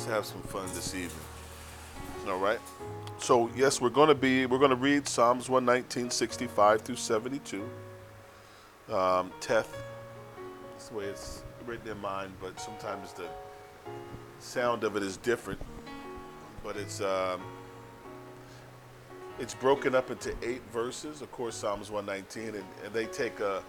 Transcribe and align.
Let's 0.00 0.12
have 0.12 0.24
some 0.24 0.40
fun 0.44 0.66
this 0.68 0.94
evening. 0.94 1.26
All 2.26 2.38
right. 2.38 2.58
So 3.18 3.50
yes, 3.54 3.82
we're 3.82 3.90
going 3.90 4.08
to 4.08 4.14
be 4.14 4.46
we're 4.46 4.56
going 4.56 4.70
to 4.70 4.76
read 4.76 5.06
Psalms 5.06 5.50
119, 5.50 6.10
65 6.10 6.80
through 6.80 6.96
72. 6.96 7.68
Um, 8.90 9.30
Teth. 9.40 9.76
The 10.88 10.94
way 10.94 11.04
it's 11.04 11.42
written 11.66 11.86
in 11.90 12.00
mine, 12.00 12.32
but 12.40 12.58
sometimes 12.58 13.12
the 13.12 13.26
sound 14.38 14.84
of 14.84 14.96
it 14.96 15.02
is 15.02 15.18
different. 15.18 15.60
But 16.64 16.78
it's 16.78 17.02
um, 17.02 17.42
it's 19.38 19.52
broken 19.52 19.94
up 19.94 20.10
into 20.10 20.34
eight 20.42 20.62
verses. 20.72 21.20
Of 21.20 21.30
course, 21.30 21.54
Psalms 21.54 21.90
119, 21.90 22.54
and, 22.54 22.64
and 22.86 22.94
they 22.94 23.04
take 23.04 23.40
a 23.40 23.62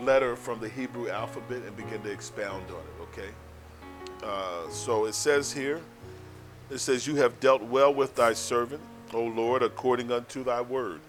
letter 0.00 0.34
from 0.34 0.60
the 0.60 0.68
Hebrew 0.70 1.10
alphabet 1.10 1.60
and 1.66 1.76
begin 1.76 2.00
to 2.04 2.10
expound 2.10 2.70
on 2.70 2.78
it. 2.78 3.02
Okay. 3.12 3.28
Uh, 4.22 4.68
so 4.70 5.06
it 5.06 5.14
says 5.14 5.52
here, 5.52 5.80
it 6.70 6.78
says, 6.78 7.06
You 7.06 7.16
have 7.16 7.38
dealt 7.40 7.62
well 7.62 7.94
with 7.94 8.14
thy 8.14 8.32
servant, 8.32 8.82
O 9.12 9.22
Lord, 9.22 9.62
according 9.62 10.10
unto 10.10 10.42
thy 10.42 10.60
word. 10.60 11.00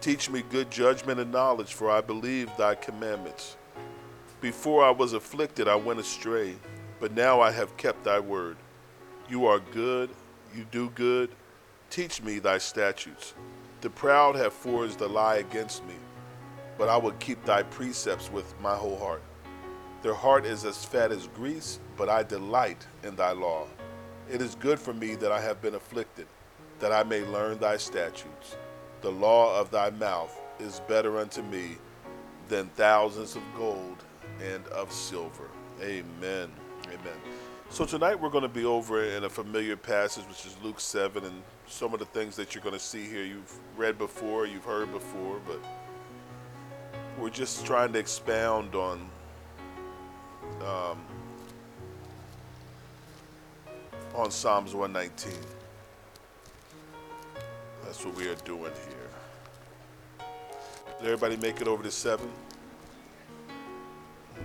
Teach 0.00 0.30
me 0.30 0.42
good 0.48 0.70
judgment 0.70 1.20
and 1.20 1.30
knowledge, 1.32 1.74
for 1.74 1.90
I 1.90 2.00
believe 2.00 2.50
thy 2.56 2.74
commandments. 2.74 3.56
Before 4.40 4.84
I 4.84 4.90
was 4.90 5.12
afflicted, 5.12 5.68
I 5.68 5.74
went 5.74 6.00
astray, 6.00 6.54
but 7.00 7.12
now 7.12 7.40
I 7.40 7.50
have 7.50 7.76
kept 7.76 8.04
thy 8.04 8.20
word. 8.20 8.56
You 9.28 9.46
are 9.46 9.58
good, 9.58 10.10
you 10.54 10.64
do 10.70 10.90
good. 10.90 11.30
Teach 11.90 12.22
me 12.22 12.38
thy 12.38 12.58
statutes. 12.58 13.34
The 13.80 13.90
proud 13.90 14.36
have 14.36 14.52
forged 14.52 15.00
a 15.00 15.06
lie 15.06 15.36
against 15.36 15.84
me, 15.86 15.94
but 16.78 16.88
I 16.88 16.96
will 16.96 17.12
keep 17.12 17.44
thy 17.44 17.62
precepts 17.62 18.30
with 18.30 18.58
my 18.60 18.76
whole 18.76 18.98
heart. 18.98 19.22
Their 20.02 20.14
heart 20.14 20.46
is 20.46 20.64
as 20.64 20.84
fat 20.84 21.12
as 21.12 21.26
grease, 21.28 21.80
but 22.00 22.08
I 22.08 22.22
delight 22.22 22.86
in 23.04 23.14
thy 23.14 23.32
law. 23.32 23.66
It 24.32 24.40
is 24.40 24.54
good 24.54 24.80
for 24.80 24.94
me 24.94 25.16
that 25.16 25.30
I 25.30 25.38
have 25.38 25.60
been 25.60 25.74
afflicted, 25.74 26.26
that 26.78 26.92
I 26.92 27.02
may 27.02 27.20
learn 27.26 27.58
thy 27.58 27.76
statutes. 27.76 28.56
The 29.02 29.10
law 29.10 29.60
of 29.60 29.70
thy 29.70 29.90
mouth 29.90 30.34
is 30.58 30.80
better 30.88 31.18
unto 31.18 31.42
me 31.42 31.76
than 32.48 32.68
thousands 32.68 33.36
of 33.36 33.42
gold 33.54 34.02
and 34.42 34.66
of 34.68 34.90
silver. 34.90 35.50
Amen. 35.82 36.48
Amen. 36.86 37.18
So 37.68 37.84
tonight 37.84 38.18
we're 38.18 38.30
going 38.30 38.44
to 38.44 38.48
be 38.48 38.64
over 38.64 39.04
in 39.04 39.24
a 39.24 39.28
familiar 39.28 39.76
passage, 39.76 40.24
which 40.26 40.46
is 40.46 40.56
Luke 40.62 40.80
7, 40.80 41.22
and 41.22 41.42
some 41.68 41.92
of 41.92 42.00
the 42.00 42.06
things 42.06 42.34
that 42.36 42.54
you're 42.54 42.64
going 42.64 42.72
to 42.72 42.80
see 42.80 43.04
here 43.04 43.24
you've 43.24 43.58
read 43.76 43.98
before, 43.98 44.46
you've 44.46 44.64
heard 44.64 44.90
before, 44.90 45.38
but 45.46 45.60
we're 47.18 47.28
just 47.28 47.66
trying 47.66 47.92
to 47.92 47.98
expound 47.98 48.74
on 48.74 49.06
um, 50.62 51.04
on 54.14 54.30
Psalms 54.30 54.74
119. 54.74 55.32
That's 57.84 58.04
what 58.04 58.14
we 58.16 58.28
are 58.28 58.34
doing 58.36 58.72
here. 58.88 60.26
Did 60.98 61.06
everybody 61.06 61.36
make 61.36 61.60
it 61.60 61.68
over 61.68 61.82
to 61.82 61.90
7? 61.90 62.28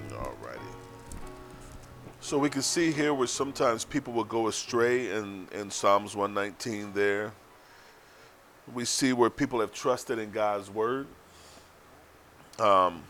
Alrighty. 0.10 0.60
So 2.22 2.38
we 2.38 2.50
can 2.50 2.62
see 2.62 2.92
here 2.92 3.14
where 3.14 3.28
sometimes 3.28 3.86
people 3.86 4.14
will 4.14 4.24
go 4.24 4.48
astray 4.48 5.12
in, 5.12 5.48
in 5.52 5.70
Psalms 5.70 6.16
119 6.16 6.94
there. 6.94 7.34
We 8.74 8.86
see 8.86 9.14
where 9.14 9.30
people 9.30 9.60
have 9.60 9.74
trusted 9.74 10.18
in 10.18 10.32
God's 10.32 10.70
word. 10.70 11.08
Um, 12.58 13.04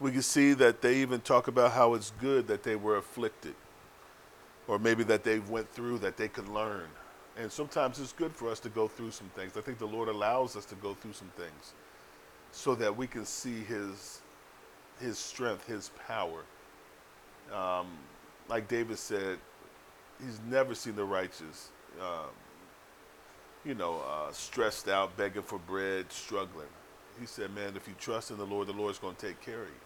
we 0.00 0.12
can 0.12 0.22
see 0.22 0.52
that 0.54 0.82
they 0.82 0.96
even 0.96 1.20
talk 1.20 1.48
about 1.48 1.72
how 1.72 1.94
it's 1.94 2.12
good 2.20 2.46
that 2.48 2.62
they 2.62 2.76
were 2.76 2.96
afflicted 2.96 3.54
or 4.68 4.78
maybe 4.78 5.04
that 5.04 5.24
they've 5.24 5.48
went 5.48 5.70
through 5.70 5.98
that 5.98 6.16
they 6.16 6.28
could 6.28 6.48
learn 6.48 6.88
and 7.38 7.50
sometimes 7.50 8.00
it's 8.00 8.12
good 8.12 8.32
for 8.34 8.48
us 8.48 8.60
to 8.60 8.68
go 8.68 8.88
through 8.88 9.10
some 9.10 9.28
things 9.34 9.56
i 9.56 9.60
think 9.60 9.78
the 9.78 9.86
lord 9.86 10.08
allows 10.08 10.56
us 10.56 10.64
to 10.64 10.74
go 10.76 10.94
through 10.94 11.12
some 11.12 11.30
things 11.36 11.74
so 12.52 12.74
that 12.74 12.94
we 12.94 13.06
can 13.06 13.24
see 13.24 13.60
his 13.64 14.20
his 15.00 15.18
strength 15.18 15.66
his 15.66 15.90
power 16.06 16.42
um, 17.52 17.86
like 18.48 18.68
david 18.68 18.98
said 18.98 19.38
he's 20.24 20.40
never 20.48 20.74
seen 20.74 20.96
the 20.96 21.04
righteous 21.04 21.70
um, 22.00 22.30
you 23.64 23.74
know 23.74 24.02
uh, 24.08 24.32
stressed 24.32 24.88
out 24.88 25.16
begging 25.16 25.42
for 25.42 25.58
bread 25.58 26.10
struggling 26.10 26.68
he 27.20 27.26
said 27.26 27.54
man 27.54 27.74
if 27.76 27.86
you 27.86 27.94
trust 27.98 28.30
in 28.30 28.36
the 28.36 28.46
lord 28.46 28.66
the 28.66 28.72
lord's 28.72 28.98
going 28.98 29.14
to 29.14 29.26
take 29.26 29.40
care 29.40 29.62
of 29.62 29.68
you 29.68 29.80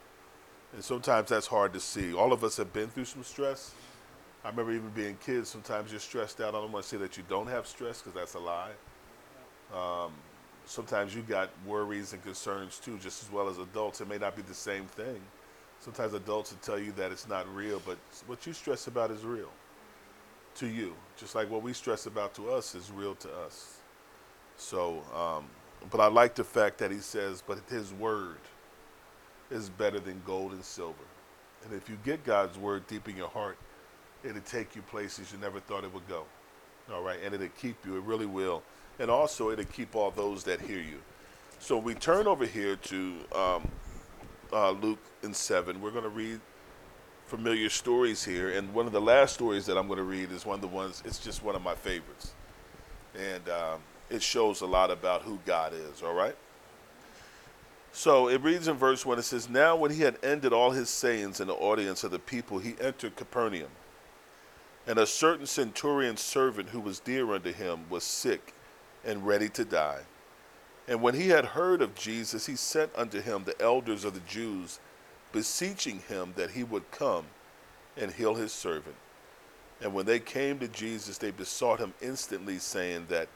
and 0.73 0.85
sometimes 0.85 1.29
that's 1.29 1.47
hard 1.47 1.73
to 1.73 1.81
see. 1.81 2.15
All 2.15 2.33
of 2.33 2.45
us 2.45 2.57
have 2.57 2.73
been 2.73 2.89
through 2.89 3.07
some 3.07 3.25
stress. 3.25 3.73
I 4.45 4.49
remember 4.49 4.73
even 4.73 4.89
being 4.91 5.17
kids, 5.25 5.51
sometimes 5.51 5.91
you're 5.91 6.01
stressed 6.01 6.41
out. 6.41 6.55
I 6.55 6.61
don't 6.61 6.73
want 6.73 6.85
to 6.85 6.89
say 6.89 6.97
that 6.97 7.17
you 7.17 7.25
don't 7.29 7.47
have 7.47 7.67
stress 7.67 8.01
because 8.01 8.15
that's 8.15 8.35
a 8.35 8.39
lie. 8.39 8.71
Um, 9.75 10.13
sometimes 10.65 11.15
you 11.15 11.23
got 11.23 11.51
worries 11.67 12.13
and 12.15 12.23
concerns 12.23 12.79
too, 12.79 12.97
just 12.99 13.23
as 13.23 13.31
well 13.31 13.49
as 13.49 13.59
adults. 13.59 14.01
It 14.01 14.09
may 14.09 14.19
not 14.19 14.37
be 14.37 14.43
the 14.43 14.55
same 14.55 14.87
thing. 14.87 15.21
Sometimes 15.81 16.15
adults 16.15 16.53
will 16.53 16.59
tell 16.59 16.79
you 16.79 16.93
that 16.93 17.13
it's 17.13 17.29
not 17.29 17.53
real, 17.55 17.83
but 17.85 17.99
what 18.27 18.47
you 18.47 18.53
stress 18.53 18.87
about 18.87 19.11
is 19.11 19.25
real 19.25 19.51
to 20.57 20.67
you. 20.67 20.95
Just 21.17 21.35
like 21.35 21.51
what 21.51 21.63
we 21.63 21.73
stress 21.73 22.07
about 22.07 22.35
to 22.35 22.51
us 22.51 22.75
is 22.75 22.91
real 22.91 23.15
to 23.17 23.29
us. 23.47 23.79
So, 24.57 25.03
um, 25.15 25.45
but 25.91 26.01
I 26.01 26.07
like 26.07 26.35
the 26.35 26.45
fact 26.45 26.79
that 26.79 26.91
he 26.91 26.99
says, 26.99 27.43
but 27.47 27.59
his 27.69 27.93
word 27.95 28.39
is 29.51 29.69
better 29.71 29.99
than 29.99 30.23
gold 30.27 30.53
and 30.53 30.65
silver. 30.65 30.97
And 31.65 31.75
if 31.75 31.89
you 31.89 31.99
get 32.05 32.25
God's 32.25 32.59
word 32.59 32.87
deep 32.87 33.09
in 33.09 33.17
your 33.17 33.29
heart, 33.29 33.57
it'll 34.25 34.41
take 34.43 34.77
you 34.77 34.83
places 34.83 35.33
you 35.33 35.39
never 35.39 35.61
thought 35.61 35.85
it 35.85 35.93
would 35.93 36.09
go. 36.09 36.25
All 36.93 37.03
right, 37.03 37.19
and 37.25 37.35
it'll 37.35 37.49
keep 37.49 37.85
you, 37.85 37.97
it 37.97 38.03
really 38.03 38.27
will. 38.27 38.63
And 38.99 39.11
also, 39.11 39.51
it'll 39.51 39.65
keep 39.65 39.95
all 39.95 40.11
those 40.11 40.45
that 40.45 40.61
hear 40.61 40.81
you. 40.81 41.01
So 41.59 41.79
we 41.79 41.95
turn 41.95 42.27
over 42.27 42.47
here 42.47 42.77
to 42.77 43.15
um, 43.35 43.69
uh, 44.53 44.71
Luke 44.71 44.99
in 45.23 45.33
7. 45.33 45.81
We're 45.81 45.91
going 45.91 46.05
to 46.05 46.11
read 46.11 46.41
familiar 47.27 47.69
stories 47.71 48.25
here. 48.25 48.51
And 48.51 48.75
one 48.75 48.87
of 48.87 48.93
the 48.93 49.01
last 49.01 49.35
stories 49.35 49.67
that 49.67 49.79
I'm 49.79 49.87
going 49.87 49.99
to 49.99 50.03
read 50.03 50.33
is 50.33 50.45
one 50.45 50.57
of 50.57 50.61
the 50.61 50.69
ones, 50.69 51.03
it's 51.05 51.19
just 51.19 51.45
one 51.45 51.55
of 51.55 51.63
my 51.63 51.75
favorites. 51.75 52.33
And 53.15 53.49
um, 53.49 53.81
it 54.11 54.23
shows 54.23 54.61
a 54.61 54.67
lot 54.67 54.91
about 54.91 55.23
who 55.23 55.39
God 55.47 55.73
is, 55.73 56.03
all 56.03 56.15
right? 56.15 56.37
So 57.93 58.29
it 58.29 58.43
reads 58.43 58.69
in 58.69 58.77
verse 58.77 59.05
1 59.05 59.19
it 59.19 59.23
says, 59.23 59.49
Now 59.49 59.77
when 59.77 59.91
he 59.91 60.03
had 60.03 60.19
ended 60.23 60.53
all 60.53 60.71
his 60.71 60.91
sayings 60.91 61.41
in 61.41 61.49
the 61.49 61.55
audience 61.55 62.05
of 62.05 62.11
the 62.11 62.19
people, 62.19 62.59
he 62.59 62.75
entered 62.81 63.17
Capernaum. 63.17 63.71
And 64.87 64.99
a 64.99 65.07
certain 65.07 65.47
centurion's 65.47 66.21
servant 66.21 66.71
who 66.71 66.81
was 66.81 67.01
dear 67.01 67.33
unto 67.33 67.53
him 67.53 67.85
was 67.89 68.05
sick 68.05 68.55
and 69.05 69.27
ready 69.27 69.49
to 69.51 69.65
die. 69.65 70.01
And 70.89 71.03
when 71.03 71.15
he 71.15 71.29
had 71.29 71.45
heard 71.45 71.83
of 71.83 71.95
Jesus, 71.95 72.47
he 72.47 72.57
sent 72.57 72.91
unto 72.97 73.21
him 73.21 73.45
the 73.45 73.61
elders 73.61 74.05
of 74.05 74.15
the 74.15 74.21
Jews, 74.21 74.81
beseeching 75.33 76.01
him 76.09 76.33
that 76.37 76.53
he 76.53 76.65
would 76.65 76.91
come 76.91 77.27
and 77.97 78.11
heal 78.11 78.35
his 78.35 78.53
servant. 78.53 78.97
And 79.81 79.95
when 79.95 80.07
they 80.07 80.19
came 80.19 80.59
to 80.59 80.69
Jesus, 80.69 81.19
they 81.19 81.31
besought 81.31 81.79
him 81.79 81.95
instantly, 82.01 82.59
saying 82.59 83.07
that 83.09 83.29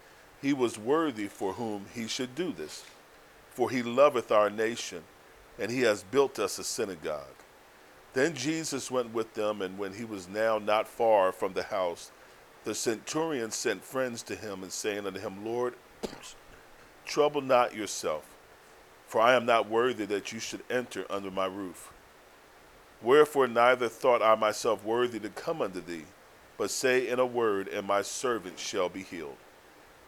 he 0.43 0.53
was 0.53 0.79
worthy 0.79 1.29
for 1.29 1.53
whom 1.53 1.87
he 1.95 2.09
should 2.09 2.35
do 2.35 2.53
this 2.53 2.85
for 3.55 3.71
he 3.71 3.83
loveth 3.83 4.33
our 4.33 4.51
nation, 4.51 5.03
and 5.59 5.71
he 5.71 5.83
has 5.83 6.03
built 6.03 6.39
us 6.39 6.59
a 6.59 6.65
synagogue. 6.65 7.23
Then 8.15 8.35
Jesus 8.35 8.91
went 8.91 9.13
with 9.13 9.35
them, 9.35 9.61
and 9.61 9.77
when 9.77 9.95
he 9.95 10.05
was 10.05 10.29
now 10.29 10.59
not 10.59 10.89
far 10.89 11.33
from 11.33 11.53
the 11.53 11.65
house, 11.65 12.13
the 12.63 12.75
centurion 12.75 13.51
sent 13.51 13.85
friends 13.85 14.23
to 14.25 14.37
him, 14.37 14.63
and 14.63 14.73
saying 14.73 15.07
unto 15.07 15.21
him, 15.21 15.45
Lord, 15.45 15.75
trouble 17.05 17.43
not 17.43 17.75
yourself, 17.75 18.25
for 19.07 19.21
I 19.21 19.35
am 19.35 19.45
not 19.45 19.69
worthy 19.69 20.07
that 20.07 20.33
you 20.33 20.39
should 20.39 20.63
enter 20.71 21.05
under 21.11 21.31
my 21.31 21.47
roof. 21.47 21.93
Wherefore 23.03 23.49
neither 23.49 23.89
thought 23.89 24.23
I 24.23 24.35
myself 24.37 24.85
worthy 24.85 25.19
to 25.21 25.29
come 25.29 25.61
unto 25.61 25.81
thee, 25.81 26.05
but 26.57 26.71
say 26.71 27.09
in 27.09 27.19
a 27.19 27.27
word, 27.27 27.69
and 27.69 27.87
my 27.87 28.01
servant 28.01 28.59
shall 28.59 28.89
be 28.89 29.03
healed. 29.03 29.37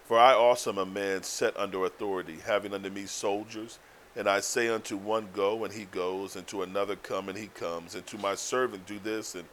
For 0.04 0.16
I 0.18 0.32
also 0.32 0.70
am 0.70 0.78
a 0.78 0.86
man 0.86 1.24
set 1.24 1.56
under 1.56 1.84
authority, 1.84 2.38
having 2.44 2.72
under 2.72 2.88
me 2.88 3.06
soldiers. 3.06 3.80
And 4.16 4.28
I 4.28 4.40
say 4.40 4.68
unto 4.68 4.96
one, 4.96 5.28
Go, 5.34 5.64
and 5.64 5.72
he 5.72 5.84
goes, 5.84 6.36
and 6.36 6.46
to 6.46 6.62
another, 6.62 6.96
Come, 6.96 7.28
and 7.28 7.36
he 7.36 7.48
comes, 7.48 7.94
and 7.94 8.06
to 8.06 8.18
my 8.18 8.34
servant, 8.34 8.86
Do 8.86 8.98
this, 8.98 9.34
and 9.34 9.44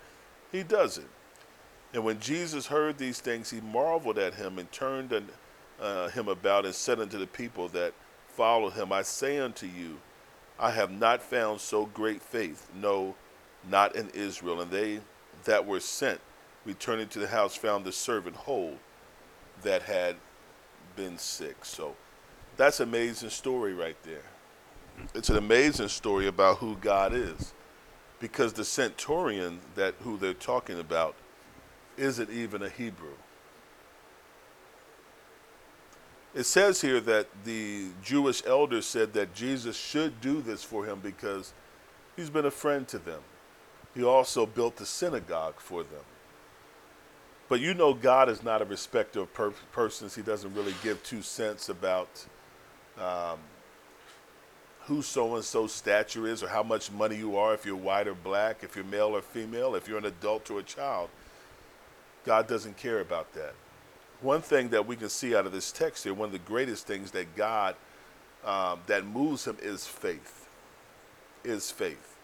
he 0.52 0.64
does 0.64 0.98
it. 0.98 1.08
And 1.94 2.04
when 2.04 2.20
Jesus 2.20 2.68
heard 2.68 2.98
these 2.98 3.20
things, 3.20 3.50
he 3.50 3.62
marveled 3.62 4.18
at 4.18 4.34
him, 4.34 4.58
and 4.58 4.72
turned 4.72 5.14
uh, 5.82 6.08
him 6.10 6.28
about, 6.28 6.66
and 6.66 6.74
said 6.74 7.00
unto 7.00 7.18
the 7.20 7.28
people 7.28 7.68
that 7.70 7.94
followed 8.30 8.74
him, 8.74 8.92
I 8.92 9.02
say 9.02 9.38
unto 9.40 9.68
you, 9.68 10.00
I 10.60 10.72
have 10.72 10.92
not 10.92 11.22
found 11.22 11.60
so 11.60 11.86
great 11.88 12.22
faith, 12.22 12.70
no, 12.74 13.16
not 13.70 13.96
in 13.96 14.10
Israel. 14.12 14.62
And 14.62 14.72
they 14.72 15.02
that 15.46 15.66
were 15.66 15.80
sent, 15.80 16.22
returning 16.66 17.10
to 17.10 17.20
the 17.20 17.28
house, 17.28 17.56
found 17.56 17.86
the 17.86 17.92
servant 17.92 18.36
whole 18.36 18.78
that 19.64 19.84
had 19.84 20.16
been 20.96 21.18
sick. 21.18 21.66
So 21.66 21.96
that's 22.56 22.80
an 22.80 22.90
amazing 22.90 23.30
story 23.30 23.74
right 23.74 23.98
there. 24.04 24.24
It's 25.14 25.30
an 25.30 25.38
amazing 25.38 25.90
story 25.90 26.28
about 26.28 26.58
who 26.58 26.76
God 26.76 27.14
is 27.14 27.54
because 28.20 28.54
the 28.54 28.64
centurion 28.64 29.60
that 29.76 29.96
who 30.02 30.18
they're 30.18 30.34
talking 30.34 30.80
about 30.80 31.16
isn't 31.98 32.30
even 32.30 32.64
a 32.64 32.70
Hebrew. 32.70 33.16
It 36.34 36.46
says 36.46 36.82
here 36.82 37.00
that 37.02 37.28
the 37.44 37.90
Jewish 38.02 38.42
elders 38.46 38.88
said 38.88 39.14
that 39.14 39.36
Jesus 39.36 39.78
should 39.78 40.20
do 40.20 40.42
this 40.42 40.64
for 40.64 40.86
him 40.86 41.00
because 41.00 41.54
he's 42.16 42.30
been 42.30 42.46
a 42.46 42.52
friend 42.52 42.88
to 42.88 42.98
them. 42.98 43.22
He 43.94 44.04
also 44.04 44.48
built 44.48 44.78
the 44.78 44.86
synagogue 44.86 45.60
for 45.60 45.84
them. 45.84 46.02
But 47.50 47.60
you 47.60 47.76
know, 47.76 47.94
God 47.94 48.30
is 48.30 48.42
not 48.42 48.64
a 48.64 48.66
respecter 48.66 49.20
of 49.20 49.34
per- 49.34 49.54
persons. 49.72 50.16
He 50.16 50.24
doesn't 50.24 50.56
really 50.56 50.74
give 50.82 51.04
two 51.04 51.22
cents 51.22 51.70
about 51.70 52.26
um, 52.98 53.38
who 54.86 55.02
so 55.02 55.36
and 55.36 55.44
so 55.44 55.68
stature 55.68 56.28
is 56.28 56.44
or 56.44 56.48
how 56.48 56.64
much 56.64 56.92
money 56.92 57.16
you 57.16 57.38
are, 57.38 57.54
if 57.54 57.66
you're 57.66 57.76
white 57.76 58.08
or 58.08 58.16
black, 58.16 58.64
if 58.64 58.76
you're 58.76 58.86
male 58.86 59.16
or 59.16 59.22
female, 59.22 59.76
if 59.76 59.88
you're 59.88 59.98
an 59.98 60.06
adult 60.06 60.50
or 60.52 60.60
a 60.60 60.64
child. 60.64 61.10
God 62.26 62.48
doesn't 62.48 62.78
care 62.78 63.00
about 63.00 63.34
that. 63.34 63.54
One 64.22 64.42
thing 64.42 64.70
that 64.70 64.88
we 64.88 64.96
can 64.96 65.10
see 65.10 65.36
out 65.36 65.46
of 65.46 65.52
this 65.52 65.72
text 65.72 66.04
here, 66.04 66.14
one 66.14 66.28
of 66.28 66.34
the 66.34 66.40
greatest 66.40 66.88
things 66.88 67.12
that 67.12 67.36
God 67.36 67.76
um, 68.46 68.80
that 68.88 69.06
moves 69.06 69.46
him 69.46 69.58
is 69.62 69.86
faith. 69.88 70.48
Is 71.44 71.72
faith. 71.72 72.18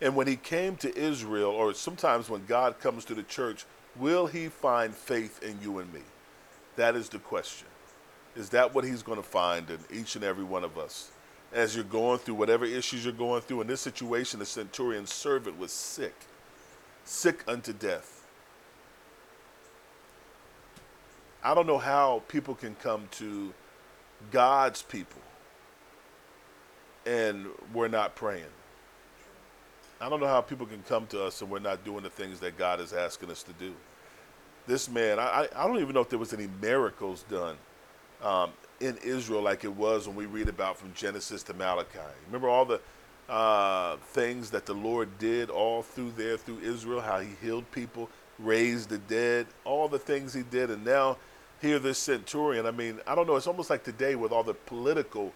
And 0.00 0.14
when 0.14 0.26
he 0.26 0.36
came 0.36 0.76
to 0.76 0.96
Israel, 0.96 1.50
or 1.50 1.74
sometimes 1.74 2.28
when 2.28 2.44
God 2.46 2.78
comes 2.78 3.04
to 3.06 3.14
the 3.14 3.22
church, 3.22 3.64
Will 3.98 4.26
he 4.26 4.48
find 4.48 4.94
faith 4.94 5.42
in 5.42 5.58
you 5.62 5.78
and 5.78 5.92
me? 5.92 6.02
That 6.76 6.96
is 6.96 7.08
the 7.08 7.18
question. 7.18 7.68
Is 8.34 8.50
that 8.50 8.74
what 8.74 8.84
he's 8.84 9.02
going 9.02 9.16
to 9.16 9.26
find 9.26 9.70
in 9.70 9.78
each 9.90 10.16
and 10.16 10.24
every 10.24 10.44
one 10.44 10.64
of 10.64 10.76
us? 10.76 11.10
As 11.52 11.74
you're 11.74 11.84
going 11.84 12.18
through 12.18 12.34
whatever 12.34 12.64
issues 12.64 13.04
you're 13.04 13.14
going 13.14 13.40
through, 13.42 13.62
in 13.62 13.66
this 13.66 13.80
situation, 13.80 14.40
the 14.40 14.46
centurion's 14.46 15.12
servant 15.12 15.58
was 15.58 15.72
sick, 15.72 16.14
sick 17.04 17.44
unto 17.46 17.72
death. 17.72 18.24
I 21.42 21.54
don't 21.54 21.66
know 21.66 21.78
how 21.78 22.22
people 22.26 22.54
can 22.54 22.74
come 22.74 23.08
to 23.12 23.54
God's 24.32 24.82
people 24.82 25.22
and 27.06 27.46
we're 27.72 27.88
not 27.88 28.16
praying. 28.16 28.44
I 30.00 30.08
don't 30.08 30.20
know 30.20 30.26
how 30.26 30.40
people 30.40 30.66
can 30.66 30.82
come 30.82 31.06
to 31.08 31.22
us 31.24 31.40
and 31.40 31.50
we're 31.50 31.60
not 31.60 31.84
doing 31.84 32.02
the 32.02 32.10
things 32.10 32.40
that 32.40 32.58
God 32.58 32.80
is 32.80 32.92
asking 32.92 33.30
us 33.30 33.42
to 33.44 33.52
do. 33.52 33.72
This 34.66 34.90
man, 34.90 35.20
I, 35.20 35.48
I 35.54 35.66
don't 35.66 35.78
even 35.78 35.94
know 35.94 36.00
if 36.00 36.10
there 36.10 36.18
was 36.18 36.32
any 36.32 36.48
miracles 36.60 37.24
done 37.30 37.56
um, 38.22 38.50
in 38.80 38.96
Israel 38.98 39.42
like 39.42 39.64
it 39.64 39.72
was 39.72 40.06
when 40.06 40.16
we 40.16 40.26
read 40.26 40.48
about 40.48 40.76
from 40.76 40.92
Genesis 40.94 41.42
to 41.44 41.54
Malachi. 41.54 41.98
Remember 42.26 42.48
all 42.48 42.64
the 42.64 42.80
uh, 43.28 43.96
things 44.12 44.50
that 44.50 44.66
the 44.66 44.74
Lord 44.74 45.18
did 45.18 45.50
all 45.50 45.82
through 45.82 46.12
there, 46.12 46.36
through 46.36 46.60
Israel, 46.60 47.00
how 47.00 47.20
he 47.20 47.30
healed 47.42 47.70
people, 47.72 48.08
raised 48.38 48.88
the 48.88 48.98
dead, 48.98 49.46
all 49.64 49.88
the 49.88 49.98
things 49.98 50.32
he 50.34 50.42
did. 50.42 50.70
And 50.70 50.84
now, 50.84 51.16
here, 51.60 51.78
this 51.78 51.98
centurion, 51.98 52.66
I 52.66 52.70
mean, 52.70 53.00
I 53.06 53.14
don't 53.14 53.26
know, 53.26 53.36
it's 53.36 53.46
almost 53.46 53.70
like 53.70 53.82
today 53.82 54.14
with 54.14 54.30
all 54.30 54.42
the 54.42 54.54
political, 54.54 55.32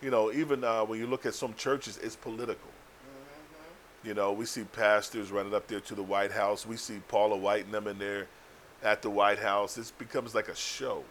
you 0.00 0.10
know, 0.10 0.32
even 0.32 0.64
uh, 0.64 0.82
when 0.84 0.98
you 0.98 1.06
look 1.06 1.26
at 1.26 1.34
some 1.34 1.54
churches, 1.54 1.98
it's 2.02 2.16
political 2.16 2.70
you 4.04 4.14
know, 4.14 4.32
we 4.32 4.46
see 4.46 4.64
pastors 4.64 5.30
running 5.30 5.54
up 5.54 5.66
there 5.68 5.80
to 5.80 5.94
the 5.94 6.02
White 6.02 6.32
House. 6.32 6.66
We 6.66 6.76
see 6.76 7.00
Paula 7.08 7.36
White 7.36 7.64
and 7.64 7.74
them 7.74 7.86
in 7.86 7.98
there 7.98 8.26
at 8.82 9.02
the 9.02 9.10
White 9.10 9.38
House. 9.38 9.74
This 9.74 9.90
becomes 9.90 10.34
like 10.34 10.48
a 10.48 10.56
show. 10.56 11.04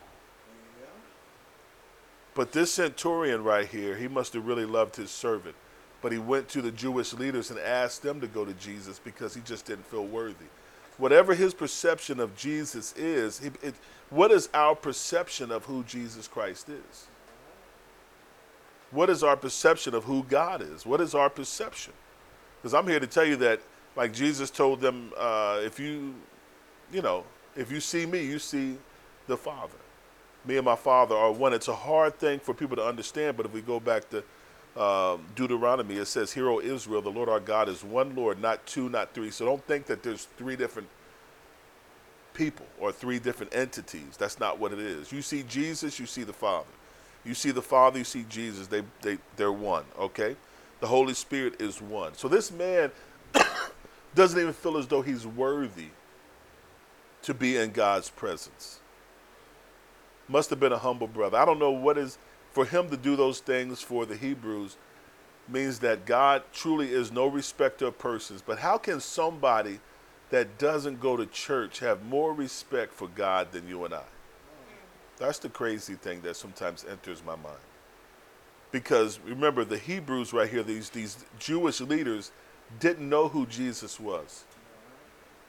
But 2.34 2.52
this 2.52 2.72
centurion 2.72 3.44
right 3.44 3.68
here, 3.68 3.96
he 3.96 4.08
must 4.08 4.34
have 4.34 4.46
really 4.46 4.66
loved 4.66 4.96
his 4.96 5.12
servant. 5.12 5.56
But 6.02 6.12
he 6.12 6.18
went 6.18 6.50
to 6.50 6.62
the 6.62 6.72
Jewish 6.72 7.14
leaders 7.14 7.52
and 7.52 7.60
asked 7.60 8.02
them 8.02 8.22
to 8.22 8.28
go 8.28 8.46
to 8.46 8.54
Jesus 8.54 9.00
because 9.00 9.36
he 9.36 9.42
just 9.42 9.66
didn't 9.66 9.86
feel 9.86 10.06
worthy. 10.06 10.46
Whatever 10.98 11.34
his 11.34 11.54
perception 11.54 12.20
of 12.20 12.36
Jesus 12.36 12.94
is, 12.96 13.42
it, 13.42 13.54
it, 13.62 13.76
what 14.10 14.32
is 14.32 14.50
our 14.54 14.76
perception 14.76 15.52
of 15.52 15.66
who 15.66 15.84
Jesus 15.84 16.28
Christ 16.28 16.70
is? 16.70 17.08
What 18.92 19.10
is 19.10 19.24
our 19.24 19.38
perception 19.38 19.94
of 19.94 20.04
who 20.04 20.24
God 20.24 20.62
is? 20.62 20.86
What 20.86 21.02
is 21.02 21.16
our 21.16 21.30
perception? 21.30 21.94
Because 22.62 22.74
I'm 22.74 22.88
here 22.88 23.00
to 23.00 23.08
tell 23.08 23.26
you 23.26 23.38
that, 23.38 23.62
like 23.96 24.14
Jesus 24.14 24.50
told 24.50 24.82
them, 24.82 25.12
uh, 25.18 25.60
if 25.64 25.80
you, 25.80 26.14
you 26.92 27.02
know, 27.02 27.24
if 27.56 27.72
you 27.72 27.80
see 27.80 28.06
me, 28.06 28.24
you 28.24 28.40
see 28.40 28.78
the 29.28 29.38
Father. 29.38 29.78
Me 30.46 30.58
and 30.58 30.66
my 30.66 30.76
Father 30.76 31.16
are 31.16 31.32
one. 31.32 31.54
It's 31.54 31.68
a 31.68 31.76
hard 31.76 32.18
thing 32.18 32.40
for 32.40 32.54
people 32.54 32.76
to 32.78 32.86
understand, 32.86 33.38
but 33.38 33.46
if 33.46 33.54
we 33.54 33.62
go 33.62 33.80
back 33.80 34.04
to 34.10 34.24
um, 34.82 35.26
Deuteronomy, 35.36 35.98
it 35.98 36.06
says, 36.06 36.32
Hear, 36.32 36.50
O 36.50 36.60
Israel, 36.60 37.02
the 37.02 37.10
Lord 37.10 37.30
our 37.30 37.40
God 37.40 37.70
is 37.70 37.84
one 37.84 38.16
Lord, 38.16 38.42
not 38.42 38.66
two, 38.66 38.90
not 38.90 39.14
three. 39.14 39.32
So 39.32 39.46
don't 39.46 39.66
think 39.68 39.86
that 39.88 40.04
there's 40.04 40.26
three 40.38 40.56
different 40.56 40.88
people 42.34 42.66
or 42.80 42.92
three 42.92 43.20
different 43.20 43.54
entities. 43.54 44.18
That's 44.18 44.40
not 44.40 44.60
what 44.60 44.72
it 44.74 44.80
is. 44.80 45.12
You 45.12 45.22
see 45.22 45.44
Jesus, 45.44 46.00
you 46.00 46.06
see 46.06 46.24
the 46.24 46.34
Father. 46.34 46.68
You 47.24 47.34
see 47.34 47.52
the 47.52 47.62
Father, 47.62 48.00
you 48.00 48.04
see 48.04 48.26
Jesus. 48.30 48.68
They, 48.68 48.84
they, 49.02 49.18
they're 49.36 49.52
one, 49.52 49.84
okay? 50.00 50.36
The 50.80 50.88
Holy 50.88 51.14
Spirit 51.14 51.62
is 51.62 51.82
one. 51.82 52.16
So 52.16 52.28
this 52.28 52.52
man 52.52 52.92
doesn't 54.16 54.40
even 54.40 54.54
feel 54.54 54.78
as 54.78 54.88
though 54.88 55.02
he's 55.02 55.28
worthy 55.28 55.90
to 57.24 57.34
be 57.34 57.58
in 57.58 57.72
God's 57.72 58.10
presence. 58.10 58.81
Must 60.32 60.50
have 60.50 60.62
been 60.62 60.72
a 60.72 60.78
humble 60.78 61.08
brother. 61.08 61.38
I 61.38 61.44
don't 61.44 61.60
know 61.60 61.72
what 61.72 61.98
is 61.98 62.18
for 62.52 62.66
him 62.66 62.90
to 62.90 62.96
do 62.96 63.18
those 63.18 63.40
things 63.40 63.82
for 63.82 64.06
the 64.06 64.16
Hebrews 64.16 64.78
means 65.50 65.80
that 65.80 66.06
God 66.06 66.44
truly 66.54 66.90
is 66.90 67.12
no 67.12 67.28
respecter 67.28 67.88
of 67.88 68.00
persons. 68.00 68.42
But 68.42 68.60
how 68.60 68.78
can 68.78 69.02
somebody 69.02 69.80
that 70.30 70.58
doesn't 70.58 71.02
go 71.02 71.18
to 71.18 71.26
church 71.26 71.80
have 71.80 72.06
more 72.06 72.34
respect 72.34 72.94
for 72.94 73.10
God 73.10 73.52
than 73.52 73.68
you 73.68 73.84
and 73.84 73.94
I? 73.94 74.04
That's 75.18 75.40
the 75.40 75.50
crazy 75.50 75.96
thing 75.96 76.22
that 76.22 76.38
sometimes 76.38 76.86
enters 76.90 77.22
my 77.26 77.36
mind. 77.36 77.60
Because 78.72 79.20
remember, 79.20 79.66
the 79.66 79.78
Hebrews 79.78 80.32
right 80.32 80.50
here, 80.50 80.64
these, 80.64 80.90
these 80.90 81.26
Jewish 81.40 81.82
leaders, 81.82 82.32
didn't 82.80 83.10
know 83.10 83.28
who 83.28 83.46
Jesus 83.46 84.00
was. 84.00 84.46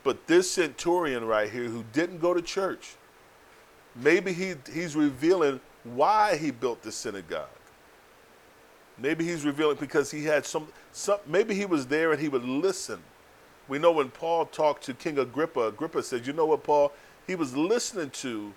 But 0.02 0.26
this 0.26 0.50
centurion 0.50 1.24
right 1.24 1.48
here, 1.48 1.64
who 1.64 1.84
didn't 1.92 2.18
go 2.18 2.34
to 2.34 2.42
church, 2.42 2.96
maybe 3.94 4.32
he, 4.32 4.54
he's 4.72 4.96
revealing 4.96 5.60
why 5.84 6.36
he 6.36 6.50
built 6.50 6.82
the 6.82 6.92
synagogue. 6.92 7.48
Maybe 8.98 9.26
he's 9.26 9.44
revealing 9.44 9.76
because 9.80 10.10
he 10.10 10.24
had 10.24 10.46
some, 10.46 10.68
some, 10.92 11.18
maybe 11.26 11.54
he 11.54 11.66
was 11.66 11.86
there 11.86 12.12
and 12.12 12.20
he 12.20 12.28
would 12.28 12.44
listen. 12.44 13.00
We 13.68 13.78
know 13.78 13.92
when 13.92 14.10
Paul 14.10 14.46
talked 14.46 14.84
to 14.84 14.94
King 14.94 15.18
Agrippa, 15.18 15.68
Agrippa 15.68 16.02
said, 16.02 16.26
You 16.26 16.32
know 16.32 16.46
what, 16.46 16.62
Paul? 16.62 16.92
He 17.26 17.34
was 17.34 17.56
listening 17.56 18.10
to 18.10 18.52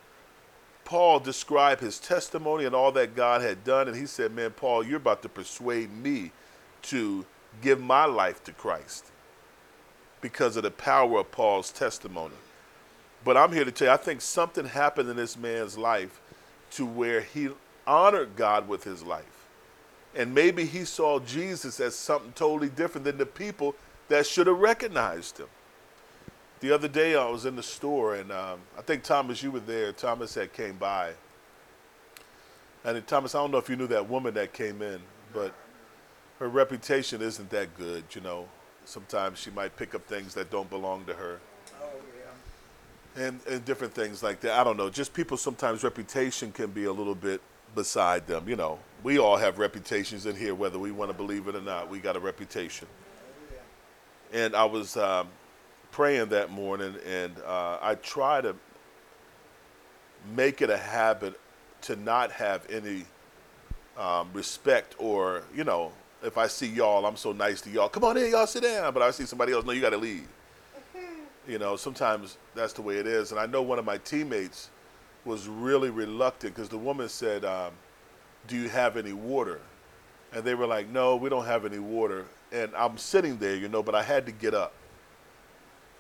Paul 0.84 1.20
describe 1.20 1.80
his 1.80 2.00
testimony 2.00 2.66
and 2.66 2.76
all 2.76 2.92
that 2.92 3.16
God 3.16 3.42
had 3.42 3.64
done, 3.64 3.88
and 3.88 3.98
he 3.98 4.06
said, 4.06 4.34
Man, 4.34 4.52
Paul, 4.52 4.86
you're 4.86 4.98
about 4.98 5.24
to 5.24 5.30
persuade 5.30 5.92
me 5.92 6.32
to 6.84 7.26
give 7.62 7.82
my 7.82 8.06
life 8.06 8.44
to 8.44 8.52
Christ 8.52 9.06
because 10.22 10.56
of 10.58 10.64
the 10.64 10.72
power 10.72 11.20
of 11.20 11.32
Paul's 11.32 11.72
testimony. 11.72 12.36
But 13.26 13.36
I'm 13.36 13.52
here 13.52 13.66
to 13.66 13.72
tell 13.72 13.90
you, 13.90 13.94
I 13.94 13.98
think 13.98 14.22
something 14.22 14.66
happened 14.66 15.10
in 15.10 15.18
this 15.18 15.36
man's 15.36 15.78
life 15.78 16.22
to 16.72 16.86
where 16.86 17.20
he 17.20 17.50
honored 17.86 18.38
God 18.38 18.70
with 18.70 18.86
his 18.86 19.04
life. 19.04 19.26
And 20.16 20.34
maybe 20.34 20.66
he 20.66 20.86
saw 20.86 21.20
Jesus 21.20 21.82
as 21.82 21.96
something 21.96 22.32
totally 22.34 22.70
different 22.70 23.04
than 23.04 23.18
the 23.18 23.26
people 23.26 23.76
that 24.08 24.26
should 24.26 24.48
have 24.48 24.60
recognized 24.60 25.40
him 25.40 25.48
the 26.66 26.74
other 26.74 26.88
day 26.88 27.16
I 27.16 27.30
was 27.30 27.46
in 27.46 27.56
the 27.56 27.64
store 27.64 28.16
and 28.16 28.32
um, 28.32 28.60
I 28.78 28.82
think 28.82 29.04
Thomas, 29.04 29.44
you 29.44 29.52
were 29.52 29.60
there. 29.60 29.92
Thomas 29.92 30.34
had 30.34 30.54
came 30.54 30.78
by, 30.78 31.12
and 32.84 33.06
Thomas, 33.06 33.36
I 33.36 33.40
don't 33.40 33.52
know 33.52 33.58
if 33.58 33.70
you 33.70 33.76
knew 33.76 33.88
that 33.88 34.10
woman 34.10 34.34
that 34.36 34.54
came 34.54 34.82
in, 34.82 35.00
but 35.32 35.54
her 36.40 36.48
reputation 36.48 37.22
isn't 37.22 37.50
that 37.50 37.78
good. 37.78 38.04
You 38.14 38.22
know, 38.22 38.48
sometimes 38.86 39.40
she 39.40 39.52
might 39.52 39.76
pick 39.76 39.94
up 39.96 40.08
things 40.08 40.34
that 40.36 40.50
don't 40.50 40.70
belong 40.70 41.06
to 41.06 41.14
her. 41.14 41.40
And 43.16 43.40
and 43.48 43.64
different 43.64 43.94
things 43.94 44.22
like 44.22 44.42
that. 44.42 44.60
I 44.60 44.64
don't 44.64 44.78
know. 44.78 44.90
Just 44.90 45.14
people 45.14 45.38
sometimes 45.38 45.84
reputation 45.84 46.52
can 46.52 46.72
be 46.72 46.86
a 46.86 46.92
little 46.92 47.16
bit 47.16 47.42
beside 47.74 48.28
them. 48.28 48.48
You 48.50 48.56
know, 48.56 48.80
we 49.04 49.20
all 49.20 49.38
have 49.38 49.58
reputations 49.58 50.26
in 50.26 50.36
here, 50.36 50.54
whether 50.54 50.80
we 50.80 50.92
want 50.92 51.12
to 51.12 51.18
believe 51.18 51.48
it 51.48 51.56
or 51.56 51.62
not. 51.62 51.90
We 51.90 52.00
got 52.00 52.16
a 52.16 52.20
reputation. 52.20 52.88
And 54.34 54.56
I 54.56 54.66
was. 54.66 54.98
Um, 54.98 55.30
praying 55.96 56.28
that 56.28 56.52
morning, 56.52 56.94
and 57.08 57.34
uh, 57.48 57.78
I 57.82 57.96
try 57.96 58.42
to 58.42 58.54
make 60.36 60.62
it 60.62 60.70
a 60.70 60.76
habit 60.76 61.40
to 61.84 61.96
not 61.96 62.34
have 62.34 62.70
any 62.70 63.06
um, 63.98 64.30
respect 64.34 64.94
or, 64.98 65.44
you 65.56 65.64
know, 65.64 65.94
if 66.22 66.38
I 66.38 66.48
see 66.48 66.68
y'all, 66.68 67.06
I'm 67.06 67.16
so 67.16 67.32
nice 67.32 67.62
to 67.62 67.70
y'all. 67.70 67.88
Come 67.88 68.04
on 68.04 68.18
in, 68.18 68.30
y'all 68.30 68.46
sit 68.46 68.64
down. 68.64 68.94
But 68.94 69.04
I 69.04 69.12
see 69.12 69.26
somebody 69.26 69.54
else, 69.54 69.64
no, 69.64 69.72
you 69.72 69.80
got 69.80 69.92
to 69.92 69.98
leave. 69.98 70.28
You 71.48 71.60
know, 71.60 71.76
sometimes 71.76 72.38
that's 72.56 72.74
the 72.74 72.82
way 72.82 72.98
it 72.98 73.08
is. 73.08 73.32
And 73.32 73.40
I 73.40 73.46
know 73.46 73.62
one 73.62 73.80
of 73.80 73.86
my 73.86 73.98
teammates 74.00 74.70
was 75.26 75.48
really 75.48 75.90
reluctant 75.90 76.56
because 76.56 76.70
the 76.70 76.78
woman 76.78 77.10
said, 77.10 77.46
um, 77.46 77.74
Do 78.48 78.58
you 78.58 78.70
have 78.70 78.98
any 78.98 79.14
water? 79.14 79.62
And 80.34 80.44
they 80.44 80.56
were 80.56 80.68
like, 80.68 80.90
No, 80.90 81.16
we 81.16 81.30
don't 81.30 81.46
have 81.46 81.66
any 81.66 81.80
water. 81.80 82.26
and 82.52 82.74
I'm 82.76 82.98
sitting 82.98 83.38
there, 83.38 83.56
you 83.56 83.68
know, 83.70 83.84
but 83.84 83.96
I 83.96 84.04
had 84.04 84.26
to 84.26 84.32
get 84.32 84.54
up 84.54 84.74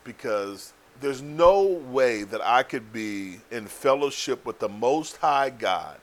because 0.03 0.73
there's 1.01 1.21
no 1.21 1.63
way 1.63 2.23
that 2.23 2.41
I 2.41 2.63
could 2.63 2.93
be 2.93 3.39
in 3.51 3.67
fellowship 3.67 4.45
with 4.45 4.59
the 4.59 4.69
Most 4.69 5.17
High 5.17 5.49
God. 5.49 5.99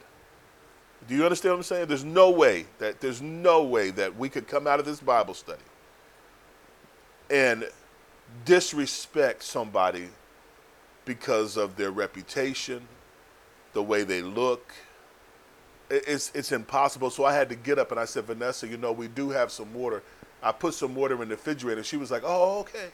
Do 1.07 1.15
you 1.15 1.23
understand 1.23 1.53
what 1.53 1.57
I'm 1.57 1.63
saying? 1.63 1.87
There's 1.87 2.05
no 2.05 2.29
way 2.29 2.65
that 2.79 3.01
there's 3.01 3.21
no 3.21 3.63
way 3.63 3.89
that 3.91 4.15
we 4.15 4.29
could 4.29 4.47
come 4.47 4.67
out 4.67 4.79
of 4.79 4.85
this 4.85 5.01
Bible 5.01 5.33
study 5.33 5.63
and 7.29 7.67
disrespect 8.45 9.43
somebody 9.43 10.09
because 11.05 11.57
of 11.57 11.75
their 11.75 11.91
reputation, 11.91 12.87
the 13.73 13.83
way 13.83 14.03
they 14.03 14.21
look. 14.21 14.73
It's 15.89 16.31
it's 16.33 16.51
impossible. 16.51 17.09
So 17.09 17.25
I 17.25 17.33
had 17.33 17.49
to 17.49 17.55
get 17.55 17.77
up 17.77 17.91
and 17.91 17.99
I 17.99 18.05
said, 18.05 18.25
Vanessa, 18.25 18.67
you 18.67 18.77
know, 18.77 18.91
we 18.91 19.07
do 19.07 19.29
have 19.29 19.51
some 19.51 19.73
water. 19.73 20.01
I 20.41 20.51
put 20.51 20.73
some 20.73 20.95
water 20.95 21.21
in 21.21 21.29
the 21.29 21.35
refrigerator. 21.35 21.83
She 21.83 21.97
was 21.97 22.11
like, 22.11 22.23
Oh, 22.25 22.59
okay. 22.61 22.89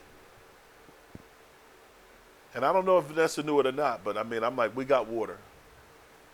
And 2.54 2.64
I 2.64 2.72
don't 2.72 2.84
know 2.84 2.98
if 2.98 3.04
Vanessa 3.04 3.42
knew 3.42 3.60
it 3.60 3.66
or 3.66 3.72
not, 3.72 4.02
but 4.02 4.18
I 4.18 4.24
mean, 4.24 4.42
I'm 4.42 4.56
like, 4.56 4.76
we 4.76 4.84
got 4.84 5.06
water. 5.06 5.38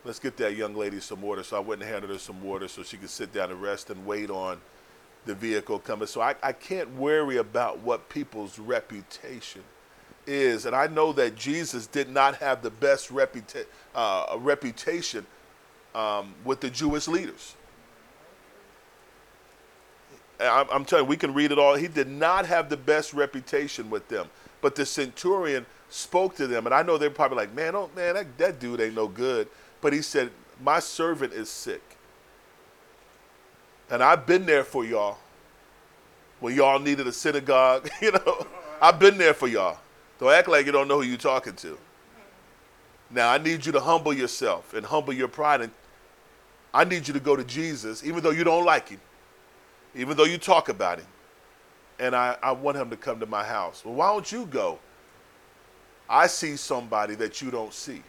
Let's 0.03 0.19
get 0.19 0.35
that 0.37 0.55
young 0.55 0.75
lady 0.75 0.99
some 0.99 1.21
water. 1.21 1.43
So 1.43 1.57
I 1.57 1.59
went 1.59 1.81
and 1.81 1.91
handed 1.91 2.09
her 2.09 2.17
some 2.17 2.41
water 2.41 2.67
so 2.67 2.81
she 2.81 2.97
could 2.97 3.09
sit 3.09 3.33
down 3.33 3.51
and 3.51 3.61
rest 3.61 3.89
and 3.89 4.05
wait 4.05 4.29
on 4.29 4.59
the 5.27 5.35
vehicle 5.35 5.79
coming. 5.79 6.07
So 6.07 6.21
I, 6.21 6.35
I 6.41 6.53
can't 6.53 6.95
worry 6.95 7.37
about 7.37 7.79
what 7.79 8.09
people's 8.09 8.57
reputation 8.57 9.63
is. 10.25 10.65
And 10.65 10.75
I 10.75 10.87
know 10.87 11.13
that 11.13 11.35
Jesus 11.35 11.87
did 11.87 12.09
not 12.09 12.35
have 12.37 12.61
the 12.61 12.69
best 12.69 13.09
reputa- 13.09 13.65
uh, 13.95 14.37
reputation 14.39 15.25
um, 15.95 16.33
with 16.43 16.61
the 16.61 16.69
Jewish 16.69 17.07
leaders. 17.07 17.55
I'm, 20.39 20.67
I'm 20.71 20.85
telling 20.85 21.05
you, 21.05 21.09
we 21.09 21.17
can 21.17 21.33
read 21.33 21.51
it 21.51 21.59
all. 21.59 21.75
He 21.75 21.87
did 21.87 22.07
not 22.07 22.45
have 22.45 22.69
the 22.69 22.77
best 22.77 23.13
reputation 23.13 23.89
with 23.89 24.07
them. 24.07 24.27
But 24.61 24.75
the 24.75 24.85
centurion 24.85 25.65
spoke 25.89 26.35
to 26.35 26.47
them, 26.47 26.65
and 26.65 26.75
I 26.75 26.83
know 26.83 26.97
they're 26.97 27.09
probably 27.09 27.37
like, 27.37 27.53
man, 27.53 27.75
oh 27.75 27.89
man, 27.95 28.15
that, 28.15 28.37
that 28.37 28.59
dude 28.59 28.81
ain't 28.81 28.95
no 28.95 29.07
good. 29.07 29.47
But 29.81 29.93
he 29.93 30.01
said, 30.01 30.31
My 30.61 30.79
servant 30.79 31.33
is 31.33 31.49
sick. 31.49 31.96
And 33.89 34.03
I've 34.03 34.25
been 34.25 34.45
there 34.45 34.63
for 34.63 34.85
y'all. 34.85 35.17
When 36.39 36.55
y'all 36.55 36.79
needed 36.79 37.07
a 37.07 37.11
synagogue, 37.11 37.89
you 38.01 38.11
know, 38.11 38.47
I've 38.81 38.99
been 38.99 39.17
there 39.17 39.33
for 39.33 39.47
y'all. 39.47 39.79
Don't 40.19 40.31
act 40.31 40.47
like 40.47 40.65
you 40.65 40.71
don't 40.71 40.87
know 40.87 41.01
who 41.01 41.07
you're 41.07 41.17
talking 41.17 41.53
to. 41.57 41.77
Now 43.09 43.31
I 43.31 43.37
need 43.37 43.65
you 43.65 43.71
to 43.71 43.79
humble 43.79 44.13
yourself 44.13 44.73
and 44.73 44.85
humble 44.85 45.13
your 45.13 45.27
pride. 45.27 45.61
And 45.61 45.71
I 46.73 46.83
need 46.83 47.07
you 47.07 47.13
to 47.13 47.19
go 47.19 47.35
to 47.35 47.43
Jesus, 47.43 48.03
even 48.03 48.21
though 48.21 48.31
you 48.31 48.43
don't 48.43 48.65
like 48.65 48.89
him, 48.89 48.99
even 49.95 50.17
though 50.17 50.25
you 50.25 50.37
talk 50.37 50.69
about 50.69 50.99
him. 50.99 51.07
And 51.99 52.15
I, 52.15 52.37
I 52.43 52.51
want 52.51 52.77
him 52.77 52.89
to 52.91 52.97
come 52.97 53.19
to 53.19 53.25
my 53.25 53.43
house. 53.43 53.83
Well, 53.83 53.95
why 53.95 54.11
don't 54.11 54.31
you 54.31 54.45
go? 54.45 54.77
I 56.09 56.27
see 56.27 56.55
somebody 56.55 57.15
that 57.15 57.41
you 57.41 57.49
don't 57.49 57.73
see. 57.73 58.03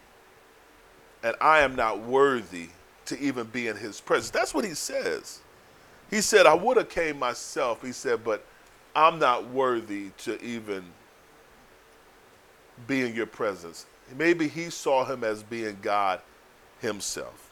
And 1.22 1.34
I 1.40 1.60
am 1.60 1.74
not 1.74 2.00
worthy 2.00 2.68
to 3.06 3.18
even 3.18 3.46
be 3.46 3.68
in 3.68 3.76
his 3.76 4.00
presence. 4.00 4.30
That's 4.30 4.52
what 4.52 4.64
he 4.64 4.74
says. 4.74 5.40
He 6.10 6.20
said, 6.20 6.46
I 6.46 6.54
would 6.54 6.76
have 6.76 6.88
came 6.88 7.18
myself. 7.18 7.82
He 7.82 7.92
said, 7.92 8.24
but 8.24 8.44
I'm 8.94 9.18
not 9.18 9.50
worthy 9.50 10.10
to 10.18 10.42
even 10.42 10.84
be 12.86 13.02
in 13.02 13.14
your 13.14 13.26
presence. 13.26 13.86
Maybe 14.16 14.48
he 14.48 14.70
saw 14.70 15.04
him 15.04 15.22
as 15.22 15.42
being 15.42 15.78
God 15.82 16.20
himself. 16.80 17.50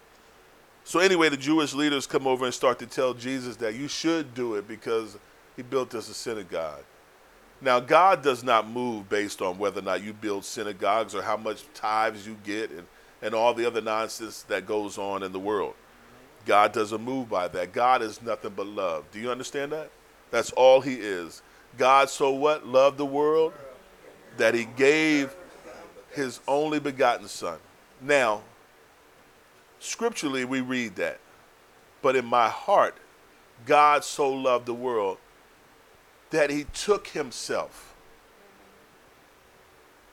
So, 0.84 1.00
anyway, 1.00 1.28
the 1.28 1.36
Jewish 1.36 1.74
leaders 1.74 2.06
come 2.06 2.26
over 2.26 2.44
and 2.44 2.54
start 2.54 2.78
to 2.78 2.86
tell 2.86 3.12
Jesus 3.12 3.56
that 3.56 3.74
you 3.74 3.88
should 3.88 4.34
do 4.34 4.54
it 4.54 4.68
because 4.68 5.18
he 5.56 5.62
built 5.62 5.94
us 5.94 6.08
a 6.08 6.14
synagogue. 6.14 6.84
Now, 7.60 7.80
God 7.80 8.22
does 8.22 8.44
not 8.44 8.68
move 8.68 9.08
based 9.08 9.42
on 9.42 9.58
whether 9.58 9.80
or 9.80 9.82
not 9.82 10.02
you 10.02 10.12
build 10.12 10.44
synagogues 10.44 11.14
or 11.14 11.22
how 11.22 11.36
much 11.36 11.64
tithes 11.74 12.26
you 12.26 12.36
get 12.44 12.70
and, 12.70 12.86
and 13.20 13.34
all 13.34 13.52
the 13.52 13.66
other 13.66 13.80
nonsense 13.80 14.42
that 14.44 14.66
goes 14.66 14.96
on 14.96 15.22
in 15.22 15.32
the 15.32 15.40
world. 15.40 15.74
God 16.46 16.72
doesn't 16.72 17.02
move 17.02 17.28
by 17.28 17.48
that. 17.48 17.72
God 17.72 18.00
is 18.00 18.22
nothing 18.22 18.52
but 18.56 18.66
love. 18.66 19.04
Do 19.12 19.20
you 19.20 19.30
understand 19.30 19.72
that? 19.72 19.90
That's 20.30 20.50
all 20.52 20.80
He 20.80 20.94
is. 20.94 21.42
God 21.76 22.08
so 22.08 22.30
what? 22.30 22.66
Loved 22.66 22.96
the 22.96 23.06
world 23.06 23.52
that 24.38 24.54
He 24.54 24.64
gave 24.64 25.34
His 26.12 26.40
only 26.48 26.80
begotten 26.80 27.28
Son. 27.28 27.58
Now, 28.00 28.42
scripturally, 29.80 30.44
we 30.44 30.60
read 30.60 30.96
that. 30.96 31.18
But 32.00 32.16
in 32.16 32.24
my 32.24 32.48
heart, 32.48 32.94
God 33.64 34.04
so 34.04 34.30
loved 34.30 34.66
the 34.66 34.74
world 34.74 35.18
that 36.30 36.50
he 36.50 36.64
took 36.74 37.08
himself. 37.08 37.94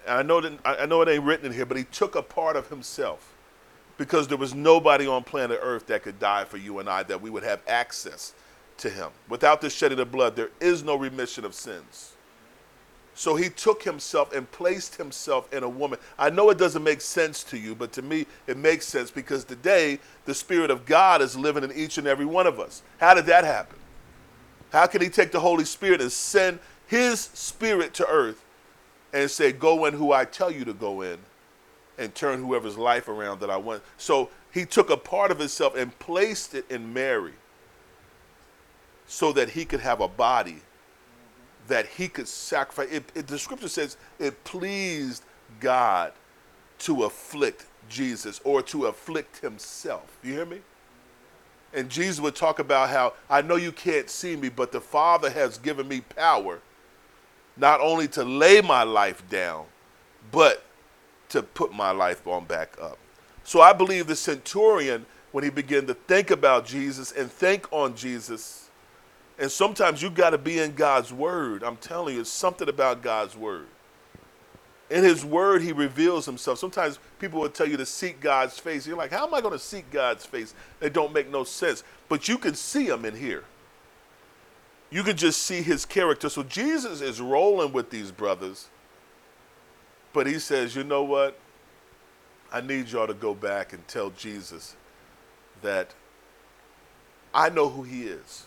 And 0.08 0.18
I 0.18 0.22
know 0.22 0.42
that 0.42 0.60
I 0.66 0.86
know 0.86 1.02
it 1.02 1.10
ain't 1.10 1.24
written 1.24 1.46
in 1.46 1.54
here, 1.54 1.66
but 1.66 1.78
he 1.78 1.84
took 1.86 2.16
a 2.16 2.22
part 2.22 2.56
of 2.56 2.70
himself 2.70 3.33
because 3.98 4.28
there 4.28 4.38
was 4.38 4.54
nobody 4.54 5.08
on 5.08 5.24
planet 5.24 5.60
Earth 5.62 5.88
that 5.88 6.04
could 6.04 6.20
die 6.20 6.46
for 6.46 6.58
you 6.58 6.80
and 6.80 6.90
I 6.90 7.04
that 7.04 7.22
we 7.22 7.30
would 7.30 7.44
have 7.44 7.62
access 7.68 8.34
to 8.78 8.90
him. 8.90 9.10
Without 9.30 9.62
the 9.62 9.70
shedding 9.70 10.00
of 10.00 10.12
blood, 10.12 10.36
there 10.36 10.50
is 10.60 10.84
no 10.84 10.96
remission 10.96 11.46
of 11.46 11.54
sins. 11.54 12.14
So 13.16 13.36
he 13.36 13.50
took 13.50 13.84
himself 13.84 14.34
and 14.34 14.50
placed 14.52 14.96
himself 14.96 15.52
in 15.54 15.62
a 15.62 15.70
woman. 15.70 16.00
I 16.18 16.32
know 16.32 16.50
it 16.50 16.58
doesn't 16.58 16.84
make 16.84 17.00
sense 17.02 17.44
to 17.46 17.58
you, 17.58 17.76
but 17.76 17.92
to 17.94 18.02
me 18.02 18.26
it 18.48 18.58
makes 18.58 18.88
sense 18.88 19.12
because 19.12 19.44
today 19.44 20.00
the 20.26 20.34
Spirit 20.34 20.72
of 20.72 20.86
God 20.86 21.22
is 21.22 21.38
living 21.38 21.64
in 21.64 21.72
each 21.74 22.00
and 22.00 22.08
every 22.08 22.26
one 22.26 22.48
of 22.48 22.60
us. 22.60 22.82
How 23.00 23.14
did 23.14 23.28
that 23.28 23.44
happen? 23.44 23.78
How 24.72 24.88
can 24.88 25.02
he 25.02 25.10
take 25.10 25.32
the 25.32 25.40
Holy 25.40 25.66
Spirit 25.66 26.02
and 26.02 26.12
send 26.12 26.60
his 26.88 27.20
spirit 27.20 27.94
to 27.96 28.08
earth 28.08 28.44
and 29.14 29.30
say, 29.30 29.52
Go 29.52 29.86
in 29.86 29.94
who 29.94 30.12
I 30.12 30.26
tell 30.26 30.50
you 30.50 30.66
to 30.66 30.74
go 30.74 31.02
in 31.02 31.20
and 31.98 32.14
turn 32.16 32.40
whoever's 32.40 32.78
life 32.78 33.08
around 33.08 33.40
that 33.42 33.50
I 33.50 33.58
want? 33.58 33.84
So 33.98 34.30
he 34.52 34.66
took 34.66 34.90
a 34.90 34.98
part 34.98 35.32
of 35.32 35.40
himself 35.40 35.76
and 35.76 35.98
placed 36.00 36.54
it 36.56 36.66
in 36.70 36.94
Mary 36.94 37.34
so 39.06 39.32
that 39.34 39.50
he 39.50 39.66
could 39.66 39.82
have 39.82 40.02
a 40.02 40.08
body 40.08 40.62
that 41.68 41.86
he 41.86 42.08
could 42.08 42.28
sacrifice. 42.28 42.92
It, 42.92 43.12
it, 43.16 43.28
the 43.28 43.40
scripture 43.40 43.70
says 43.70 43.98
it 44.20 44.44
pleased 44.44 45.24
God 45.60 46.14
to 46.80 47.04
afflict 47.04 47.66
Jesus 47.90 48.42
or 48.44 48.62
to 48.64 48.88
afflict 48.88 49.40
himself. 49.40 50.18
You 50.24 50.34
hear 50.34 50.46
me? 50.46 50.60
And 51.74 51.90
Jesus 51.90 52.20
would 52.20 52.36
talk 52.36 52.60
about 52.60 52.90
how 52.90 53.14
I 53.30 53.42
know 53.42 53.56
you 53.56 53.72
can't 53.72 54.10
see 54.10 54.36
me, 54.36 54.50
but 54.50 54.72
the 54.72 54.82
Father 54.82 55.30
has 55.30 55.58
given 55.58 55.88
me 55.88 56.02
power 56.02 56.60
not 57.58 57.82
only 57.82 58.08
to 58.10 58.24
lay 58.24 58.62
my 58.62 58.84
life 58.84 59.28
down, 59.30 59.66
but 60.32 60.64
to 61.34 61.44
put 61.44 61.74
my 61.74 61.92
life 61.92 62.26
on 62.26 62.46
back 62.46 62.78
up. 62.82 62.98
So 63.44 63.62
I 63.62 63.74
believe 63.74 64.08
the 64.08 64.16
centurion, 64.16 65.06
when 65.32 65.44
he 65.44 65.50
began 65.50 65.86
to 65.88 65.94
think 65.94 66.32
about 66.32 66.66
Jesus 66.66 67.12
and 67.12 67.32
think 67.32 67.68
on 67.72 67.96
Jesus, 67.96 68.70
and 69.38 69.52
sometimes 69.52 70.02
you 70.02 70.10
got 70.10 70.30
to 70.30 70.38
be 70.38 70.60
in 70.60 70.74
God's 70.74 71.12
word. 71.12 71.64
I'm 71.64 71.78
telling 71.78 72.16
you, 72.16 72.22
it's 72.22 72.30
something 72.30 72.70
about 72.70 73.02
God's 73.02 73.36
word. 73.36 73.66
In 74.90 75.04
his 75.04 75.26
word, 75.26 75.64
he 75.64 75.72
reveals 75.72 76.26
himself. 76.26 76.60
Sometimes 76.60 77.00
people 77.18 77.42
will 77.42 77.50
tell 77.50 77.68
you 77.68 77.78
to 77.78 77.86
seek 77.86 78.20
God's 78.22 78.60
face. 78.60 78.86
You're 78.86 78.98
like, 78.98 79.12
how 79.12 79.26
am 79.26 79.34
I 79.34 79.42
going 79.42 79.54
to 79.54 79.60
seek 79.60 79.90
God's 79.90 80.26
face? 80.26 80.54
They 80.80 80.90
don't 80.90 81.12
make 81.14 81.32
no 81.32 81.44
sense. 81.44 81.84
But 82.10 82.28
you 82.28 82.38
can 82.38 82.54
see 82.54 82.86
him 82.86 83.04
in 83.04 83.16
here. 83.16 83.44
You 84.92 85.02
can 85.02 85.18
just 85.18 85.42
see 85.42 85.64
his 85.64 85.86
character. 85.86 86.30
So 86.30 86.44
Jesus 86.44 87.02
is 87.02 87.20
rolling 87.20 87.74
with 87.74 87.90
these 87.90 88.12
brothers. 88.12 88.68
But 90.14 90.28
he 90.28 90.40
says, 90.40 90.76
you 90.76 90.84
know 90.84 91.04
what? 91.04 91.38
I 92.52 92.62
need 92.62 92.90
y'all 92.90 93.08
to 93.08 93.16
go 93.16 93.34
back 93.34 93.74
and 93.74 93.86
tell 93.88 94.12
Jesus 94.12 94.76
that 95.64 95.90
I 97.34 97.50
know 97.50 97.68
who 97.68 97.82
he 97.82 98.04
is. 98.04 98.46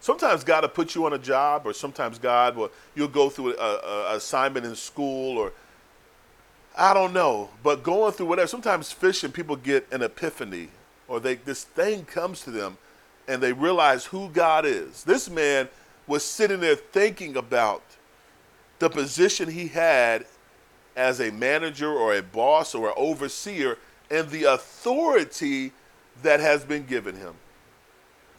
Sometimes 0.00 0.42
God 0.42 0.64
will 0.64 0.70
put 0.70 0.94
you 0.94 1.06
on 1.06 1.12
a 1.12 1.18
job, 1.18 1.62
or 1.66 1.72
sometimes 1.72 2.18
God 2.18 2.56
will 2.56 2.72
you'll 2.94 3.06
go 3.06 3.30
through 3.30 3.56
a, 3.56 3.62
a 3.62 4.16
assignment 4.16 4.66
in 4.66 4.74
school, 4.74 5.38
or 5.38 5.52
I 6.76 6.94
don't 6.94 7.12
know. 7.12 7.50
But 7.62 7.82
going 7.82 8.12
through 8.12 8.26
whatever, 8.26 8.48
sometimes 8.48 8.90
fishing, 8.90 9.30
people 9.30 9.56
get 9.56 9.86
an 9.92 10.02
epiphany, 10.02 10.70
or 11.06 11.20
they 11.20 11.36
this 11.36 11.64
thing 11.64 12.04
comes 12.04 12.40
to 12.42 12.50
them, 12.50 12.78
and 13.28 13.42
they 13.42 13.52
realize 13.52 14.06
who 14.06 14.30
God 14.30 14.64
is. 14.64 15.04
This 15.04 15.30
man 15.30 15.68
was 16.06 16.24
sitting 16.24 16.60
there 16.60 16.76
thinking 16.76 17.36
about 17.36 17.82
the 18.80 18.90
position 18.90 19.48
he 19.48 19.68
had 19.68 20.26
as 20.96 21.20
a 21.20 21.30
manager 21.30 21.92
or 21.92 22.16
a 22.16 22.22
boss 22.22 22.74
or 22.74 22.88
an 22.88 22.94
overseer 22.96 23.78
and 24.10 24.28
the 24.30 24.44
authority 24.44 25.72
that 26.22 26.40
has 26.40 26.64
been 26.64 26.84
given 26.84 27.14
him. 27.14 27.34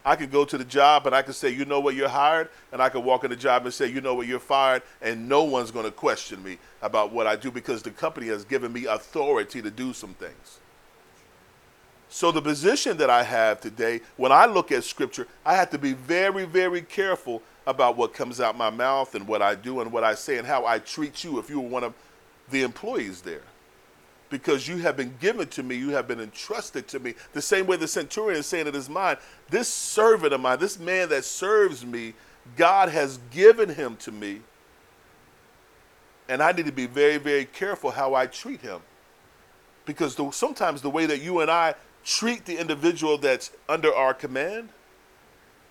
I 0.03 0.15
could 0.15 0.31
go 0.31 0.43
to 0.45 0.57
the 0.57 0.65
job 0.65 1.05
and 1.05 1.15
I 1.15 1.21
could 1.21 1.36
say, 1.36 1.50
you 1.50 1.63
know 1.63 1.79
what, 1.79 1.95
you're 1.95 2.10
hired. 2.10 2.50
And 2.71 2.81
I 2.81 2.89
could 2.89 3.03
walk 3.03 3.24
in 3.24 3.29
the 3.29 3.36
job 3.36 3.65
and 3.65 3.74
say, 3.74 3.88
you 3.88 4.01
know 4.01 4.15
what, 4.15 4.25
you're 4.25 4.39
fired. 4.39 4.81
And 5.01 5.29
no 5.29 5.43
one's 5.43 5.69
going 5.69 5.86
to 5.86 5.91
question 5.91 6.43
me 6.43 6.57
about 6.81 7.12
what 7.13 7.27
I 7.27 7.36
do 7.36 7.51
because 7.51 7.83
the 7.83 7.91
company 7.91 8.27
has 8.27 8.43
given 8.43 8.74
me 8.74 8.86
authority 8.86 9.62
to 9.62 9.69
do 9.69 9.93
some 9.93 10.15
things. 10.15 10.60
So 12.13 12.30
the 12.30 12.41
position 12.41 12.98
that 12.98 13.10
I 13.10 13.24
have 13.24 13.62
today, 13.62 14.01
when 14.18 14.34
I 14.34 14.46
look 14.46 14.74
at 14.74 14.84
scripture, 14.84 15.27
I 15.46 15.56
have 15.56 15.70
to 15.70 15.77
be 15.77 15.94
very, 15.94 16.44
very 16.44 16.82
careful 16.82 17.41
about 17.65 17.96
what 17.96 18.13
comes 18.13 18.41
out 18.41 18.58
my 18.58 18.70
mouth 18.70 19.15
and 19.15 19.25
what 19.25 19.41
I 19.41 19.56
do 19.56 19.80
and 19.80 19.94
what 19.94 20.03
I 20.03 20.13
say 20.15 20.38
and 20.38 20.46
how 20.46 20.65
I 20.65 20.80
treat 20.80 21.24
you 21.24 21.39
if 21.39 21.50
you 21.50 21.62
were 21.62 21.70
one 21.70 21.86
of 21.86 21.94
the 22.50 22.63
employees 22.63 23.22
there. 23.22 23.44
Because 24.30 24.68
you 24.68 24.77
have 24.80 24.98
been 24.98 25.15
given 25.22 25.48
to 25.48 25.63
me, 25.63 25.75
you 25.75 25.91
have 25.91 26.06
been 26.06 26.20
entrusted 26.20 26.86
to 26.89 27.00
me. 27.00 27.13
The 27.32 27.41
same 27.41 27.65
way 27.65 27.77
the 27.77 27.88
centurion 27.88 28.41
is 28.41 28.46
saying 28.46 28.68
it 28.68 28.75
is 28.75 28.89
mine. 28.89 29.15
This 29.50 29.70
servant 29.70 30.34
of 30.34 30.41
mine, 30.41 30.60
this 30.60 30.77
man 30.77 31.08
that 31.10 31.24
serves 31.24 31.86
me, 31.86 32.13
God 32.58 32.89
has 32.89 33.20
given 33.32 33.70
him 33.70 33.96
to 33.98 34.12
me. 34.12 34.41
And 36.27 36.44
I 36.44 36.51
need 36.51 36.65
to 36.65 36.74
be 36.74 36.88
very, 36.88 37.18
very 37.18 37.46
careful 37.46 37.89
how 37.89 38.15
I 38.15 38.25
treat 38.25 38.60
him. 38.60 38.82
Because 39.86 40.15
the, 40.15 40.30
sometimes 40.32 40.82
the 40.82 40.89
way 40.89 41.06
that 41.06 41.22
you 41.22 41.39
and 41.39 41.50
I 41.50 41.74
treat 42.03 42.46
the 42.46 42.58
individual 42.58 43.17
that's 43.17 43.51
under 43.70 43.93
our 43.93 44.13
command, 44.13 44.70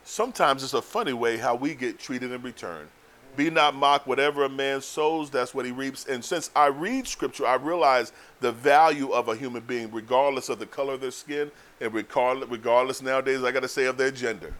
sometimes 0.04 0.62
it's 0.62 0.74
a 0.74 0.82
funny 0.82 1.12
way 1.12 1.36
how 1.36 1.54
we 1.54 1.74
get 1.74 1.98
treated 1.98 2.32
in 2.32 2.42
return. 2.42 2.88
Be 3.36 3.48
not 3.48 3.74
mocked, 3.76 4.06
whatever 4.06 4.44
a 4.44 4.48
man 4.48 4.80
sows, 4.80 5.30
that's 5.30 5.54
what 5.54 5.64
he 5.64 5.70
reaps. 5.70 6.06
And 6.06 6.24
since 6.24 6.50
I 6.54 6.66
read 6.66 7.06
scripture, 7.06 7.46
I 7.46 7.54
realize 7.54 8.12
the 8.40 8.50
value 8.50 9.12
of 9.12 9.28
a 9.28 9.36
human 9.36 9.62
being, 9.62 9.90
regardless 9.92 10.48
of 10.48 10.58
the 10.58 10.66
color 10.66 10.94
of 10.94 11.00
their 11.00 11.12
skin, 11.12 11.50
and 11.80 11.94
regardless, 11.94 12.48
regardless 12.50 13.02
nowadays, 13.02 13.44
I 13.44 13.52
got 13.52 13.62
to 13.62 13.68
say, 13.68 13.86
of 13.86 13.96
their 13.96 14.10
gender. 14.10 14.52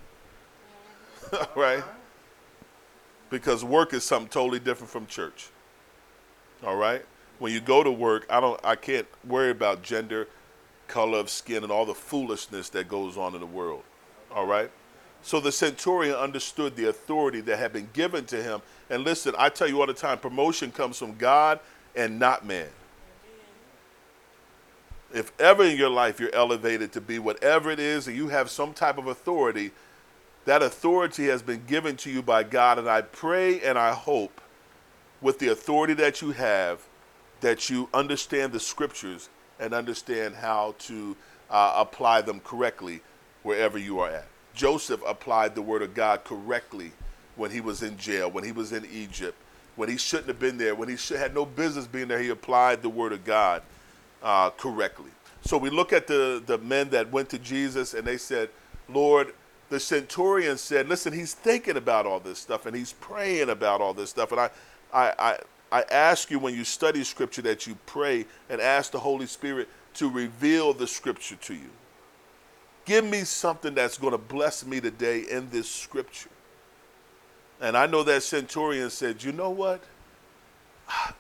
right? 1.57 1.83
Because 3.29 3.65
work 3.65 3.93
is 3.93 4.05
something 4.05 4.29
totally 4.29 4.61
different 4.61 4.91
from 4.91 5.07
church. 5.07 5.51
All 6.65 6.77
right? 6.77 7.05
When 7.39 7.53
you 7.53 7.61
go 7.61 7.83
to 7.83 7.91
work, 7.91 8.27
I 8.29 8.41
don't 8.41 8.61
I 8.65 8.77
can't 8.77 9.07
worry 9.27 9.51
about 9.51 9.83
gender 9.83 10.29
color 10.91 11.19
of 11.19 11.31
skin 11.31 11.63
and 11.63 11.73
all 11.73 11.87
the 11.87 11.95
foolishness 11.95 12.69
that 12.71 12.89
goes 12.89 13.17
on 13.17 13.35
in 13.35 13.41
the 13.41 13.47
world. 13.47 13.83
All 14.35 14.47
right? 14.47 14.71
So 15.23 15.41
the 15.41 15.53
centurion 15.53 16.15
understood 16.15 16.77
the 16.77 16.89
authority 16.89 17.41
that 17.43 17.59
had 17.59 17.73
been 17.73 17.89
given 17.93 18.25
to 18.27 18.43
him. 18.43 18.61
And 18.89 19.05
listen, 19.05 19.35
I 19.39 19.49
tell 19.49 19.69
you 19.69 19.81
all 19.81 19.87
the 19.87 19.95
time 19.95 20.19
promotion 20.19 20.73
comes 20.73 20.99
from 20.99 21.17
God 21.17 21.61
and 21.95 22.19
not 22.19 22.45
man. 22.45 22.69
If 25.13 25.33
ever 25.41 25.65
in 25.65 25.77
your 25.77 25.91
life 25.91 26.21
you're 26.21 26.35
elevated 26.35 26.93
to 26.93 27.01
be 27.01 27.19
whatever 27.19 27.71
it 27.71 27.81
is 27.81 28.07
and 28.07 28.17
you 28.17 28.29
have 28.29 28.49
some 28.49 28.73
type 28.73 28.97
of 28.99 29.07
authority, 29.07 29.73
that 30.45 30.63
authority 30.63 31.27
has 31.27 31.43
been 31.43 31.63
given 31.67 31.97
to 31.99 32.11
you 32.11 32.23
by 32.23 32.43
God. 32.43 32.79
And 32.79 32.89
I 32.89 33.03
pray 33.03 33.61
and 33.61 33.79
I 33.79 33.93
hope 33.93 34.41
with 35.21 35.39
the 35.39 35.49
authority 35.49 35.95
that 35.95 36.23
you 36.23 36.33
have 36.33 36.81
that 37.41 37.69
you 37.69 37.89
understand 37.93 38.53
the 38.53 38.61
scriptures 38.61 39.29
and 39.61 39.75
understand 39.75 40.35
how 40.35 40.75
to 40.79 41.17
uh, 41.51 41.75
apply 41.77 42.23
them 42.23 42.41
correctly 42.41 43.01
wherever 43.43 43.79
you 43.79 44.01
are 44.01 44.11
at. 44.11 44.27
Joseph 44.55 45.01
applied 45.07 45.55
the 45.55 45.63
word 45.63 45.83
of 45.83 45.95
God 45.95 46.25
correctly 46.25 46.93
when 47.37 47.51
he 47.51 47.61
was 47.61 47.83
in 47.83 47.97
jail, 47.97 48.31
when 48.31 48.45
he 48.45 48.53
was 48.53 48.73
in 48.73 48.87
Egypt, 48.93 49.37
when 49.77 49.89
he 49.89 49.97
shouldn't 49.97 50.29
have 50.29 50.39
been 50.39 50.59
there, 50.59 50.75
when 50.75 50.89
he 50.89 50.97
should, 50.97 51.19
had 51.19 51.35
no 51.35 51.47
business 51.47 51.87
being 51.87 52.09
there. 52.09 52.21
He 52.21 52.29
applied 52.31 52.83
the 52.83 52.89
word 52.89 53.13
of 53.13 53.25
God 53.25 53.63
uh, 54.23 54.51
correctly. 54.51 55.11
So 55.43 55.57
we 55.57 55.71
look 55.71 55.93
at 55.93 56.07
the, 56.07 56.43
the 56.45 56.59
men 56.59 56.91
that 56.91 57.11
went 57.11 57.31
to 57.31 57.39
Jesus 57.39 57.95
and 57.95 58.07
they 58.07 58.19
said, 58.19 58.51
Lord, 58.89 59.33
the 59.71 59.81
centurion 59.81 60.59
said, 60.59 60.89
listen, 60.89 61.13
he's 61.13 61.33
thinking 61.33 61.77
about 61.77 62.05
all 62.05 62.21
this 62.21 62.39
stuff 62.39 62.67
and 62.67 62.77
he's 62.77 62.93
praying 62.95 63.49
about 63.49 63.81
all 63.81 63.95
this 63.95 64.11
stuff. 64.11 64.33
And 64.33 64.41
I, 64.41 64.51
I, 64.93 65.15
I, 65.19 65.39
I 65.73 65.83
ask 65.91 66.31
you 66.31 66.39
when 66.39 66.55
you 66.55 66.65
study 66.65 67.05
scripture 67.05 67.43
that 67.43 67.67
you 67.67 67.77
pray 67.87 68.27
and 68.49 68.61
ask 68.61 68.91
the 68.91 68.99
Holy 68.99 69.27
Spirit 69.27 69.69
to 69.95 70.09
reveal 70.11 70.73
the 70.73 70.87
scripture 70.87 71.37
to 71.37 71.55
you. 71.55 71.71
Give 72.85 73.05
me 73.05 73.21
something 73.21 73.75
that's 73.75 73.99
going 73.99 74.13
to 74.13 74.19
bless 74.19 74.67
me 74.67 74.81
today 74.81 75.21
in 75.31 75.49
this 75.51 75.71
scripture. 75.71 76.31
And 77.61 77.77
I 77.77 77.87
know 77.87 78.03
that 78.03 78.23
centurion 78.23 78.91
said, 78.91 79.23
You 79.23 79.33
know 79.33 79.51
what? 79.51 79.83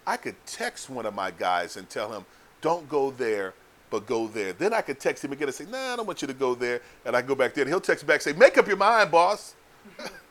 I 0.06 0.16
could 0.16 0.34
text 0.46 0.90
one 0.90 1.06
of 1.06 1.14
my 1.14 1.30
guys 1.30 1.76
and 1.76 1.88
tell 1.88 2.12
him, 2.12 2.24
Don't 2.60 2.88
go 2.88 3.10
there, 3.10 3.54
but 3.90 4.06
go 4.06 4.26
there. 4.26 4.52
Then 4.52 4.72
I 4.72 4.80
could 4.80 4.98
text 4.98 5.24
him 5.24 5.32
again 5.32 5.48
and 5.48 5.54
say, 5.54 5.66
Nah, 5.66 5.92
I 5.92 5.96
don't 5.96 6.06
want 6.06 6.22
you 6.22 6.28
to 6.28 6.34
go 6.34 6.54
there. 6.54 6.80
And 7.04 7.14
I 7.14 7.22
go 7.22 7.34
back 7.34 7.54
there 7.54 7.62
and 7.62 7.68
he'll 7.68 7.80
text 7.80 8.06
back 8.06 8.16
and 8.16 8.22
say, 8.22 8.32
Make 8.32 8.58
up 8.58 8.66
your 8.66 8.78
mind, 8.78 9.10
boss. 9.10 9.54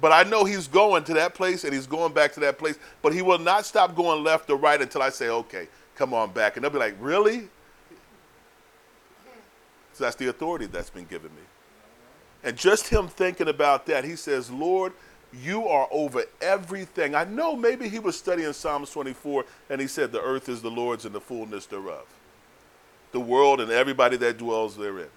But 0.00 0.12
I 0.12 0.22
know 0.22 0.44
he's 0.44 0.66
going 0.66 1.04
to 1.04 1.14
that 1.14 1.34
place 1.34 1.64
and 1.64 1.74
he's 1.74 1.86
going 1.86 2.12
back 2.12 2.32
to 2.32 2.40
that 2.40 2.58
place. 2.58 2.78
But 3.02 3.12
he 3.12 3.22
will 3.22 3.38
not 3.38 3.66
stop 3.66 3.94
going 3.94 4.24
left 4.24 4.48
or 4.48 4.56
right 4.56 4.80
until 4.80 5.02
I 5.02 5.10
say, 5.10 5.28
okay, 5.28 5.68
come 5.94 6.14
on 6.14 6.32
back. 6.32 6.56
And 6.56 6.64
they'll 6.64 6.70
be 6.70 6.78
like, 6.78 6.96
really? 7.00 7.48
So 9.92 10.04
that's 10.04 10.16
the 10.16 10.28
authority 10.28 10.66
that's 10.66 10.90
been 10.90 11.04
given 11.04 11.30
me. 11.30 11.42
And 12.42 12.56
just 12.56 12.88
him 12.88 13.08
thinking 13.08 13.48
about 13.48 13.84
that, 13.86 14.04
he 14.04 14.16
says, 14.16 14.50
Lord, 14.50 14.94
you 15.32 15.68
are 15.68 15.86
over 15.90 16.24
everything. 16.40 17.14
I 17.14 17.24
know 17.24 17.54
maybe 17.54 17.88
he 17.88 17.98
was 17.98 18.16
studying 18.16 18.52
Psalms 18.54 18.90
24 18.90 19.44
and 19.68 19.80
he 19.80 19.86
said, 19.86 20.10
the 20.10 20.22
earth 20.22 20.48
is 20.48 20.62
the 20.62 20.70
Lord's 20.70 21.04
and 21.04 21.14
the 21.14 21.20
fullness 21.20 21.66
thereof, 21.66 22.06
the 23.12 23.20
world 23.20 23.60
and 23.60 23.70
everybody 23.70 24.16
that 24.16 24.38
dwells 24.38 24.76
therein. 24.76 25.08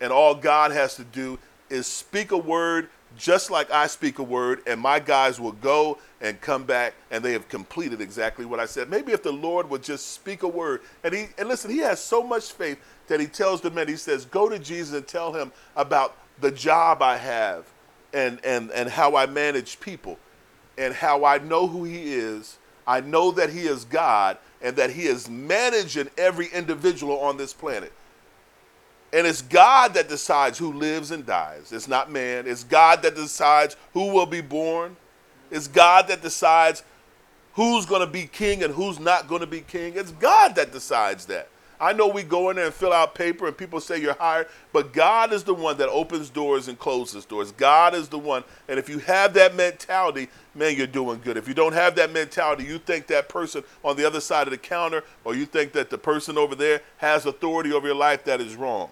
And 0.00 0.12
all 0.12 0.34
God 0.34 0.72
has 0.72 0.96
to 0.96 1.04
do 1.04 1.38
is 1.68 1.86
speak 1.86 2.32
a 2.32 2.38
word 2.38 2.88
just 3.16 3.50
like 3.50 3.70
I 3.70 3.86
speak 3.86 4.18
a 4.18 4.22
word, 4.22 4.62
and 4.66 4.80
my 4.80 4.98
guys 4.98 5.40
will 5.40 5.52
go 5.52 5.98
and 6.20 6.40
come 6.40 6.64
back, 6.64 6.94
and 7.10 7.24
they 7.24 7.32
have 7.32 7.48
completed 7.48 8.00
exactly 8.00 8.44
what 8.44 8.60
I 8.60 8.66
said. 8.66 8.88
Maybe 8.90 9.12
if 9.12 9.22
the 9.22 9.32
Lord 9.32 9.68
would 9.70 9.82
just 9.82 10.12
speak 10.12 10.42
a 10.42 10.48
word, 10.48 10.82
and 11.02 11.14
he 11.14 11.26
and 11.38 11.48
listen, 11.48 11.70
he 11.70 11.78
has 11.78 12.00
so 12.00 12.22
much 12.22 12.52
faith 12.52 12.78
that 13.08 13.20
he 13.20 13.26
tells 13.26 13.60
the 13.60 13.70
men, 13.70 13.88
he 13.88 13.96
says, 13.96 14.24
"Go 14.24 14.48
to 14.48 14.58
Jesus 14.58 14.94
and 14.94 15.06
tell 15.06 15.32
him 15.32 15.52
about 15.76 16.16
the 16.40 16.50
job 16.50 17.02
I 17.02 17.16
have, 17.16 17.66
and 18.12 18.38
and 18.44 18.70
and 18.70 18.88
how 18.88 19.16
I 19.16 19.26
manage 19.26 19.80
people, 19.80 20.18
and 20.78 20.94
how 20.94 21.24
I 21.24 21.38
know 21.38 21.66
who 21.66 21.84
He 21.84 22.14
is. 22.14 22.58
I 22.86 23.00
know 23.00 23.30
that 23.32 23.50
He 23.50 23.66
is 23.66 23.84
God, 23.84 24.38
and 24.62 24.76
that 24.76 24.90
He 24.90 25.06
is 25.06 25.28
managing 25.28 26.10
every 26.16 26.48
individual 26.48 27.18
on 27.20 27.36
this 27.36 27.52
planet." 27.52 27.92
And 29.12 29.26
it's 29.26 29.42
God 29.42 29.94
that 29.94 30.08
decides 30.08 30.58
who 30.58 30.72
lives 30.72 31.10
and 31.10 31.26
dies. 31.26 31.72
It's 31.72 31.88
not 31.88 32.10
man. 32.10 32.46
It's 32.46 32.62
God 32.64 33.02
that 33.02 33.16
decides 33.16 33.76
who 33.92 34.12
will 34.12 34.26
be 34.26 34.40
born. 34.40 34.96
It's 35.50 35.66
God 35.66 36.06
that 36.08 36.22
decides 36.22 36.84
who's 37.54 37.86
going 37.86 38.02
to 38.02 38.06
be 38.06 38.26
king 38.26 38.62
and 38.62 38.72
who's 38.72 39.00
not 39.00 39.26
going 39.26 39.40
to 39.40 39.46
be 39.46 39.62
king. 39.62 39.94
It's 39.96 40.12
God 40.12 40.54
that 40.54 40.72
decides 40.72 41.26
that. 41.26 41.48
I 41.80 41.94
know 41.94 42.08
we 42.08 42.22
go 42.22 42.50
in 42.50 42.56
there 42.56 42.66
and 42.66 42.74
fill 42.74 42.92
out 42.92 43.14
paper 43.14 43.46
and 43.46 43.56
people 43.56 43.80
say 43.80 43.98
you're 43.98 44.14
hired, 44.14 44.48
but 44.70 44.92
God 44.92 45.32
is 45.32 45.44
the 45.44 45.54
one 45.54 45.78
that 45.78 45.88
opens 45.88 46.28
doors 46.28 46.68
and 46.68 46.78
closes 46.78 47.24
doors. 47.24 47.52
God 47.52 47.94
is 47.94 48.08
the 48.08 48.18
one. 48.18 48.44
And 48.68 48.78
if 48.78 48.90
you 48.90 48.98
have 48.98 49.32
that 49.34 49.54
mentality, 49.56 50.28
man, 50.54 50.76
you're 50.76 50.86
doing 50.86 51.22
good. 51.24 51.38
If 51.38 51.48
you 51.48 51.54
don't 51.54 51.72
have 51.72 51.94
that 51.96 52.12
mentality, 52.12 52.64
you 52.64 52.78
think 52.78 53.06
that 53.06 53.30
person 53.30 53.64
on 53.82 53.96
the 53.96 54.06
other 54.06 54.20
side 54.20 54.46
of 54.46 54.50
the 54.50 54.58
counter 54.58 55.02
or 55.24 55.34
you 55.34 55.46
think 55.46 55.72
that 55.72 55.88
the 55.88 55.96
person 55.96 56.36
over 56.36 56.54
there 56.54 56.82
has 56.98 57.24
authority 57.24 57.72
over 57.72 57.86
your 57.86 57.96
life, 57.96 58.24
that 58.24 58.42
is 58.42 58.56
wrong. 58.56 58.90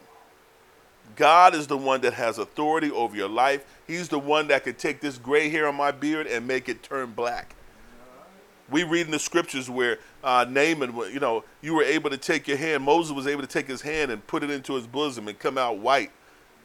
God 1.18 1.52
is 1.56 1.66
the 1.66 1.76
one 1.76 2.00
that 2.02 2.14
has 2.14 2.38
authority 2.38 2.92
over 2.92 3.16
your 3.16 3.28
life. 3.28 3.64
He's 3.88 4.08
the 4.08 4.20
one 4.20 4.46
that 4.48 4.62
could 4.62 4.78
take 4.78 5.00
this 5.00 5.18
gray 5.18 5.48
hair 5.48 5.66
on 5.66 5.74
my 5.74 5.90
beard 5.90 6.28
and 6.28 6.46
make 6.46 6.68
it 6.68 6.84
turn 6.84 7.10
black. 7.10 7.56
We 8.70 8.84
read 8.84 9.06
in 9.06 9.10
the 9.10 9.18
scriptures 9.18 9.68
where 9.68 9.98
uh, 10.22 10.46
Naaman, 10.48 10.94
you 11.12 11.18
know, 11.18 11.42
you 11.60 11.74
were 11.74 11.82
able 11.82 12.10
to 12.10 12.16
take 12.16 12.46
your 12.46 12.56
hand. 12.56 12.84
Moses 12.84 13.12
was 13.12 13.26
able 13.26 13.42
to 13.42 13.48
take 13.48 13.66
his 13.66 13.80
hand 13.80 14.12
and 14.12 14.24
put 14.28 14.44
it 14.44 14.50
into 14.50 14.74
his 14.74 14.86
bosom 14.86 15.26
and 15.26 15.36
come 15.36 15.58
out 15.58 15.78
white, 15.78 16.12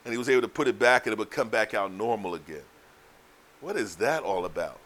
and 0.06 0.14
he 0.14 0.20
was 0.20 0.30
able 0.30 0.44
to 0.44 0.48
put 0.48 0.68
it 0.68 0.78
back 0.78 1.08
and 1.08 1.14
it 1.14 1.18
would 1.18 1.32
come 1.32 1.50
back 1.50 1.74
out 1.74 1.92
normal 1.92 2.36
again. 2.36 2.62
What 3.60 3.76
is 3.76 3.96
that 3.96 4.22
all 4.22 4.46
about? 4.46 4.80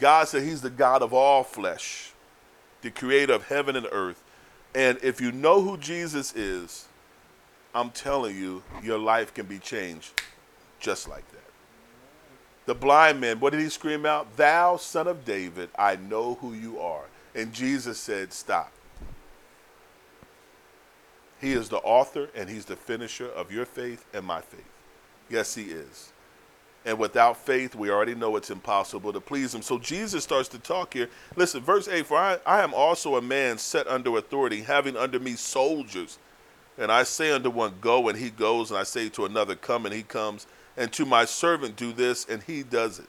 God 0.00 0.26
said 0.26 0.42
He's 0.42 0.62
the 0.62 0.70
God 0.70 1.02
of 1.02 1.12
all 1.12 1.44
flesh, 1.44 2.12
the 2.80 2.90
creator 2.90 3.34
of 3.34 3.48
heaven 3.48 3.76
and 3.76 3.86
earth. 3.92 4.22
And 4.74 4.98
if 5.02 5.20
you 5.20 5.32
know 5.32 5.60
who 5.60 5.76
Jesus 5.76 6.34
is, 6.34 6.86
I'm 7.74 7.90
telling 7.90 8.36
you, 8.36 8.62
your 8.82 8.98
life 8.98 9.32
can 9.32 9.46
be 9.46 9.58
changed 9.58 10.20
just 10.78 11.08
like 11.08 11.28
that. 11.30 11.38
The 12.66 12.74
blind 12.74 13.20
man, 13.20 13.40
what 13.40 13.52
did 13.52 13.60
he 13.60 13.68
scream 13.68 14.06
out? 14.06 14.36
Thou 14.36 14.76
son 14.76 15.08
of 15.08 15.24
David, 15.24 15.70
I 15.76 15.96
know 15.96 16.34
who 16.34 16.52
you 16.52 16.78
are. 16.80 17.04
And 17.34 17.52
Jesus 17.52 17.98
said, 17.98 18.32
Stop. 18.32 18.72
He 21.40 21.52
is 21.52 21.68
the 21.68 21.78
author 21.78 22.28
and 22.36 22.48
he's 22.48 22.66
the 22.66 22.76
finisher 22.76 23.28
of 23.28 23.50
your 23.50 23.66
faith 23.66 24.04
and 24.14 24.24
my 24.24 24.40
faith. 24.40 24.68
Yes, 25.28 25.54
he 25.56 25.64
is. 25.64 26.12
And 26.84 26.98
without 26.98 27.36
faith, 27.36 27.74
we 27.74 27.90
already 27.90 28.14
know 28.14 28.36
it's 28.36 28.50
impossible 28.50 29.12
to 29.12 29.20
please 29.20 29.54
him. 29.54 29.62
So 29.62 29.78
Jesus 29.78 30.22
starts 30.22 30.48
to 30.50 30.58
talk 30.58 30.94
here. 30.94 31.08
Listen, 31.34 31.60
verse 31.62 31.88
8 31.88 32.06
For 32.06 32.16
I, 32.16 32.38
I 32.46 32.62
am 32.62 32.74
also 32.74 33.16
a 33.16 33.22
man 33.22 33.58
set 33.58 33.88
under 33.88 34.16
authority, 34.18 34.62
having 34.62 34.96
under 34.96 35.18
me 35.18 35.34
soldiers 35.34 36.18
and 36.78 36.90
I 36.90 37.02
say 37.02 37.30
unto 37.32 37.50
one, 37.50 37.74
Go, 37.80 38.08
and 38.08 38.18
he 38.18 38.30
goes, 38.30 38.70
and 38.70 38.78
I 38.78 38.82
say 38.84 39.08
to 39.10 39.26
another, 39.26 39.54
Come, 39.54 39.86
and 39.86 39.94
he 39.94 40.02
comes, 40.02 40.46
and 40.76 40.92
to 40.92 41.04
my 41.04 41.24
servant, 41.24 41.76
Do 41.76 41.92
this, 41.92 42.24
and 42.24 42.42
he 42.42 42.62
does 42.62 42.98
it. 42.98 43.08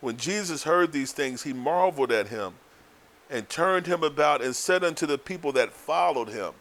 When 0.00 0.16
Jesus 0.16 0.64
heard 0.64 0.92
these 0.92 1.12
things, 1.12 1.42
he 1.42 1.52
marveled 1.52 2.12
at 2.12 2.28
him, 2.28 2.54
and 3.30 3.48
turned 3.48 3.86
him 3.86 4.02
about, 4.02 4.42
and 4.42 4.54
said 4.54 4.84
unto 4.84 5.06
the 5.06 5.18
people 5.18 5.52
that 5.52 5.72
followed 5.72 6.28
him, 6.28 6.52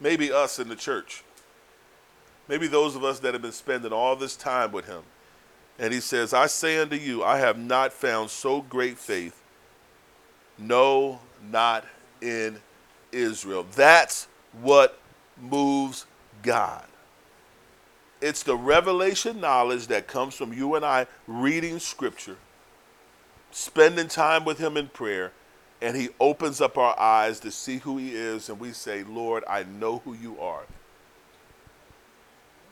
Maybe 0.00 0.30
us 0.30 0.58
in 0.58 0.68
the 0.68 0.76
church. 0.76 1.24
Maybe 2.46 2.66
those 2.66 2.94
of 2.94 3.04
us 3.04 3.18
that 3.20 3.34
have 3.34 3.42
been 3.42 3.52
spending 3.52 3.92
all 3.92 4.16
this 4.16 4.36
time 4.36 4.72
with 4.72 4.86
him. 4.86 5.02
And 5.78 5.92
he 5.92 6.00
says, 6.00 6.32
I 6.32 6.46
say 6.46 6.78
unto 6.78 6.96
you, 6.96 7.22
I 7.22 7.38
have 7.38 7.58
not 7.58 7.92
found 7.92 8.30
so 8.30 8.62
great 8.62 8.98
faith, 8.98 9.42
no, 10.56 11.20
not 11.50 11.84
in 12.20 12.58
Israel. 13.12 13.66
That's 13.74 14.26
what 14.60 14.98
moves 15.40 16.06
God. 16.42 16.84
It's 18.20 18.42
the 18.42 18.56
revelation 18.56 19.40
knowledge 19.40 19.86
that 19.88 20.06
comes 20.06 20.34
from 20.34 20.52
you 20.52 20.74
and 20.74 20.84
I 20.84 21.06
reading 21.26 21.78
scripture, 21.78 22.36
spending 23.50 24.08
time 24.08 24.44
with 24.44 24.58
him 24.58 24.76
in 24.76 24.88
prayer, 24.88 25.32
and 25.80 25.96
he 25.96 26.08
opens 26.18 26.60
up 26.60 26.76
our 26.76 26.98
eyes 26.98 27.38
to 27.40 27.52
see 27.52 27.78
who 27.78 27.96
he 27.98 28.12
is, 28.12 28.48
and 28.48 28.58
we 28.58 28.72
say, 28.72 29.04
Lord, 29.04 29.44
I 29.48 29.62
know 29.62 29.98
who 29.98 30.14
you 30.14 30.40
are. 30.40 30.64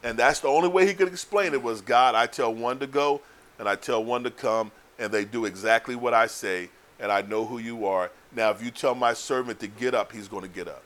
And 0.03 0.19
that's 0.19 0.41
the 0.41 0.49
only 0.49 0.69
way 0.69 0.87
he 0.87 0.95
could 0.95 1.09
explain 1.09 1.53
it 1.53 1.63
was 1.63 1.81
God, 1.81 2.15
I 2.15 2.27
tell 2.27 2.53
one 2.53 2.79
to 2.81 2.87
go 2.87 3.21
and 3.59 3.69
I 3.69 3.77
tell 3.77 4.05
one 4.05 4.23
to 4.25 4.31
come, 4.31 4.71
and 4.99 5.13
they 5.13 5.25
do 5.25 5.45
exactly 5.45 5.97
what 5.97 6.15
I 6.15 6.27
say, 6.27 6.69
and 7.01 7.11
I 7.11 7.23
know 7.23 7.45
who 7.45 7.59
you 7.59 7.87
are. 7.87 8.11
Now, 8.35 8.51
if 8.51 8.63
you 8.63 8.71
tell 8.71 8.95
my 8.95 9.15
servant 9.15 9.61
to 9.61 9.67
get 9.67 9.95
up, 9.95 10.13
he's 10.13 10.29
going 10.29 10.43
to 10.43 10.49
get 10.49 10.69
up. 10.69 10.83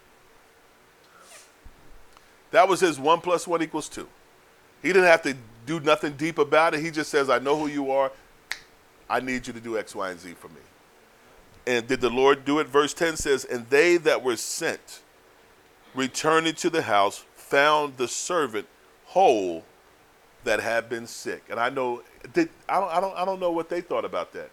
That 2.50 2.68
was 2.68 2.80
his 2.80 2.98
one 2.98 3.20
plus 3.20 3.46
one 3.46 3.62
equals 3.62 3.88
two. 3.88 4.08
He 4.82 4.88
didn't 4.88 5.04
have 5.04 5.22
to 5.22 5.36
do 5.66 5.80
nothing 5.80 6.14
deep 6.14 6.38
about 6.38 6.74
it. 6.74 6.80
He 6.80 6.90
just 6.90 7.10
says, 7.10 7.30
I 7.30 7.38
know 7.38 7.56
who 7.56 7.66
you 7.66 7.90
are. 7.90 8.10
I 9.08 9.20
need 9.20 9.46
you 9.46 9.52
to 9.52 9.60
do 9.60 9.78
X, 9.78 9.94
Y, 9.94 10.10
and 10.10 10.18
Z 10.18 10.34
for 10.34 10.48
me. 10.48 10.60
And 11.66 11.86
did 11.86 12.00
the 12.00 12.10
Lord 12.10 12.44
do 12.44 12.58
it? 12.58 12.66
Verse 12.66 12.94
10 12.94 13.16
says, 13.16 13.44
And 13.44 13.68
they 13.68 13.96
that 13.98 14.22
were 14.22 14.36
sent, 14.36 15.02
returning 15.94 16.54
to 16.54 16.70
the 16.70 16.82
house, 16.82 17.24
found 17.36 17.96
the 17.96 18.08
servant 18.08 18.66
whole 19.06 19.64
that 20.44 20.60
had 20.60 20.88
been 20.88 21.06
sick. 21.06 21.44
And 21.50 21.60
I 21.60 21.68
know, 21.68 22.02
did, 22.32 22.48
I, 22.68 22.80
don't, 22.80 22.90
I, 22.90 23.00
don't, 23.00 23.16
I 23.16 23.24
don't 23.24 23.40
know 23.40 23.50
what 23.50 23.68
they 23.68 23.80
thought 23.80 24.04
about 24.04 24.32
that. 24.32 24.50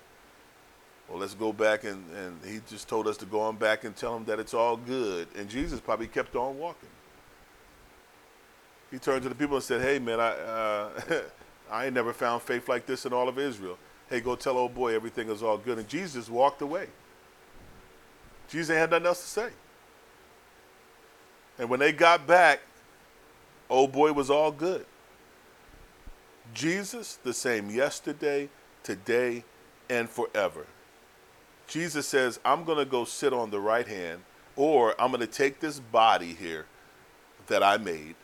Well, 1.07 1.19
let's 1.19 1.35
go 1.35 1.53
back 1.53 1.85
and, 1.85 2.03
and 2.11 2.37
he 2.45 2.59
just 2.69 2.89
told 2.89 3.07
us 3.07 3.15
to 3.17 3.25
go 3.25 3.39
on 3.39 3.55
back 3.55 3.85
and 3.85 3.95
tell 3.95 4.17
him 4.17 4.25
that 4.25 4.39
it's 4.39 4.53
all 4.53 4.75
good. 4.75 5.29
And 5.37 5.47
Jesus 5.49 5.79
probably 5.79 6.07
kept 6.07 6.35
on 6.35 6.57
walking. 6.57 6.89
He 8.91 8.99
turned 8.99 9.23
to 9.23 9.29
the 9.29 9.35
people 9.35 9.55
and 9.55 9.63
said, 9.63 9.81
Hey, 9.81 9.99
man, 9.99 10.19
I, 10.19 10.29
uh, 10.29 10.89
I 11.71 11.85
ain't 11.85 11.93
never 11.93 12.13
found 12.13 12.41
faith 12.41 12.69
like 12.69 12.85
this 12.85 13.05
in 13.05 13.13
all 13.13 13.27
of 13.27 13.37
Israel. 13.37 13.77
Hey, 14.09 14.21
go 14.21 14.35
tell 14.35 14.57
old 14.57 14.73
boy 14.73 14.95
everything 14.95 15.29
is 15.29 15.43
all 15.43 15.57
good. 15.57 15.77
And 15.77 15.87
Jesus 15.87 16.29
walked 16.29 16.61
away. 16.61 16.87
Jesus 18.47 18.75
had 18.75 18.89
nothing 18.89 19.07
else 19.07 19.21
to 19.21 19.27
say. 19.27 19.49
And 21.59 21.69
when 21.69 21.79
they 21.79 21.91
got 21.91 22.25
back, 22.25 22.61
old 23.69 23.91
boy 23.91 24.13
was 24.13 24.29
all 24.29 24.51
good. 24.51 24.85
Jesus, 26.53 27.19
the 27.23 27.33
same 27.33 27.69
yesterday, 27.69 28.49
today, 28.83 29.43
and 29.89 30.09
forever. 30.09 30.65
Jesus 31.67 32.07
says, 32.07 32.39
I'm 32.45 32.63
going 32.63 32.77
to 32.77 32.85
go 32.85 33.03
sit 33.03 33.33
on 33.33 33.51
the 33.51 33.59
right 33.59 33.87
hand, 33.87 34.21
or 34.55 34.99
I'm 34.99 35.11
going 35.11 35.21
to 35.21 35.27
take 35.27 35.59
this 35.59 35.79
body 35.79 36.33
here 36.33 36.65
that 37.47 37.61
I 37.61 37.77
made, 37.77 38.15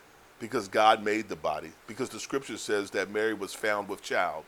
because 0.44 0.68
God 0.68 1.06
made 1.06 1.30
the 1.30 1.38
body, 1.38 1.72
because 1.88 2.10
the 2.10 2.20
scripture 2.20 2.58
says 2.58 2.92
that 2.92 3.10
Mary 3.10 3.34
was 3.34 3.54
found 3.54 3.88
with 3.88 4.02
child. 4.02 4.44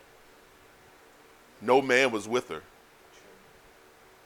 No 1.62 1.80
man 1.80 2.10
was 2.10 2.28
with 2.28 2.50
her. 2.50 2.60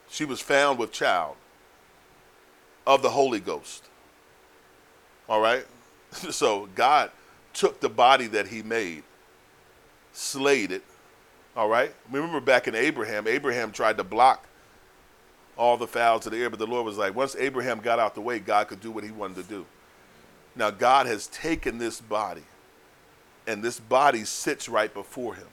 She 0.09 0.25
was 0.25 0.41
found 0.41 0.77
with 0.77 0.91
child 0.91 1.37
of 2.85 3.01
the 3.01 3.11
Holy 3.11 3.39
Ghost. 3.39 3.85
All 5.29 5.39
right? 5.39 5.65
So 6.31 6.67
God 6.75 7.09
took 7.53 7.79
the 7.79 7.87
body 7.87 8.27
that 8.27 8.47
he 8.47 8.63
made, 8.63 9.03
slayed 10.11 10.73
it. 10.73 10.83
All 11.55 11.69
right? 11.69 11.93
Remember 12.11 12.41
back 12.41 12.67
in 12.67 12.75
Abraham, 12.75 13.29
Abraham 13.29 13.71
tried 13.71 13.95
to 13.95 14.03
block 14.03 14.45
all 15.55 15.77
the 15.77 15.87
fowls 15.87 16.25
of 16.25 16.33
the 16.33 16.37
air, 16.37 16.49
but 16.49 16.59
the 16.59 16.67
Lord 16.67 16.85
was 16.85 16.97
like, 16.97 17.15
once 17.15 17.33
Abraham 17.37 17.79
got 17.79 17.97
out 17.97 18.13
the 18.13 18.19
way, 18.19 18.39
God 18.39 18.67
could 18.67 18.81
do 18.81 18.91
what 18.91 19.05
he 19.05 19.11
wanted 19.11 19.37
to 19.37 19.43
do. 19.43 19.65
Now, 20.55 20.69
God 20.69 21.07
has 21.07 21.27
taken 21.27 21.77
this 21.77 22.01
body, 22.01 22.43
and 23.47 23.63
this 23.63 23.79
body 23.79 24.25
sits 24.25 24.67
right 24.67 24.93
before 24.93 25.35
him. 25.35 25.47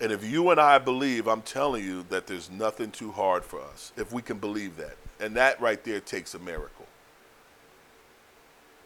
And 0.00 0.10
if 0.10 0.24
you 0.24 0.50
and 0.50 0.60
I 0.60 0.78
believe, 0.78 1.26
I'm 1.28 1.42
telling 1.42 1.84
you 1.84 2.04
that 2.10 2.26
there's 2.26 2.50
nothing 2.50 2.90
too 2.90 3.12
hard 3.12 3.44
for 3.44 3.60
us, 3.60 3.92
if 3.96 4.12
we 4.12 4.20
can 4.20 4.38
believe 4.38 4.76
that. 4.76 4.96
And 5.20 5.36
that 5.36 5.60
right 5.60 5.82
there 5.84 6.00
takes 6.00 6.34
a 6.34 6.38
miracle. 6.38 6.86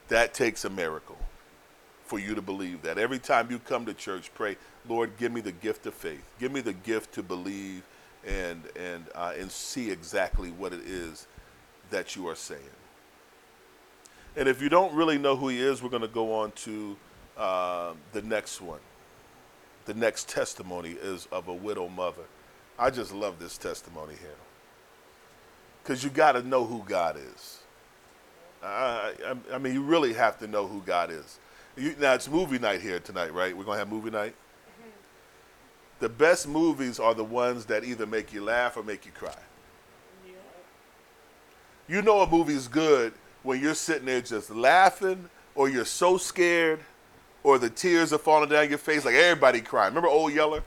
That 0.09 0.35
takes 0.35 0.65
a 0.65 0.71
miracle 0.71 1.17
for 2.05 2.19
you 2.19 2.35
to 2.35 2.43
believe 2.43 2.83
that. 2.83 2.99
Every 2.99 3.19
time 3.19 3.51
you 3.51 3.59
come 3.59 3.87
to 3.87 3.95
church, 3.95 4.31
pray, 4.35 4.57
Lord, 4.89 5.17
give 5.19 5.33
me 5.33 5.41
the 5.41 5.53
gift 5.53 5.87
of 5.87 5.95
faith. 5.95 6.23
Give 6.39 6.53
me 6.53 6.61
the 6.61 6.75
gift 6.75 7.15
to 7.15 7.23
believe 7.23 7.83
and, 8.27 8.63
and, 8.77 9.07
uh, 9.15 9.33
and 9.39 9.51
see 9.51 9.91
exactly 9.91 10.51
what 10.51 10.73
it 10.73 10.81
is 10.87 11.27
that 11.91 12.15
you 12.15 12.29
are 12.29 12.37
saying. 12.37 12.61
And 14.37 14.49
if 14.49 14.61
you 14.61 14.69
don't 14.69 14.95
really 14.95 15.17
know 15.17 15.35
who 15.35 15.49
he 15.49 15.61
is, 15.61 15.83
we're 15.83 15.89
going 15.89 16.03
to 16.03 16.09
go 16.09 16.35
on 16.35 16.53
to 16.53 16.97
uh, 17.39 17.93
the 18.13 18.21
next 18.23 18.61
one. 18.61 18.81
The 19.87 19.95
next 19.95 20.29
testimony 20.29 20.91
is 20.91 21.27
of 21.33 21.49
a 21.49 21.55
widow 21.55 21.89
mother. 21.89 22.25
I 22.79 22.91
just 22.91 23.15
love 23.15 23.39
this 23.39 23.57
testimony 23.57 24.15
here. 24.21 24.29
Because 25.83 26.05
you 26.05 26.11
got 26.11 26.33
to 26.33 26.43
know 26.43 26.67
who 26.67 26.83
God 26.87 27.17
is. 27.17 27.61
I, 28.63 29.13
I, 29.25 29.55
I, 29.55 29.59
mean, 29.59 29.73
you 29.73 29.83
really 29.83 30.13
have 30.13 30.39
to 30.41 30.47
know 30.47 30.67
who 30.67 30.83
God 30.83 31.11
is. 31.11 31.39
You, 31.77 31.95
now, 31.99 32.15
it's 32.15 32.29
movie 32.29 32.59
night 32.59 32.83
here 32.83 32.99
tonight, 32.99 33.33
right? 33.33 33.57
We're 33.57 33.65
going 33.65 33.77
to 33.77 33.79
have 33.79 33.89
movie 33.89 34.11
night? 34.11 34.35
Mm-hmm. 34.35 34.91
The 36.01 36.09
best 36.09 36.49
movies 36.49 36.99
are 36.99 37.15
the 37.15 37.25
ones 37.25 37.67
that 37.67 37.85
either 37.85 38.07
make 38.07 38.33
you 38.33 38.43
laugh 38.43 38.77
or 38.77 38.83
make 38.83 39.07
you 39.07 39.13
cry. 39.13 39.35
Yeah. 40.27 40.33
You 41.89 42.03
know 42.03 42.21
a 42.21 42.29
movie's 42.29 42.67
good 42.69 43.15
when 43.47 43.61
you're 43.61 43.75
sitting 43.75 44.07
there 44.07 44.21
just 44.21 44.51
laughing 44.51 45.31
or 45.55 45.69
you're 45.69 45.85
so 45.85 46.17
scared 46.17 46.81
or 47.45 47.59
the 47.59 47.71
tears 47.71 48.13
are 48.13 48.19
falling 48.19 48.49
down 48.49 48.69
your 48.69 48.77
face 48.77 49.05
like 49.05 49.15
everybody 49.15 49.61
crying. 49.61 49.91
Remember 49.91 50.09
Old 50.09 50.33
Yeller? 50.33 50.65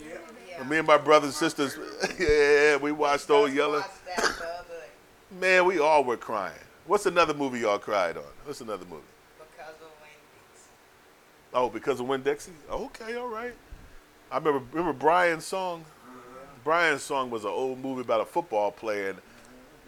Yeah. 0.00 0.14
yeah. 0.48 0.64
Me 0.64 0.78
and 0.78 0.86
my 0.86 0.96
brothers 0.96 1.40
and 1.40 1.50
sisters, 1.50 1.78
yeah, 2.18 2.76
we 2.76 2.90
watched 2.90 3.28
we 3.28 3.34
Old 3.34 3.52
Yeller. 3.52 3.84
Man, 5.38 5.66
we 5.66 5.78
all 5.78 6.04
were 6.04 6.16
crying. 6.16 6.54
What's 6.86 7.04
another 7.04 7.34
movie 7.34 7.60
y'all 7.60 7.78
cried 7.78 8.16
on? 8.16 8.24
What's 8.44 8.62
another 8.62 8.86
movie? 8.86 9.02
Because 9.38 9.74
of 9.74 9.90
Winn-Dixie. 10.00 10.70
Oh, 11.52 11.68
because 11.68 12.00
of 12.00 12.06
Winn-Dixie? 12.06 12.52
Okay, 12.70 13.16
all 13.16 13.28
right. 13.28 13.54
I 14.30 14.38
remember 14.38 14.64
remember 14.72 14.98
Brian's 14.98 15.44
song. 15.44 15.80
Mm-hmm. 15.80 16.18
Brian's 16.64 17.02
song 17.02 17.28
was 17.30 17.44
an 17.44 17.50
old 17.50 17.78
movie 17.78 18.00
about 18.00 18.22
a 18.22 18.24
football 18.24 18.72
player, 18.72 19.10
and 19.10 19.18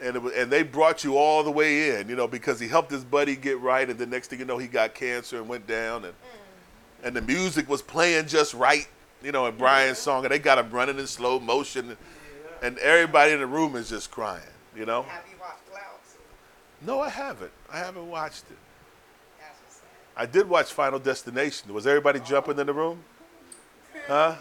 and, 0.00 0.22
was, 0.22 0.33
and 0.35 0.50
they 0.50 0.62
brought 0.62 1.04
you 1.04 1.16
all 1.16 1.42
the 1.42 1.50
way 1.50 1.98
in, 1.98 2.09
you 2.09 2.16
know, 2.16 2.26
because 2.26 2.59
he 2.61 2.68
helped 2.68 2.90
his 2.90 3.04
buddy 3.04 3.37
get 3.37 3.61
right, 3.61 3.88
and 3.88 3.98
the 3.98 4.07
next 4.07 4.28
thing 4.28 4.38
you 4.38 4.44
know, 4.44 4.59
he 4.59 4.66
got 4.66 4.94
cancer 4.94 5.38
and 5.38 5.48
went 5.48 5.66
down, 5.66 6.04
and 6.04 6.14
mm. 6.14 7.04
and 7.07 7.16
the 7.16 7.22
music 7.22 7.68
was 7.68 7.83
playing 7.83 8.26
just 8.26 8.54
right, 8.54 8.88
you 9.22 9.33
know, 9.33 9.46
in 9.46 9.57
Brian's 9.57 9.98
yeah. 9.98 10.04
song, 10.04 10.24
and 10.24 10.33
they 10.33 10.38
got 10.38 10.59
him 10.59 10.70
running 10.70 10.98
in 10.98 11.07
slow 11.07 11.38
motion, 11.38 11.90
and, 11.90 11.98
yeah. 11.98 12.66
and 12.66 12.78
everybody 12.78 13.33
in 13.33 13.40
the 13.40 13.46
room 13.46 13.76
is 13.76 13.90
just 13.90 14.11
crying, 14.11 14.42
you 14.76 14.87
know. 14.87 15.02
Have 15.02 15.24
you 15.30 15.37
watched 15.40 15.70
Clouds? 15.70 16.16
No, 16.83 17.00
I 17.00 17.09
haven't. 17.09 17.52
I 17.72 17.78
haven't 17.78 18.09
watched 18.09 18.44
it. 18.50 18.59
I 20.16 20.26
did 20.26 20.48
watch 20.48 20.72
Final 20.72 21.00
Destination. 21.00 21.74
Was 21.74 21.87
everybody 21.87 22.20
oh. 22.20 22.24
jumping 22.24 22.59
in 22.59 22.66
the 22.66 22.74
room? 22.74 23.02
Huh? 24.07 24.35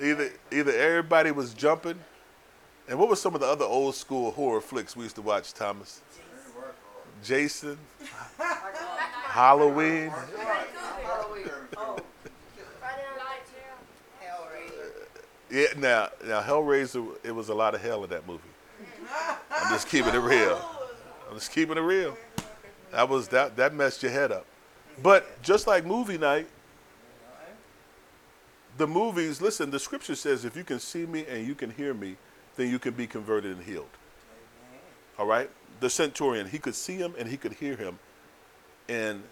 Either 0.00 0.30
either 0.52 0.72
everybody 0.72 1.30
was 1.30 1.54
jumping, 1.54 1.98
and 2.88 2.98
what 2.98 3.08
was 3.08 3.20
some 3.20 3.34
of 3.34 3.40
the 3.40 3.46
other 3.46 3.64
old 3.64 3.94
school 3.94 4.30
horror 4.30 4.60
flicks 4.60 4.94
we 4.94 5.04
used 5.04 5.16
to 5.16 5.22
watch, 5.22 5.52
Thomas? 5.54 6.02
Jason, 7.24 7.78
Halloween. 9.24 10.12
Yeah, 15.50 15.66
now 15.78 16.08
now 16.24 16.42
Hellraiser, 16.42 17.16
it 17.24 17.30
was 17.30 17.48
a 17.48 17.54
lot 17.54 17.74
of 17.74 17.80
hell 17.80 18.04
in 18.04 18.10
that 18.10 18.26
movie. 18.26 18.42
I'm 19.50 19.72
just 19.72 19.88
keeping 19.88 20.14
it 20.14 20.18
real. 20.18 20.60
I'm 21.28 21.36
just 21.36 21.52
keeping 21.52 21.76
it 21.76 21.80
real. 21.80 22.16
That 22.92 23.08
was 23.08 23.28
that 23.28 23.56
that 23.56 23.72
messed 23.74 24.02
your 24.02 24.12
head 24.12 24.32
up. 24.32 24.44
But 25.02 25.40
just 25.42 25.66
like 25.66 25.84
movie 25.84 26.18
night, 26.18 26.48
the 28.76 28.86
movies, 28.86 29.40
listen, 29.40 29.70
the 29.70 29.78
scripture 29.78 30.14
says 30.14 30.44
if 30.44 30.56
you 30.56 30.64
can 30.64 30.78
see 30.78 31.06
me 31.06 31.24
and 31.28 31.46
you 31.46 31.54
can 31.54 31.70
hear 31.70 31.94
me, 31.94 32.16
then 32.56 32.70
you 32.70 32.78
can 32.78 32.94
be 32.94 33.06
converted 33.06 33.56
and 33.56 33.64
healed. 33.64 33.88
Amen. 34.68 34.80
All 35.18 35.26
right? 35.26 35.50
The 35.80 35.90
centurion, 35.90 36.48
he 36.48 36.58
could 36.58 36.74
see 36.74 36.96
him 36.96 37.14
and 37.18 37.28
he 37.28 37.36
could 37.36 37.54
hear 37.54 37.76
him. 37.76 37.98
And 38.88 39.22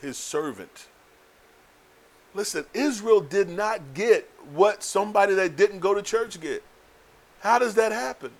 his 0.00 0.16
servant. 0.16 0.88
Listen, 2.34 2.66
Israel 2.74 3.20
did 3.20 3.48
not 3.48 3.80
get 3.94 4.30
what 4.52 4.82
somebody 4.82 5.34
that 5.34 5.56
didn't 5.56 5.80
go 5.80 5.94
to 5.94 6.02
church 6.02 6.40
get. 6.40 6.62
How 7.40 7.58
does 7.58 7.74
that 7.74 7.92
happen? 7.92 8.30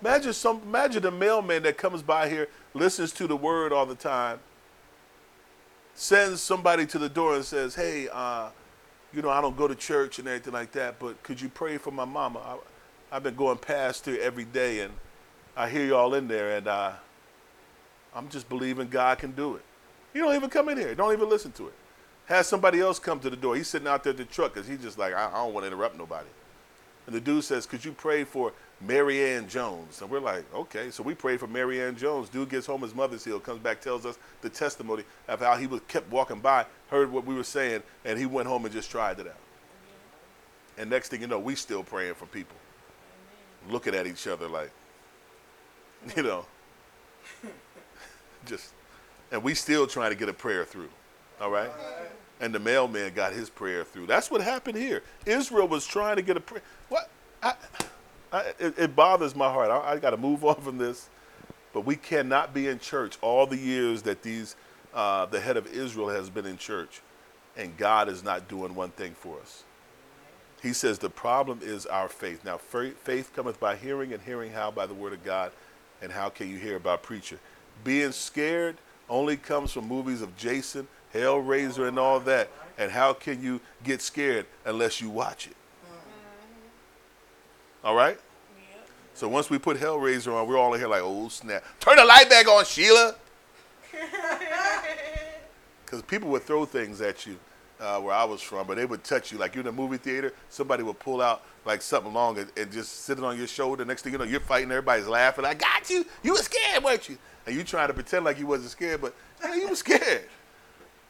Imagine 0.00 0.32
some 0.32 0.60
imagine 0.62 1.02
the 1.02 1.10
mailman 1.10 1.62
that 1.62 1.78
comes 1.78 2.02
by 2.02 2.28
here, 2.28 2.48
listens 2.74 3.12
to 3.12 3.26
the 3.26 3.36
word 3.36 3.72
all 3.72 3.86
the 3.86 3.94
time, 3.94 4.40
sends 5.94 6.40
somebody 6.40 6.86
to 6.86 6.98
the 6.98 7.08
door 7.08 7.34
and 7.34 7.44
says, 7.44 7.74
Hey, 7.74 8.08
uh, 8.12 8.50
you 9.16 9.22
know, 9.22 9.30
I 9.30 9.40
don't 9.40 9.56
go 9.56 9.66
to 9.66 9.74
church 9.74 10.18
and 10.18 10.28
everything 10.28 10.52
like 10.52 10.72
that, 10.72 10.98
but 10.98 11.22
could 11.22 11.40
you 11.40 11.48
pray 11.48 11.78
for 11.78 11.90
my 11.90 12.04
mama? 12.04 12.38
I, 12.38 13.16
I've 13.16 13.22
been 13.22 13.34
going 13.34 13.56
past 13.56 14.04
here 14.04 14.20
every 14.20 14.44
day 14.44 14.80
and 14.80 14.92
I 15.56 15.70
hear 15.70 15.86
y'all 15.86 16.12
in 16.12 16.28
there 16.28 16.58
and 16.58 16.68
uh, 16.68 16.92
I'm 18.14 18.28
just 18.28 18.46
believing 18.50 18.88
God 18.88 19.18
can 19.18 19.32
do 19.32 19.54
it. 19.54 19.62
You 20.12 20.20
don't 20.20 20.34
even 20.34 20.50
come 20.50 20.68
in 20.68 20.76
here. 20.76 20.94
Don't 20.94 21.14
even 21.14 21.30
listen 21.30 21.50
to 21.52 21.68
it. 21.68 21.72
Has 22.26 22.46
somebody 22.46 22.78
else 22.78 22.98
come 22.98 23.18
to 23.20 23.30
the 23.30 23.36
door. 23.36 23.56
He's 23.56 23.68
sitting 23.68 23.88
out 23.88 24.04
there 24.04 24.10
at 24.10 24.18
the 24.18 24.24
truck 24.26 24.52
because 24.52 24.68
he's 24.68 24.82
just 24.82 24.98
like, 24.98 25.14
I, 25.14 25.28
I 25.28 25.32
don't 25.32 25.54
want 25.54 25.64
to 25.64 25.68
interrupt 25.68 25.96
nobody. 25.96 26.28
And 27.06 27.14
the 27.14 27.20
dude 27.20 27.42
says, 27.42 27.64
Could 27.64 27.86
you 27.86 27.92
pray 27.92 28.24
for 28.24 28.52
Mary 28.80 29.34
Ann 29.34 29.48
Jones? 29.48 30.00
And 30.00 30.10
we're 30.10 30.20
like, 30.20 30.44
Okay. 30.54 30.90
So 30.90 31.02
we 31.02 31.14
pray 31.14 31.36
for 31.36 31.46
Mary 31.46 31.82
Ann 31.82 31.96
Jones. 31.96 32.28
Dude 32.28 32.48
gets 32.48 32.66
home, 32.66 32.82
his 32.82 32.94
mother's 32.94 33.24
healed, 33.24 33.42
comes 33.42 33.60
back, 33.60 33.80
tells 33.80 34.04
us 34.04 34.18
the 34.42 34.50
testimony 34.50 35.04
of 35.28 35.40
how 35.40 35.56
he 35.56 35.66
was 35.66 35.80
kept 35.88 36.10
walking 36.10 36.40
by, 36.40 36.66
heard 36.90 37.10
what 37.10 37.24
we 37.24 37.34
were 37.34 37.44
saying, 37.44 37.82
and 38.04 38.18
he 38.18 38.26
went 38.26 38.48
home 38.48 38.64
and 38.64 38.74
just 38.74 38.90
tried 38.90 39.18
it 39.18 39.26
out. 39.26 39.36
And 40.78 40.90
next 40.90 41.08
thing 41.08 41.22
you 41.22 41.26
know, 41.26 41.38
we 41.38 41.54
still 41.54 41.82
praying 41.82 42.14
for 42.14 42.26
people. 42.26 42.56
Looking 43.70 43.94
at 43.94 44.06
each 44.06 44.26
other 44.26 44.48
like, 44.48 44.70
you 46.16 46.22
know, 46.22 46.44
just, 48.46 48.72
and 49.32 49.42
we 49.42 49.54
still 49.54 49.86
trying 49.86 50.10
to 50.10 50.16
get 50.16 50.28
a 50.28 50.32
prayer 50.32 50.64
through. 50.64 50.90
All 51.40 51.50
right? 51.50 51.70
And 52.40 52.54
the 52.54 52.58
mailman 52.58 53.14
got 53.14 53.32
his 53.32 53.50
prayer 53.50 53.84
through. 53.84 54.06
That's 54.06 54.30
what 54.30 54.40
happened 54.40 54.76
here. 54.76 55.02
Israel 55.24 55.66
was 55.66 55.86
trying 55.86 56.16
to 56.16 56.22
get 56.22 56.36
a 56.36 56.40
prayer. 56.40 56.62
What? 56.88 57.10
I, 57.42 57.54
I, 58.32 58.52
it, 58.58 58.78
it, 58.78 58.96
bothers 58.96 59.34
my 59.34 59.50
heart. 59.50 59.70
I, 59.70 59.92
I 59.92 59.98
got 59.98 60.10
to 60.10 60.16
move 60.16 60.44
on 60.44 60.60
from 60.60 60.78
this. 60.78 61.08
But 61.72 61.84
we 61.84 61.96
cannot 61.96 62.54
be 62.54 62.68
in 62.68 62.78
church 62.78 63.18
all 63.20 63.46
the 63.46 63.56
years 63.56 64.02
that 64.02 64.22
these, 64.22 64.56
uh, 64.94 65.26
the 65.26 65.40
head 65.40 65.58
of 65.58 65.66
Israel 65.66 66.08
has 66.08 66.30
been 66.30 66.46
in 66.46 66.56
church, 66.56 67.02
and 67.54 67.76
God 67.76 68.08
is 68.08 68.24
not 68.24 68.48
doing 68.48 68.74
one 68.74 68.90
thing 68.90 69.12
for 69.14 69.38
us. 69.40 69.62
He 70.62 70.72
says 70.72 70.98
the 70.98 71.10
problem 71.10 71.60
is 71.62 71.84
our 71.84 72.08
faith. 72.08 72.44
Now, 72.44 72.56
faith 72.56 73.30
cometh 73.36 73.60
by 73.60 73.76
hearing, 73.76 74.14
and 74.14 74.22
hearing 74.22 74.52
how? 74.52 74.70
By 74.70 74.86
the 74.86 74.94
word 74.94 75.12
of 75.12 75.22
God. 75.22 75.52
And 76.00 76.10
how 76.10 76.30
can 76.30 76.48
you 76.48 76.56
hear 76.56 76.76
about 76.76 77.02
preacher? 77.02 77.38
Being 77.84 78.12
scared 78.12 78.76
only 79.08 79.36
comes 79.36 79.72
from 79.72 79.86
movies 79.86 80.22
of 80.22 80.36
Jason 80.36 80.88
Hellraiser 81.14 81.88
and 81.88 81.98
all 81.98 82.20
that. 82.20 82.48
And 82.78 82.90
how 82.90 83.12
can 83.12 83.42
you 83.42 83.60
get 83.84 84.02
scared 84.02 84.46
unless 84.64 85.00
you 85.00 85.10
watch 85.10 85.46
it? 85.46 85.56
All 87.86 87.94
right? 87.94 88.18
So 89.14 89.28
once 89.28 89.48
we 89.48 89.58
put 89.58 89.78
Hellraiser 89.78 90.34
on, 90.34 90.48
we're 90.48 90.58
all 90.58 90.74
in 90.74 90.80
here 90.80 90.88
like, 90.88 91.02
oh 91.04 91.28
snap. 91.28 91.64
Turn 91.78 91.94
the 91.96 92.04
light 92.04 92.28
back 92.28 92.48
on, 92.48 92.64
Sheila. 92.64 93.14
Because 95.84 96.02
people 96.02 96.28
would 96.30 96.42
throw 96.42 96.64
things 96.64 97.00
at 97.00 97.26
you 97.26 97.38
uh, 97.78 98.00
where 98.00 98.12
I 98.12 98.24
was 98.24 98.42
from, 98.42 98.66
but 98.66 98.76
they 98.76 98.84
would 98.84 99.04
touch 99.04 99.30
you. 99.30 99.38
Like 99.38 99.54
you're 99.54 99.62
in 99.62 99.68
a 99.68 99.72
movie 99.72 99.98
theater, 99.98 100.32
somebody 100.48 100.82
would 100.82 100.98
pull 100.98 101.22
out 101.22 101.42
like 101.64 101.80
something 101.80 102.12
long 102.12 102.36
and, 102.38 102.50
and 102.56 102.72
just 102.72 103.04
sit 103.04 103.18
it 103.18 103.24
on 103.24 103.38
your 103.38 103.46
shoulder. 103.46 103.84
Next 103.84 104.02
thing 104.02 104.12
you 104.12 104.18
know, 104.18 104.24
you're 104.24 104.40
fighting, 104.40 104.72
everybody's 104.72 105.06
laughing. 105.06 105.44
I 105.44 105.54
got 105.54 105.88
you. 105.88 106.04
You 106.24 106.32
were 106.32 106.38
scared, 106.38 106.82
weren't 106.82 107.08
you? 107.08 107.16
And 107.46 107.54
you 107.54 107.62
trying 107.62 107.86
to 107.86 107.94
pretend 107.94 108.24
like 108.24 108.36
you 108.36 108.48
wasn't 108.48 108.72
scared, 108.72 109.00
but 109.00 109.14
hey, 109.40 109.60
you 109.60 109.68
were 109.68 109.76
scared. 109.76 110.24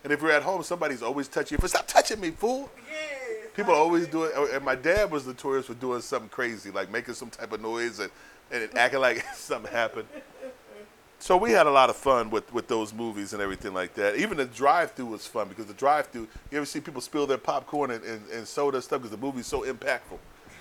And 0.04 0.12
if 0.12 0.20
you're 0.20 0.30
at 0.30 0.42
home, 0.42 0.62
somebody's 0.62 1.02
always 1.02 1.26
touching 1.26 1.58
you. 1.58 1.68
Stop 1.68 1.86
touching 1.86 2.20
me, 2.20 2.32
fool. 2.32 2.70
Yes, 2.86 3.35
People 3.56 3.72
always 3.72 4.06
do 4.06 4.24
it. 4.24 4.34
And 4.54 4.62
my 4.62 4.74
dad 4.74 5.10
was 5.10 5.26
notorious 5.26 5.66
for 5.66 5.74
doing 5.74 6.02
something 6.02 6.28
crazy, 6.28 6.70
like 6.70 6.90
making 6.90 7.14
some 7.14 7.30
type 7.30 7.52
of 7.52 7.62
noise 7.62 7.98
and, 7.98 8.10
and 8.52 8.68
acting 8.76 9.00
like 9.00 9.24
something 9.34 9.72
happened. 9.72 10.06
So 11.18 11.38
we 11.38 11.52
had 11.52 11.66
a 11.66 11.70
lot 11.70 11.88
of 11.88 11.96
fun 11.96 12.28
with, 12.28 12.52
with 12.52 12.68
those 12.68 12.92
movies 12.92 13.32
and 13.32 13.40
everything 13.40 13.72
like 13.72 13.94
that. 13.94 14.16
Even 14.16 14.36
the 14.36 14.44
drive-through 14.44 15.06
was 15.06 15.26
fun 15.26 15.48
because 15.48 15.64
the 15.64 15.72
drive-through, 15.72 16.28
you 16.50 16.58
ever 16.58 16.66
see 16.66 16.80
people 16.80 17.00
spill 17.00 17.26
their 17.26 17.38
popcorn 17.38 17.90
and, 17.90 18.04
and, 18.04 18.28
and 18.28 18.46
soda 18.46 18.82
stuff 18.82 19.00
because 19.00 19.16
the 19.16 19.24
movie's 19.24 19.46
so 19.46 19.62
impactful. 19.62 20.18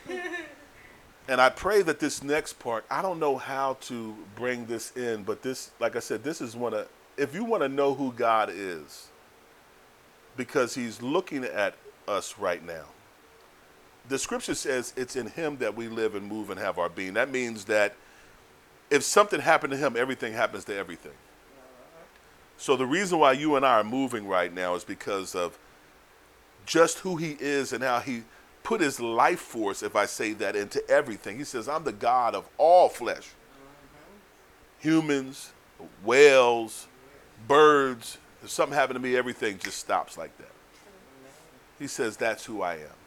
and 1.28 1.42
I 1.42 1.50
pray 1.50 1.82
that 1.82 2.00
this 2.00 2.24
next 2.24 2.54
part, 2.54 2.86
I 2.90 3.02
don't 3.02 3.20
know 3.20 3.36
how 3.36 3.74
to 3.82 4.16
bring 4.36 4.66
this 4.66 4.96
in, 4.96 5.24
but 5.24 5.42
this, 5.42 5.72
like 5.82 5.98
I 5.98 6.00
said, 6.00 6.24
this 6.24 6.40
is 6.40 6.56
one 6.56 6.74
of, 6.74 6.88
if 7.18 7.36
you 7.36 7.44
want 7.44 7.62
to 7.62 7.70
know 7.70 7.94
who 7.94 8.14
God 8.14 8.50
is, 8.50 9.10
because 10.38 10.74
he's 10.74 11.02
looking 11.02 11.44
at 11.44 11.76
us 12.08 12.38
right 12.38 12.66
now. 12.66 12.86
The 14.08 14.20
scripture 14.20 14.56
says 14.56 14.94
it's 14.96 15.16
in 15.16 15.28
him 15.28 15.58
that 15.58 15.76
we 15.76 15.88
live 15.88 16.16
and 16.16 16.28
move 16.28 16.50
and 16.50 16.60
have 16.60 16.78
our 16.78 16.90
being. 16.90 17.14
That 17.16 17.32
means 17.32 17.66
that 17.66 17.96
if 18.90 19.04
something 19.04 19.42
happened 19.42 19.72
to 19.72 19.78
him, 19.78 19.96
everything 19.98 20.34
happens 20.34 20.64
to 20.66 20.76
everything. 20.76 21.14
So 22.58 22.76
the 22.78 22.86
reason 22.86 23.20
why 23.20 23.34
you 23.34 23.56
and 23.56 23.66
I 23.66 23.80
are 23.80 23.84
moving 23.84 24.28
right 24.28 24.54
now 24.54 24.76
is 24.76 24.84
because 24.84 25.36
of 25.36 25.58
just 26.66 27.00
who 27.00 27.18
he 27.18 27.36
is 27.40 27.74
and 27.74 27.84
how 27.84 28.00
he 28.00 28.24
put 28.64 28.82
his 28.82 29.00
life 29.00 29.40
force, 29.40 29.84
if 29.84 29.96
I 29.96 30.06
say 30.06 30.34
that, 30.34 30.56
into 30.56 30.88
everything. 30.90 31.38
He 31.38 31.44
says, 31.44 31.68
I'm 31.68 31.84
the 31.84 31.92
God 31.92 32.34
of 32.34 32.48
all 32.58 32.90
flesh. 32.90 33.30
Humans, 34.80 35.52
whales, 36.04 36.88
birds, 37.48 38.18
if 38.44 38.50
something 38.50 38.78
happened 38.78 38.96
to 38.96 39.02
me, 39.02 39.16
everything 39.16 39.58
just 39.58 39.78
stops 39.78 40.18
like 40.18 40.36
that. 40.38 40.55
He 41.80 41.88
says, 41.88 42.18
That's 42.18 42.46
who 42.46 42.62
I 42.62 42.76
am. 42.76 42.98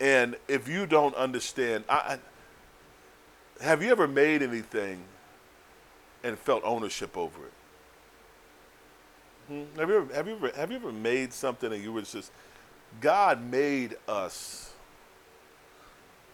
And 0.00 0.36
if 0.48 0.66
you 0.66 0.86
don't 0.86 1.14
understand, 1.14 1.84
I, 1.88 2.18
I, 3.60 3.64
have 3.64 3.82
you 3.82 3.90
ever 3.90 4.08
made 4.08 4.42
anything 4.42 5.02
and 6.24 6.38
felt 6.38 6.62
ownership 6.64 7.16
over 7.16 7.38
it? 7.46 7.52
Hmm? 9.48 9.78
Have, 9.78 9.88
you 9.88 9.96
ever, 9.96 10.14
have, 10.14 10.26
you 10.26 10.34
ever, 10.36 10.50
have 10.56 10.70
you 10.70 10.76
ever 10.76 10.92
made 10.92 11.32
something 11.32 11.72
and 11.72 11.82
you 11.82 11.92
were 11.92 12.02
just, 12.02 12.32
God 13.00 13.42
made 13.42 13.96
us 14.08 14.72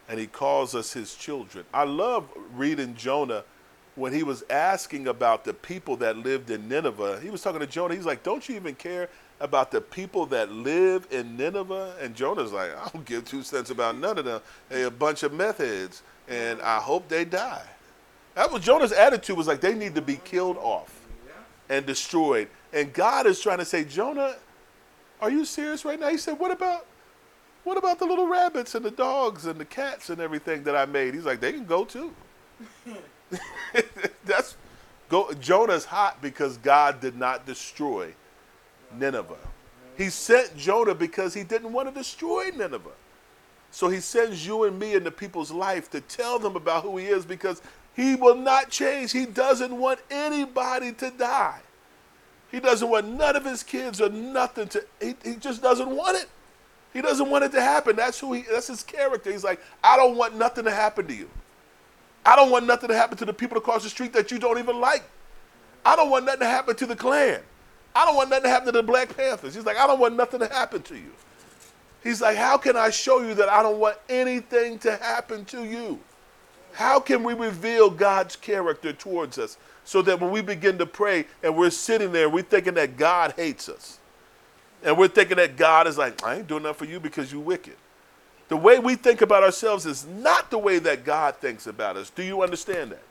and 0.09 0.19
he 0.19 0.27
calls 0.27 0.73
us 0.73 0.93
his 0.93 1.15
children. 1.15 1.65
I 1.73 1.83
love 1.83 2.29
reading 2.55 2.95
Jonah 2.95 3.43
when 3.95 4.13
he 4.13 4.23
was 4.23 4.43
asking 4.49 5.07
about 5.07 5.43
the 5.43 5.53
people 5.53 5.97
that 5.97 6.17
lived 6.17 6.51
in 6.51 6.69
Nineveh, 6.69 7.19
he 7.21 7.29
was 7.29 7.41
talking 7.41 7.59
to 7.59 7.67
Jonah. 7.67 7.95
He's 7.95 8.05
like, 8.05 8.23
Don't 8.23 8.47
you 8.47 8.55
even 8.55 8.75
care 8.75 9.09
about 9.39 9.71
the 9.71 9.81
people 9.81 10.25
that 10.27 10.51
live 10.51 11.07
in 11.11 11.37
Nineveh? 11.37 11.95
And 12.01 12.15
Jonah's 12.15 12.51
like, 12.51 12.75
I 12.75 12.89
don't 12.89 13.05
give 13.05 13.25
two 13.25 13.43
cents 13.43 13.69
about 13.69 13.97
none 13.97 14.17
of 14.17 14.25
them. 14.25 14.41
They're 14.69 14.87
a 14.87 14.91
bunch 14.91 15.23
of 15.23 15.33
meth 15.33 15.59
heads, 15.59 16.03
and 16.27 16.61
I 16.61 16.77
hope 16.79 17.07
they 17.07 17.25
die. 17.25 17.65
That 18.35 18.51
was 18.51 18.63
Jonah's 18.63 18.91
attitude 18.91 19.35
was 19.35 19.47
like 19.47 19.61
they 19.61 19.73
need 19.73 19.95
to 19.95 20.01
be 20.01 20.19
killed 20.23 20.57
off 20.57 20.93
and 21.69 21.85
destroyed. 21.85 22.49
And 22.73 22.93
God 22.93 23.25
is 23.25 23.39
trying 23.39 23.57
to 23.57 23.65
say, 23.65 23.83
Jonah, 23.83 24.35
are 25.21 25.31
you 25.31 25.45
serious 25.45 25.83
right 25.85 25.99
now? 25.99 26.09
He 26.09 26.17
said, 26.17 26.37
What 26.37 26.51
about 26.51 26.85
what 27.67 27.77
about 27.77 27.99
the 27.99 28.05
little 28.05 28.27
rabbits 28.27 28.75
and 28.75 28.85
the 28.85 28.91
dogs 28.91 29.45
and 29.45 29.59
the 29.59 29.65
cats 29.65 30.09
and 30.09 30.21
everything 30.21 30.63
that 30.63 30.75
I 30.77 30.85
made? 30.85 31.13
He's 31.13 31.25
like, 31.25 31.41
they 31.41 31.51
can 31.51 31.65
go 31.65 31.83
too. 31.83 32.13
That's 34.23 34.55
go, 35.09 35.33
Jonah's 35.33 35.83
hot 35.83 36.21
because 36.21 36.55
God 36.59 37.01
did 37.01 37.17
not 37.17 37.45
destroy 37.45 38.13
Nineveh. 38.95 39.37
He 39.97 40.09
sent 40.09 40.55
Jonah 40.55 40.95
because 40.95 41.33
he 41.33 41.43
didn't 41.43 41.73
want 41.73 41.87
to 41.87 41.93
destroy 41.93 42.51
Nineveh. 42.55 42.91
So 43.71 43.89
he 43.89 43.99
sends 43.99 44.45
you 44.45 44.63
and 44.63 44.79
me 44.79 44.95
into 44.95 45.11
people's 45.11 45.51
life 45.51 45.89
to 45.91 46.01
tell 46.01 46.39
them 46.39 46.55
about 46.55 46.83
who 46.83 46.97
he 46.97 47.07
is 47.07 47.25
because 47.25 47.61
he 47.95 48.15
will 48.15 48.35
not 48.35 48.69
change. 48.69 49.11
He 49.11 49.25
doesn't 49.25 49.75
want 49.75 49.99
anybody 50.09 50.93
to 50.93 51.11
die. 51.11 51.59
He 52.51 52.59
doesn't 52.59 52.87
want 52.87 53.07
none 53.07 53.35
of 53.35 53.43
his 53.43 53.63
kids 53.63 53.99
or 53.99 54.09
nothing 54.09 54.67
to 54.69 54.85
he, 55.01 55.15
he 55.23 55.35
just 55.35 55.61
doesn't 55.61 55.89
want 55.89 56.17
it. 56.17 56.29
He 56.93 57.01
doesn't 57.01 57.29
want 57.29 57.43
it 57.43 57.51
to 57.51 57.61
happen. 57.61 57.95
That's 57.95 58.19
who 58.19 58.33
he 58.33 58.43
that's 58.43 58.67
his 58.67 58.83
character. 58.83 59.31
He's 59.31 59.43
like, 59.43 59.59
I 59.83 59.97
don't 59.97 60.15
want 60.15 60.35
nothing 60.35 60.63
to 60.63 60.71
happen 60.71 61.07
to 61.07 61.13
you. 61.13 61.29
I 62.25 62.35
don't 62.35 62.51
want 62.51 62.65
nothing 62.65 62.89
to 62.89 62.95
happen 62.95 63.17
to 63.17 63.25
the 63.25 63.33
people 63.33 63.57
across 63.57 63.83
the 63.83 63.89
street 63.89 64.13
that 64.13 64.31
you 64.31 64.39
don't 64.39 64.59
even 64.59 64.79
like. 64.79 65.03
I 65.85 65.95
don't 65.95 66.09
want 66.09 66.25
nothing 66.25 66.41
to 66.41 66.47
happen 66.47 66.75
to 66.75 66.85
the 66.85 66.95
Klan. 66.95 67.39
I 67.97 68.05
don't 68.05 68.15
want 68.15 68.29
nothing 68.29 68.43
to 68.43 68.49
happen 68.49 68.67
to 68.67 68.71
the 68.73 68.83
Black 68.83 69.17
Panthers. 69.17 69.55
He's 69.55 69.65
like, 69.65 69.77
I 69.77 69.87
don't 69.87 69.99
want 69.99 70.15
nothing 70.15 70.39
to 70.41 70.47
happen 70.47 70.83
to 70.83 70.95
you. 70.95 71.11
He's 72.03 72.21
like, 72.21 72.37
How 72.37 72.55
can 72.55 72.77
I 72.77 72.91
show 72.91 73.21
you 73.21 73.33
that 73.33 73.49
I 73.49 73.63
don't 73.63 73.79
want 73.79 73.97
anything 74.07 74.77
to 74.79 74.95
happen 74.97 75.45
to 75.45 75.63
you? 75.63 75.99
How 76.73 76.99
can 76.99 77.23
we 77.23 77.33
reveal 77.33 77.89
God's 77.89 78.35
character 78.35 78.93
towards 78.93 79.39
us 79.39 79.57
so 79.83 80.03
that 80.03 80.19
when 80.19 80.29
we 80.29 80.41
begin 80.41 80.77
to 80.77 80.85
pray 80.85 81.25
and 81.41 81.57
we're 81.57 81.71
sitting 81.71 82.11
there, 82.11 82.29
we're 82.29 82.43
thinking 82.43 82.75
that 82.75 82.97
God 82.97 83.33
hates 83.35 83.67
us? 83.67 83.97
And 84.83 84.95
we're 84.95 85.07
thinking 85.07 85.37
that 85.37 85.57
God 85.57 85.87
is 85.87 85.97
like, 85.97 86.23
I 86.23 86.35
ain't 86.35 86.47
doing 86.47 86.63
nothing 86.63 86.85
for 86.87 86.91
you 86.91 86.99
because 86.99 87.31
you're 87.31 87.41
wicked. 87.41 87.75
The 88.47 88.57
way 88.57 88.77
we 88.77 88.93
think 88.93 89.21
about 89.21 89.43
ourselves 89.43 89.87
is 89.87 90.05
not 90.05 90.51
the 90.51 90.59
way 90.59 90.77
that 90.79 91.03
God 91.03 91.37
thinks 91.37 91.65
about 91.65 91.97
us. 91.97 92.11
Do 92.11 92.21
you 92.21 92.43
understand 92.43 92.91
that? 92.91 93.01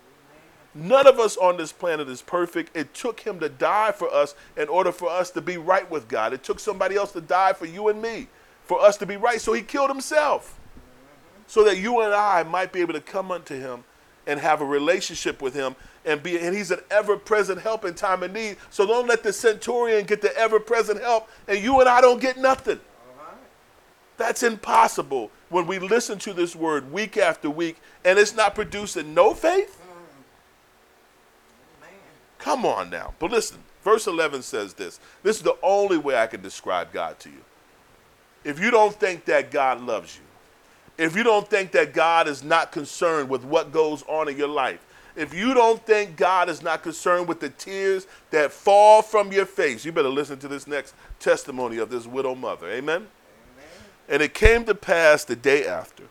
None 0.76 1.06
of 1.06 1.18
us 1.18 1.38
on 1.38 1.56
this 1.56 1.72
planet 1.72 2.06
is 2.08 2.20
perfect. 2.20 2.76
It 2.76 2.92
took 2.92 3.20
him 3.20 3.40
to 3.40 3.48
die 3.48 3.92
for 3.92 4.12
us 4.12 4.34
in 4.58 4.68
order 4.68 4.92
for 4.92 5.08
us 5.08 5.30
to 5.30 5.40
be 5.40 5.56
right 5.56 5.90
with 5.90 6.06
God. 6.06 6.34
It 6.34 6.44
took 6.44 6.60
somebody 6.60 6.96
else 6.96 7.12
to 7.12 7.22
die 7.22 7.54
for 7.54 7.64
you 7.64 7.88
and 7.88 8.00
me 8.00 8.28
for 8.64 8.80
us 8.80 8.98
to 8.98 9.06
be 9.06 9.16
right. 9.16 9.40
So 9.40 9.54
he 9.54 9.62
killed 9.62 9.88
himself 9.88 10.58
so 11.46 11.64
that 11.64 11.78
you 11.78 12.02
and 12.02 12.12
I 12.12 12.42
might 12.42 12.72
be 12.72 12.82
able 12.82 12.92
to 12.92 13.00
come 13.00 13.30
unto 13.30 13.58
him 13.58 13.84
and 14.26 14.38
have 14.38 14.60
a 14.60 14.66
relationship 14.66 15.40
with 15.40 15.54
him 15.54 15.76
and 16.04 16.22
be 16.22 16.38
and 16.38 16.54
he's 16.54 16.70
an 16.70 16.80
ever-present 16.90 17.62
help 17.62 17.86
in 17.86 17.94
time 17.94 18.22
of 18.22 18.32
need. 18.32 18.58
So 18.68 18.86
don't 18.86 19.06
let 19.06 19.22
the 19.22 19.32
centurion 19.32 20.04
get 20.04 20.20
the 20.20 20.36
ever-present 20.36 21.00
help 21.00 21.30
and 21.48 21.58
you 21.58 21.80
and 21.80 21.88
I 21.88 22.02
don't 22.02 22.20
get 22.20 22.36
nothing. 22.36 22.80
That's 24.18 24.42
impossible 24.42 25.30
when 25.48 25.66
we 25.66 25.78
listen 25.78 26.18
to 26.20 26.34
this 26.34 26.54
word 26.54 26.92
week 26.92 27.16
after 27.16 27.48
week 27.48 27.76
and 28.04 28.18
it's 28.18 28.34
not 28.34 28.54
producing 28.54 29.14
no 29.14 29.32
faith. 29.32 29.80
Come 32.46 32.64
on 32.64 32.90
now. 32.90 33.12
But 33.18 33.32
listen, 33.32 33.58
verse 33.82 34.06
11 34.06 34.40
says 34.42 34.72
this. 34.72 35.00
This 35.24 35.38
is 35.38 35.42
the 35.42 35.56
only 35.64 35.98
way 35.98 36.16
I 36.16 36.28
can 36.28 36.42
describe 36.42 36.92
God 36.92 37.18
to 37.18 37.28
you. 37.28 37.42
If 38.44 38.60
you 38.60 38.70
don't 38.70 38.94
think 38.94 39.24
that 39.24 39.50
God 39.50 39.80
loves 39.80 40.16
you, 40.16 40.22
if 41.04 41.16
you 41.16 41.24
don't 41.24 41.50
think 41.50 41.72
that 41.72 41.92
God 41.92 42.28
is 42.28 42.44
not 42.44 42.70
concerned 42.70 43.28
with 43.28 43.42
what 43.42 43.72
goes 43.72 44.04
on 44.06 44.28
in 44.28 44.36
your 44.36 44.46
life, 44.46 44.78
if 45.16 45.34
you 45.34 45.54
don't 45.54 45.84
think 45.84 46.16
God 46.16 46.48
is 46.48 46.62
not 46.62 46.84
concerned 46.84 47.26
with 47.26 47.40
the 47.40 47.48
tears 47.48 48.06
that 48.30 48.52
fall 48.52 49.02
from 49.02 49.32
your 49.32 49.44
face, 49.44 49.84
you 49.84 49.90
better 49.90 50.08
listen 50.08 50.38
to 50.38 50.46
this 50.46 50.68
next 50.68 50.94
testimony 51.18 51.78
of 51.78 51.90
this 51.90 52.06
widow 52.06 52.36
mother. 52.36 52.70
Amen? 52.70 53.08
And 54.08 54.22
it 54.22 54.34
came 54.34 54.64
to 54.66 54.74
pass 54.76 55.24
the 55.24 55.34
day 55.34 55.66
after 55.66 56.04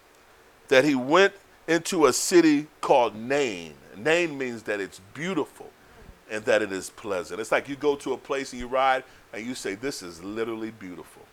that 0.67 0.83
he 0.83 0.95
went 0.95 1.31
into 1.65 2.07
a 2.07 2.11
city 2.11 2.67
called 2.81 3.15
Nain. 3.15 3.75
Nain 3.95 4.37
means 4.37 4.63
that 4.63 4.81
it's 4.81 4.99
beautiful 5.13 5.71
and 6.35 6.43
that 6.45 6.61
it 6.61 6.71
is 6.71 6.89
pleasant. 6.89 7.39
It's 7.39 7.51
like 7.51 7.69
you 7.69 7.77
go 7.77 7.95
to 7.95 8.11
a 8.11 8.17
place 8.17 8.51
and 8.51 8.59
you 8.59 8.67
ride 8.67 9.05
and 9.33 9.45
you 9.45 9.55
say, 9.55 9.73
This 9.73 10.03
is 10.03 10.21
literally 10.21 10.69
beautiful. 10.69 11.23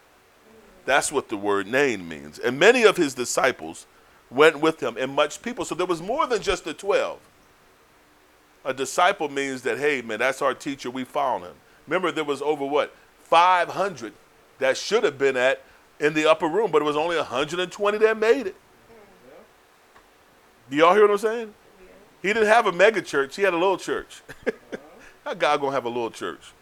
That's 0.85 1.11
what 1.11 1.29
the 1.29 1.37
word 1.37 1.67
Nain 1.67 2.09
means. 2.09 2.39
And 2.39 2.59
many 2.59 2.85
of 2.85 2.97
his 2.97 3.15
disciples 3.15 3.87
went 4.31 4.61
with 4.61 4.83
him, 4.83 4.97
and 4.99 5.13
much 5.13 5.43
people. 5.43 5.65
So 5.65 5.75
there 5.75 5.87
was 5.87 6.01
more 6.01 6.27
than 6.27 6.41
just 6.41 6.65
the 6.65 6.73
12. 6.73 7.19
A 8.65 8.73
disciple 8.73 9.29
means 9.29 9.63
that, 9.63 9.79
hey, 9.79 10.03
man, 10.03 10.21
that's 10.21 10.41
our 10.41 10.55
teacher. 10.55 10.91
We 10.91 11.05
found 11.05 11.45
him. 11.45 11.55
Remember, 11.87 12.13
there 12.13 12.25
was 12.25 12.41
over 12.41 12.65
what? 12.65 12.95
500 13.25 14.13
that 14.61 14.77
should 14.77 15.03
have 15.05 15.19
been 15.19 15.37
at 15.37 15.63
in 15.99 16.15
the 16.15 16.31
upper 16.31 16.47
room, 16.47 16.71
but 16.71 16.81
it 16.81 16.85
was 16.85 16.97
only 16.97 17.17
120 17.17 17.99
that 17.99 18.17
made 18.17 18.47
it. 18.47 18.57
Do 20.71 20.77
y'all 20.77 20.95
hear 20.95 21.03
what 21.03 21.11
I'm 21.11 21.19
saying? 21.19 21.55
He 22.23 22.29
didn't 22.29 22.49
have 22.49 22.67
a 22.67 22.73
mega 22.73 23.03
church. 23.03 23.35
He 23.35 23.43
had 23.43 23.53
a 23.53 23.59
little 23.59 23.77
church. 23.77 24.23
How 25.25 25.35
God 25.35 25.61
gonna 25.61 25.73
have 25.73 25.85
a 25.85 25.89
little 25.89 26.11
church? 26.11 26.53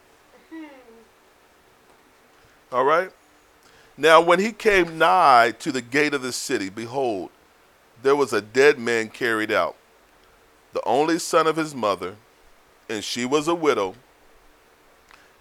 All 2.73 2.85
right. 2.85 3.11
Now, 3.97 4.21
when 4.21 4.39
he 4.39 4.53
came 4.53 4.97
nigh 4.97 5.53
to 5.59 5.73
the 5.73 5.83
gate 5.83 6.15
of 6.15 6.23
the 6.23 6.33
city, 6.33 6.71
behold, 6.71 7.31
there 8.03 8.17
was 8.17 8.33
a 8.33 8.41
dead 8.41 8.79
man 8.79 9.09
carried 9.09 9.51
out, 9.51 9.77
the 10.73 10.83
only 10.87 11.19
son 11.19 11.47
of 11.47 11.57
his 11.57 11.75
mother, 11.75 12.17
and 12.89 13.05
she 13.05 13.25
was 13.25 13.49
a 13.49 13.55
widow, 13.55 13.95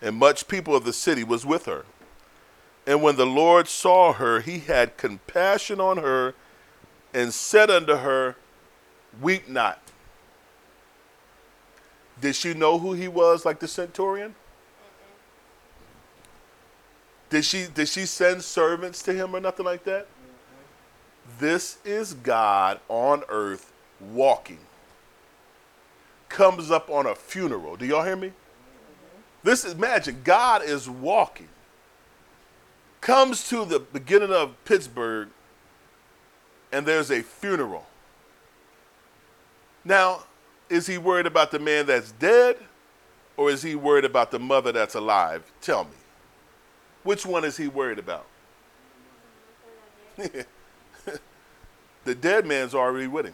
and 0.01 0.15
much 0.15 0.47
people 0.47 0.75
of 0.75 0.83
the 0.83 0.93
city 0.93 1.23
was 1.23 1.45
with 1.45 1.65
her. 1.65 1.85
And 2.85 3.01
when 3.01 3.15
the 3.15 3.25
Lord 3.25 3.67
saw 3.67 4.13
her, 4.13 4.41
he 4.41 4.59
had 4.59 4.97
compassion 4.97 5.79
on 5.79 5.97
her, 5.97 6.33
and 7.13 7.33
said 7.33 7.69
unto 7.69 7.97
her, 7.97 8.35
Weep 9.21 9.47
not. 9.47 9.79
Did 12.21 12.35
she 12.35 12.53
know 12.53 12.77
who 12.79 12.93
he 12.93 13.07
was, 13.07 13.45
like 13.45 13.59
the 13.59 13.67
centurion? 13.67 14.29
Mm-hmm. 14.29 14.35
Did 17.29 17.45
she 17.45 17.67
did 17.73 17.87
she 17.87 18.05
send 18.05 18.43
servants 18.43 19.01
to 19.03 19.13
him 19.13 19.35
or 19.35 19.39
nothing 19.39 19.65
like 19.65 19.83
that? 19.85 20.05
Mm-hmm. 20.05 21.39
This 21.39 21.77
is 21.85 22.13
God 22.13 22.79
on 22.89 23.23
earth 23.29 23.71
walking. 23.99 24.59
Comes 26.27 26.69
up 26.71 26.89
on 26.89 27.05
a 27.05 27.15
funeral. 27.15 27.75
Do 27.75 27.85
y'all 27.85 28.03
hear 28.03 28.15
me? 28.15 28.27
Mm-hmm. 28.27 29.21
This 29.43 29.65
is 29.65 29.75
magic. 29.75 30.23
God 30.23 30.63
is 30.63 30.89
walking. 30.89 31.49
Comes 33.01 33.47
to 33.49 33.65
the 33.65 33.79
beginning 33.79 34.33
of 34.33 34.61
Pittsburgh 34.65 35.29
and 36.71 36.85
there's 36.85 37.09
a 37.11 37.21
funeral. 37.21 37.85
Now, 39.83 40.23
is 40.69 40.87
he 40.87 40.97
worried 40.97 41.25
about 41.25 41.51
the 41.51 41.59
man 41.59 41.85
that's 41.85 42.11
dead 42.13 42.57
or 43.37 43.49
is 43.49 43.61
he 43.61 43.75
worried 43.75 44.05
about 44.05 44.31
the 44.31 44.39
mother 44.39 44.71
that's 44.71 44.95
alive? 44.95 45.43
Tell 45.61 45.85
me. 45.85 45.91
Which 47.03 47.25
one 47.25 47.43
is 47.43 47.57
he 47.57 47.67
worried 47.67 47.99
about? 47.99 48.25
the 52.03 52.15
dead 52.15 52.45
man's 52.45 52.75
already 52.75 53.07
with 53.07 53.25
him. 53.27 53.33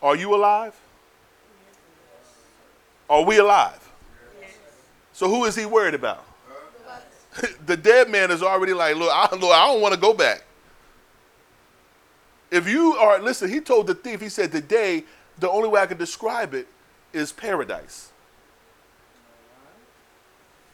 Are 0.00 0.16
you 0.16 0.34
alive? 0.34 0.78
Are 3.10 3.24
we 3.24 3.38
alive? 3.38 3.84
So 5.12 5.28
who 5.28 5.44
is 5.44 5.56
he 5.56 5.66
worried 5.66 5.94
about? 5.94 6.24
the 7.66 7.76
dead 7.76 8.08
man 8.08 8.30
is 8.30 8.42
already 8.42 8.72
like, 8.72 8.96
look, 8.96 9.10
I, 9.12 9.28
look, 9.34 9.50
I 9.50 9.66
don't 9.66 9.80
want 9.80 9.94
to 9.94 10.00
go 10.00 10.14
back. 10.14 10.44
If 12.50 12.68
you 12.68 12.94
are, 12.94 13.18
listen, 13.18 13.50
he 13.50 13.60
told 13.60 13.86
the 13.86 13.94
thief, 13.94 14.20
he 14.20 14.28
said, 14.28 14.52
today, 14.52 15.04
the 15.38 15.50
only 15.50 15.68
way 15.68 15.80
I 15.80 15.86
can 15.86 15.98
describe 15.98 16.54
it 16.54 16.66
is 17.12 17.32
paradise. 17.32 18.10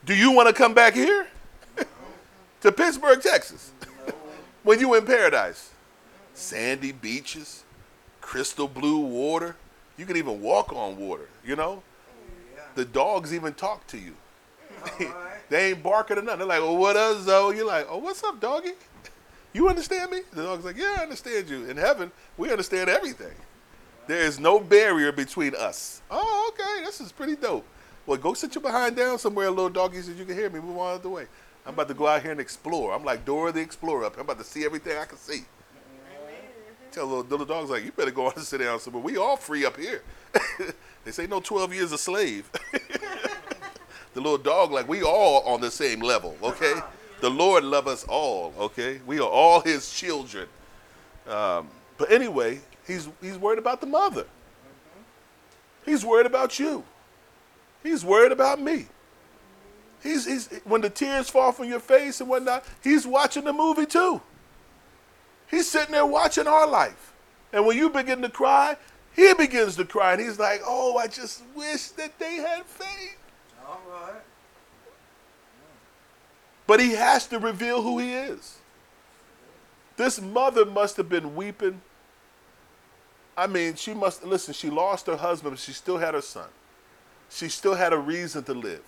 Do 0.04 0.14
you 0.14 0.30
want 0.32 0.48
to 0.48 0.54
come 0.54 0.74
back 0.74 0.94
here? 0.94 1.26
to 2.60 2.72
Pittsburgh, 2.72 3.20
Texas. 3.20 3.72
when 4.62 4.78
you 4.78 4.94
in 4.94 5.04
paradise. 5.04 5.70
Sandy 6.34 6.92
beaches, 6.92 7.62
crystal 8.20 8.68
blue 8.68 8.98
water. 8.98 9.56
You 9.96 10.06
can 10.06 10.16
even 10.16 10.40
walk 10.40 10.72
on 10.72 10.96
water, 10.96 11.28
you 11.44 11.54
know? 11.54 11.82
The 12.74 12.84
dogs 12.84 13.32
even 13.32 13.54
talk 13.54 13.87
to 13.88 13.98
you. 13.98 14.14
they 15.48 15.70
ain't 15.70 15.82
barking 15.82 16.18
or 16.18 16.22
nothing. 16.22 16.40
They're 16.48 16.60
like, 16.60 16.78
what 16.78 16.96
up, 16.96 17.18
Zoe? 17.18 17.56
You're 17.56 17.66
like, 17.66 17.87
oh, 17.88 17.98
what's 17.98 18.22
up, 18.24 18.40
doggy? 18.40 18.72
You 19.55 19.69
understand 19.69 20.11
me? 20.11 20.21
The 20.33 20.43
dog's 20.43 20.64
like, 20.64 20.77
yeah, 20.77 20.97
I 20.99 21.03
understand 21.03 21.49
you. 21.49 21.64
In 21.67 21.77
heaven, 21.77 22.11
we 22.37 22.51
understand 22.51 22.90
everything. 22.90 23.35
There 24.09 24.21
is 24.21 24.38
no 24.38 24.59
barrier 24.59 25.12
between 25.12 25.55
us. 25.55 26.03
Oh, 26.11 26.53
okay, 26.53 26.85
this 26.85 27.01
is 27.01 27.12
pretty 27.12 27.37
dope. 27.37 27.64
Well, 28.05 28.19
go 28.19 28.35
sit 28.35 28.55
your 28.55 28.62
behind 28.62 28.97
down 28.97 29.19
somewhere, 29.19 29.49
little 29.49 29.71
doggy, 29.71 30.03
so 30.03 30.11
you 30.11 30.25
can 30.25 30.37
hear 30.37 30.51
me. 30.51 30.61
Move 30.61 30.77
on 30.77 30.90
out 30.90 30.97
of 30.97 31.03
the 31.03 31.09
way. 31.09 31.27
I'm 31.64 31.73
about 31.73 31.88
to 31.88 31.95
go 31.95 32.07
out 32.07 32.21
here 32.21 32.33
and 32.33 32.40
explore. 32.40 32.93
I'm 32.93 33.05
like 33.05 33.25
Dora 33.25 33.53
the 33.53 33.61
Explorer 33.61 34.05
up. 34.05 34.17
I'm 34.17 34.23
about 34.23 34.38
to 34.38 34.45
see 34.45 34.64
everything 34.64 34.99
I 34.99 35.07
can 35.07 35.17
see. 35.17 35.45
Tell 36.90 37.07
little, 37.07 37.25
little 37.25 37.47
dogs 37.47 37.71
like, 37.71 37.85
you 37.85 37.93
better 37.93 38.11
go 38.11 38.27
on 38.27 38.33
and 38.35 38.45
sit 38.45 38.59
down 38.59 38.79
somewhere. 38.81 39.03
We 39.03 39.17
all 39.17 39.37
free 39.37 39.64
up 39.64 39.79
here. 39.79 40.03
they 41.05 41.12
say 41.12 41.27
no 41.27 41.40
12 41.40 41.73
years 41.73 41.93
a 41.93 41.99
slave. 41.99 42.51
the 44.14 44.21
little 44.21 44.37
dog 44.37 44.73
like, 44.73 44.88
we 44.88 45.03
all 45.03 45.43
on 45.43 45.61
the 45.61 45.71
same 45.71 46.01
level, 46.01 46.37
okay? 46.43 46.75
The 47.24 47.30
Lord 47.30 47.64
love 47.64 47.88
us 47.88 48.04
all, 48.04 48.52
okay? 48.58 49.00
We 49.06 49.18
are 49.18 49.26
all 49.26 49.62
his 49.62 49.90
children. 49.90 50.46
Um, 51.26 51.68
but 51.96 52.12
anyway, 52.12 52.60
he's, 52.87 53.08
he's 53.22 53.38
worried 53.38 53.58
about 53.58 53.80
the 53.80 53.87
mother. 53.87 54.26
He's 55.87 56.04
worried 56.04 56.26
about 56.26 56.58
you. 56.58 56.84
He's 57.82 58.04
worried 58.04 58.30
about 58.30 58.60
me. 58.60 58.88
He's, 60.02 60.26
he's, 60.26 60.48
when 60.64 60.82
the 60.82 60.90
tears 60.90 61.30
fall 61.30 61.50
from 61.52 61.64
your 61.70 61.80
face 61.80 62.20
and 62.20 62.28
whatnot, 62.28 62.62
he's 62.82 63.06
watching 63.06 63.44
the 63.44 63.54
movie 63.54 63.87
too. 63.87 64.20
He's 65.50 65.66
sitting 65.66 65.92
there 65.92 66.04
watching 66.04 66.46
our 66.46 66.66
life. 66.66 67.14
And 67.54 67.64
when 67.64 67.78
you 67.78 67.88
begin 67.88 68.20
to 68.20 68.28
cry, 68.28 68.76
he 69.16 69.32
begins 69.32 69.76
to 69.76 69.87
cry. 69.87 70.12
And 70.12 70.20
he's 70.20 70.38
like, 70.38 70.60
oh, 70.66 70.98
I 70.98 71.06
just 71.06 71.42
wish 71.54 71.88
that 71.92 72.18
they 72.18 72.34
had 72.34 72.66
faith. 72.66 73.16
All 73.66 73.80
right. 73.90 74.20
But 76.66 76.81
he 76.81 76.92
has 76.92 77.27
to 77.29 77.38
reveal 77.38 77.83
who 77.83 77.98
he 77.98 78.12
is. 78.15 78.58
This 79.96 80.21
mother 80.21 80.65
must 80.65 80.96
have 80.96 81.08
been 81.08 81.35
weeping. 81.35 81.81
I 83.37 83.46
mean, 83.46 83.75
she 83.75 83.94
must, 83.94 84.25
listen, 84.25 84.54
she 84.54 84.71
lost 84.71 85.06
her 85.06 85.17
husband, 85.17 85.54
but 85.54 85.60
she 85.60 85.73
still 85.73 85.98
had 85.98 86.15
her 86.15 86.23
son. 86.23 86.48
She 87.31 87.48
still 87.48 87.75
had 87.75 87.92
a 87.92 87.98
reason 87.98 88.44
to 88.44 88.54
live. 88.54 88.83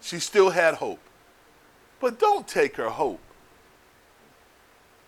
She 0.00 0.18
still 0.18 0.50
had 0.50 0.74
hope. 0.74 1.00
But 2.00 2.18
don't 2.18 2.46
take 2.46 2.76
her 2.76 2.90
hope. 2.90 3.20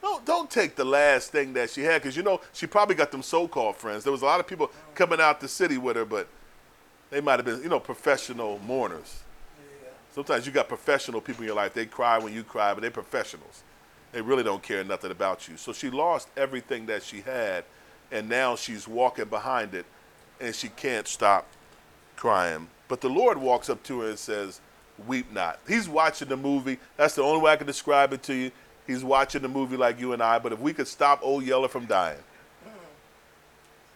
Don't, 0.01 0.25
don't 0.25 0.51
take 0.51 0.77
the 0.77 0.85
last 0.85 1.33
thing 1.33 1.53
that 1.55 1.71
she 1.71 1.83
had, 1.83 2.03
because 2.03 2.17
you 2.17 2.23
know, 2.23 2.41
she 2.53 2.67
probably 2.67 2.95
got 2.95 3.11
them 3.11 3.23
so 3.23 3.49
called 3.49 3.77
friends. 3.77 4.05
There 4.05 4.13
was 4.13 4.23
a 4.23 4.27
lot 4.27 4.41
of 4.41 4.47
people 4.47 4.71
coming 4.95 5.21
out 5.21 5.41
the 5.41 5.49
city 5.49 5.77
with 5.77 5.97
her, 5.97 6.05
but 6.05 6.29
they 7.11 7.21
might 7.21 7.39
have 7.39 7.45
been, 7.45 7.63
you 7.63 7.69
know, 7.69 7.81
professional 7.81 8.59
mourners. 8.61 9.23
Sometimes 10.13 10.47
you 10.47 10.53
got 10.53 10.69
professional 10.69 11.21
people 11.21 11.43
in 11.43 11.47
your 11.49 11.57
life. 11.57 11.75
They 11.75 11.87
cry 11.87 12.19
when 12.19 12.33
you 12.33 12.43
cry, 12.43 12.75
but 12.75 12.81
they're 12.81 12.91
professionals. 12.91 13.63
They 14.13 14.21
really 14.21 14.43
don't 14.43 14.63
care 14.63 14.83
nothing 14.85 15.11
about 15.11 15.49
you. 15.49 15.57
So 15.57 15.73
she 15.73 15.91
lost 15.91 16.29
everything 16.37 16.87
that 16.87 17.03
she 17.03 17.21
had, 17.21 17.65
and 18.11 18.29
now 18.29 18.57
she's 18.57 18.89
walking 18.89 19.27
behind 19.27 19.75
it, 19.75 19.87
and 20.41 20.55
she 20.55 20.69
can't 20.69 21.07
stop 21.07 21.47
crying. 22.17 22.69
But 22.89 23.01
the 23.01 23.11
Lord 23.11 23.39
walks 23.39 23.69
up 23.69 23.83
to 23.85 24.01
her 24.01 24.09
and 24.11 24.19
says, 24.19 24.61
Weep 25.07 25.31
not. 25.33 25.61
He's 25.69 25.89
watching 25.89 26.29
the 26.29 26.37
movie. 26.37 26.79
That's 26.97 27.15
the 27.15 27.23
only 27.23 27.41
way 27.41 27.53
I 27.53 27.57
can 27.57 27.67
describe 27.67 28.13
it 28.13 28.23
to 28.25 28.35
you. 28.35 28.51
He's 28.87 29.05
watching 29.05 29.43
the 29.43 29.49
movie 29.49 29.77
like 29.77 30.01
you 30.01 30.13
and 30.13 30.23
I. 30.23 30.39
But 30.41 30.53
if 30.53 30.59
we 30.59 30.73
could 30.73 30.89
stop 30.89 31.21
Old 31.23 31.45
Yeller 31.45 31.69
from 31.69 31.87
dying, 31.87 32.19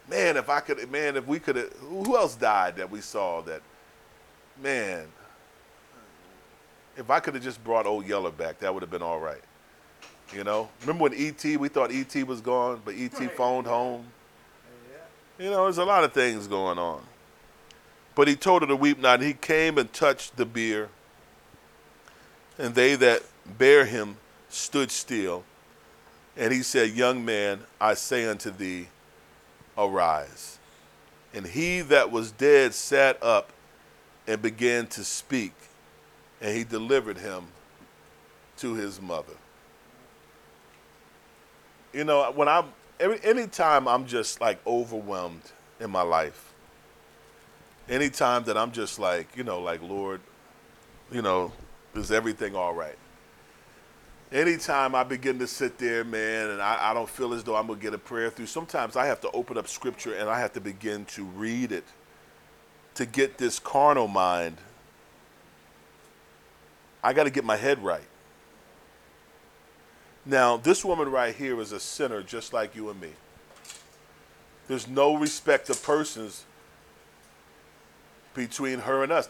man, 0.08 0.36
if 0.36 0.48
I 0.48 0.60
could, 0.60 0.90
man, 0.92 1.16
if 1.16 1.26
we 1.26 1.40
could, 1.40 1.56
have 1.56 1.72
who 1.80 2.16
else 2.16 2.36
died 2.36 2.76
that 2.76 2.90
we 2.90 3.00
saw 3.00 3.40
that, 3.42 3.62
man, 4.62 5.06
if 6.96 7.10
I 7.10 7.20
could 7.20 7.34
have 7.34 7.42
just 7.42 7.62
brought 7.62 7.86
Old 7.86 8.06
Yeller 8.06 8.30
back, 8.30 8.58
that 8.60 8.72
would 8.72 8.82
have 8.82 8.90
been 8.90 9.02
all 9.02 9.20
right. 9.20 9.42
You 10.34 10.44
know, 10.44 10.68
remember 10.82 11.04
when 11.04 11.14
E.T. 11.14 11.56
We 11.58 11.68
thought 11.68 11.92
E.T. 11.92 12.22
was 12.24 12.40
gone, 12.40 12.80
but 12.84 12.94
E.T. 12.94 13.26
phoned 13.28 13.66
home. 13.66 14.06
You 15.38 15.50
know, 15.50 15.64
there's 15.64 15.78
a 15.78 15.84
lot 15.84 16.04
of 16.04 16.12
things 16.12 16.46
going 16.46 16.78
on. 16.78 17.02
But 18.14 18.28
he 18.28 18.36
told 18.36 18.62
her 18.62 18.68
to 18.68 18.76
weep 18.76 18.98
not. 18.98 19.20
And 19.20 19.24
he 19.28 19.34
came 19.34 19.78
and 19.78 19.92
touched 19.92 20.36
the 20.36 20.46
bier, 20.46 20.88
and 22.58 22.74
they 22.74 22.94
that 22.96 23.22
bare 23.58 23.84
him 23.84 24.16
stood 24.48 24.90
still. 24.90 25.44
And 26.36 26.52
he 26.52 26.62
said, 26.62 26.90
Young 26.90 27.24
man, 27.24 27.60
I 27.80 27.94
say 27.94 28.26
unto 28.26 28.50
thee, 28.50 28.88
arise. 29.76 30.58
And 31.34 31.46
he 31.46 31.80
that 31.82 32.10
was 32.10 32.30
dead 32.30 32.74
sat 32.74 33.22
up 33.22 33.52
and 34.26 34.40
began 34.40 34.86
to 34.88 35.04
speak, 35.04 35.52
and 36.42 36.54
he 36.54 36.64
delivered 36.64 37.16
him 37.16 37.44
to 38.58 38.74
his 38.74 39.00
mother. 39.00 39.32
You 41.94 42.04
know, 42.04 42.30
when 42.32 42.48
I'm 42.48 42.66
every 42.98 43.20
anytime 43.22 43.86
I'm 43.86 44.06
just 44.06 44.40
like 44.40 44.64
overwhelmed 44.66 45.42
in 45.80 45.90
my 45.90 46.02
life, 46.02 46.52
anytime 47.88 48.44
that 48.44 48.58
I'm 48.58 48.72
just 48.72 48.98
like, 48.98 49.36
you 49.36 49.44
know, 49.44 49.60
like 49.60 49.80
Lord, 49.82 50.20
you 51.12 51.22
know, 51.22 51.52
is 51.94 52.10
everything 52.10 52.56
all 52.56 52.74
right? 52.74 52.96
Anytime 54.32 54.94
I 54.94 55.04
begin 55.04 55.38
to 55.40 55.46
sit 55.46 55.76
there, 55.76 56.04
man, 56.04 56.48
and 56.48 56.62
I, 56.62 56.90
I 56.90 56.94
don't 56.94 57.08
feel 57.08 57.34
as 57.34 57.44
though 57.44 57.54
I'm 57.54 57.66
gonna 57.66 57.78
get 57.78 57.92
a 57.92 57.98
prayer 57.98 58.30
through, 58.30 58.46
sometimes 58.46 58.96
I 58.96 59.06
have 59.06 59.20
to 59.20 59.30
open 59.32 59.58
up 59.58 59.68
scripture 59.68 60.14
and 60.14 60.28
I 60.28 60.40
have 60.40 60.54
to 60.54 60.60
begin 60.60 61.04
to 61.06 61.24
read 61.24 61.70
it 61.70 61.84
to 62.94 63.06
get 63.06 63.38
this 63.38 63.58
carnal 63.58 64.08
mind. 64.08 64.56
I 67.02 67.12
got 67.12 67.24
to 67.24 67.30
get 67.30 67.44
my 67.44 67.56
head 67.56 67.82
right. 67.82 68.04
Now, 70.24 70.56
this 70.56 70.84
woman 70.84 71.10
right 71.10 71.34
here 71.34 71.60
is 71.60 71.72
a 71.72 71.80
sinner 71.80 72.22
just 72.22 72.52
like 72.52 72.76
you 72.76 72.90
and 72.90 73.00
me. 73.00 73.10
There's 74.68 74.86
no 74.86 75.16
respect 75.16 75.68
of 75.68 75.82
persons 75.82 76.44
between 78.34 78.78
her 78.80 79.02
and 79.02 79.10
us. 79.10 79.28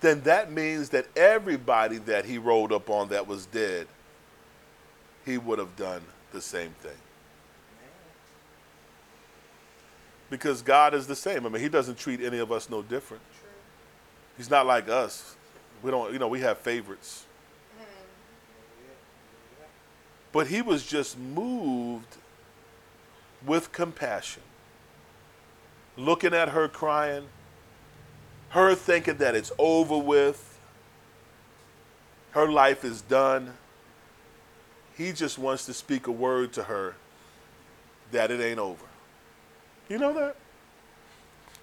Then 0.00 0.22
that 0.22 0.52
means 0.52 0.90
that 0.90 1.06
everybody 1.16 1.98
that 1.98 2.24
he 2.24 2.38
rolled 2.38 2.72
up 2.72 2.88
on 2.88 3.08
that 3.08 3.26
was 3.26 3.46
dead, 3.46 3.88
he 5.24 5.36
would 5.36 5.58
have 5.58 5.74
done 5.76 6.02
the 6.32 6.40
same 6.40 6.74
thing. 6.80 6.96
Because 10.28 10.62
God 10.62 10.94
is 10.94 11.08
the 11.08 11.16
same. 11.16 11.44
I 11.44 11.48
mean, 11.48 11.60
he 11.60 11.68
doesn't 11.68 11.98
treat 11.98 12.20
any 12.20 12.38
of 12.38 12.52
us 12.52 12.70
no 12.70 12.82
different. 12.82 13.22
He's 14.36 14.48
not 14.48 14.64
like 14.64 14.88
us. 14.88 15.34
We 15.82 15.90
don't, 15.90 16.12
you 16.12 16.18
know, 16.18 16.28
we 16.28 16.40
have 16.40 16.58
favorites. 16.58 17.24
But 20.32 20.46
he 20.46 20.62
was 20.62 20.86
just 20.86 21.18
moved 21.18 22.16
with 23.44 23.72
compassion. 23.72 24.42
Looking 25.96 26.34
at 26.34 26.50
her 26.50 26.68
crying, 26.68 27.26
her 28.50 28.74
thinking 28.74 29.16
that 29.16 29.34
it's 29.34 29.50
over 29.58 29.98
with, 29.98 30.58
her 32.32 32.48
life 32.48 32.84
is 32.84 33.00
done. 33.02 33.54
He 34.96 35.12
just 35.12 35.38
wants 35.38 35.66
to 35.66 35.74
speak 35.74 36.06
a 36.06 36.12
word 36.12 36.52
to 36.54 36.64
her 36.64 36.94
that 38.12 38.30
it 38.30 38.40
ain't 38.40 38.58
over. 38.58 38.84
You 39.88 39.98
know 39.98 40.12
that? 40.12 40.36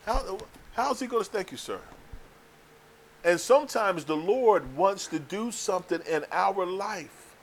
How, 0.05 0.37
how's 0.73 0.99
he 0.99 1.07
going 1.07 1.23
to 1.23 1.29
thank 1.29 1.51
you, 1.51 1.57
sir? 1.57 1.79
And 3.27 3.37
sometimes 3.37 4.05
the 4.05 4.15
Lord 4.15 4.77
wants 4.77 5.07
to 5.07 5.19
do 5.19 5.51
something 5.51 5.99
in 6.09 6.23
our 6.31 6.65
life 6.65 7.35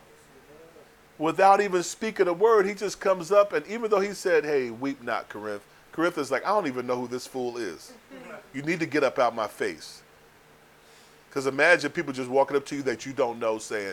without 1.18 1.61
even 1.61 1.82
speaking 1.82 2.26
a 2.26 2.32
word. 2.32 2.64
He 2.64 2.72
just 2.72 3.01
comes 3.01 3.30
up, 3.30 3.53
and 3.53 3.66
even 3.66 3.91
though 3.91 4.01
he 4.01 4.14
said, 4.14 4.47
Hey, 4.47 4.70
weep 4.70 5.03
not, 5.03 5.28
Corinth, 5.28 5.61
Corinth 5.93 6.16
is 6.16 6.30
like, 6.30 6.43
I 6.47 6.49
don't 6.49 6.66
even 6.68 6.87
know 6.87 6.99
who 6.99 7.07
this 7.07 7.26
fool 7.26 7.59
is. 7.59 7.93
You 8.55 8.62
need 8.62 8.80
to 8.80 8.87
get 8.87 9.05
up 9.05 9.18
out 9.18 9.37
my 9.37 9.47
face. 9.47 10.01
Because 11.28 11.47
imagine 11.47 11.91
people 11.91 12.14
just 12.14 12.30
walking 12.30 12.57
up 12.57 12.64
to 12.64 12.76
you 12.76 12.82
that 12.85 13.05
you 13.05 13.12
don't 13.12 13.39
know 13.39 13.59
saying, 13.59 13.93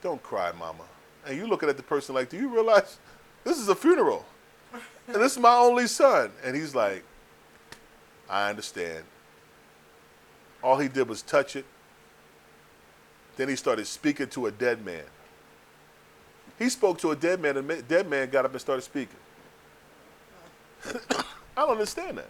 Don't 0.00 0.22
cry, 0.22 0.52
mama. 0.52 0.84
And 1.26 1.36
you 1.36 1.48
looking 1.48 1.68
at 1.68 1.76
the 1.76 1.82
person 1.82 2.14
like, 2.14 2.28
Do 2.28 2.36
you 2.36 2.50
realize 2.50 2.98
this 3.42 3.58
is 3.58 3.68
a 3.68 3.74
funeral? 3.74 4.24
And 5.08 5.16
this 5.16 5.32
is 5.32 5.38
my 5.38 5.56
only 5.56 5.88
son. 5.88 6.30
And 6.44 6.54
he's 6.54 6.72
like, 6.72 7.02
I 8.30 8.48
understand. 8.48 9.02
All 10.62 10.78
he 10.78 10.88
did 10.88 11.08
was 11.08 11.22
touch 11.22 11.56
it. 11.56 11.64
Then 13.36 13.48
he 13.48 13.56
started 13.56 13.86
speaking 13.86 14.28
to 14.28 14.46
a 14.46 14.50
dead 14.50 14.84
man. 14.84 15.04
He 16.58 16.68
spoke 16.68 16.98
to 16.98 17.10
a 17.10 17.16
dead 17.16 17.40
man, 17.40 17.56
and 17.56 17.68
the 17.68 17.82
dead 17.82 18.08
man 18.08 18.30
got 18.30 18.44
up 18.44 18.52
and 18.52 18.60
started 18.60 18.82
speaking. 18.82 19.16
I 21.56 21.62
don't 21.62 21.70
understand 21.70 22.18
that. 22.18 22.28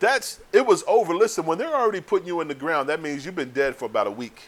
That's 0.00 0.40
it 0.52 0.66
was 0.66 0.84
over. 0.86 1.14
Listen, 1.14 1.46
when 1.46 1.56
they're 1.56 1.74
already 1.74 2.00
putting 2.00 2.26
you 2.26 2.40
in 2.40 2.48
the 2.48 2.54
ground, 2.54 2.88
that 2.88 3.00
means 3.00 3.24
you've 3.24 3.36
been 3.36 3.52
dead 3.52 3.76
for 3.76 3.86
about 3.86 4.06
a 4.06 4.10
week. 4.10 4.42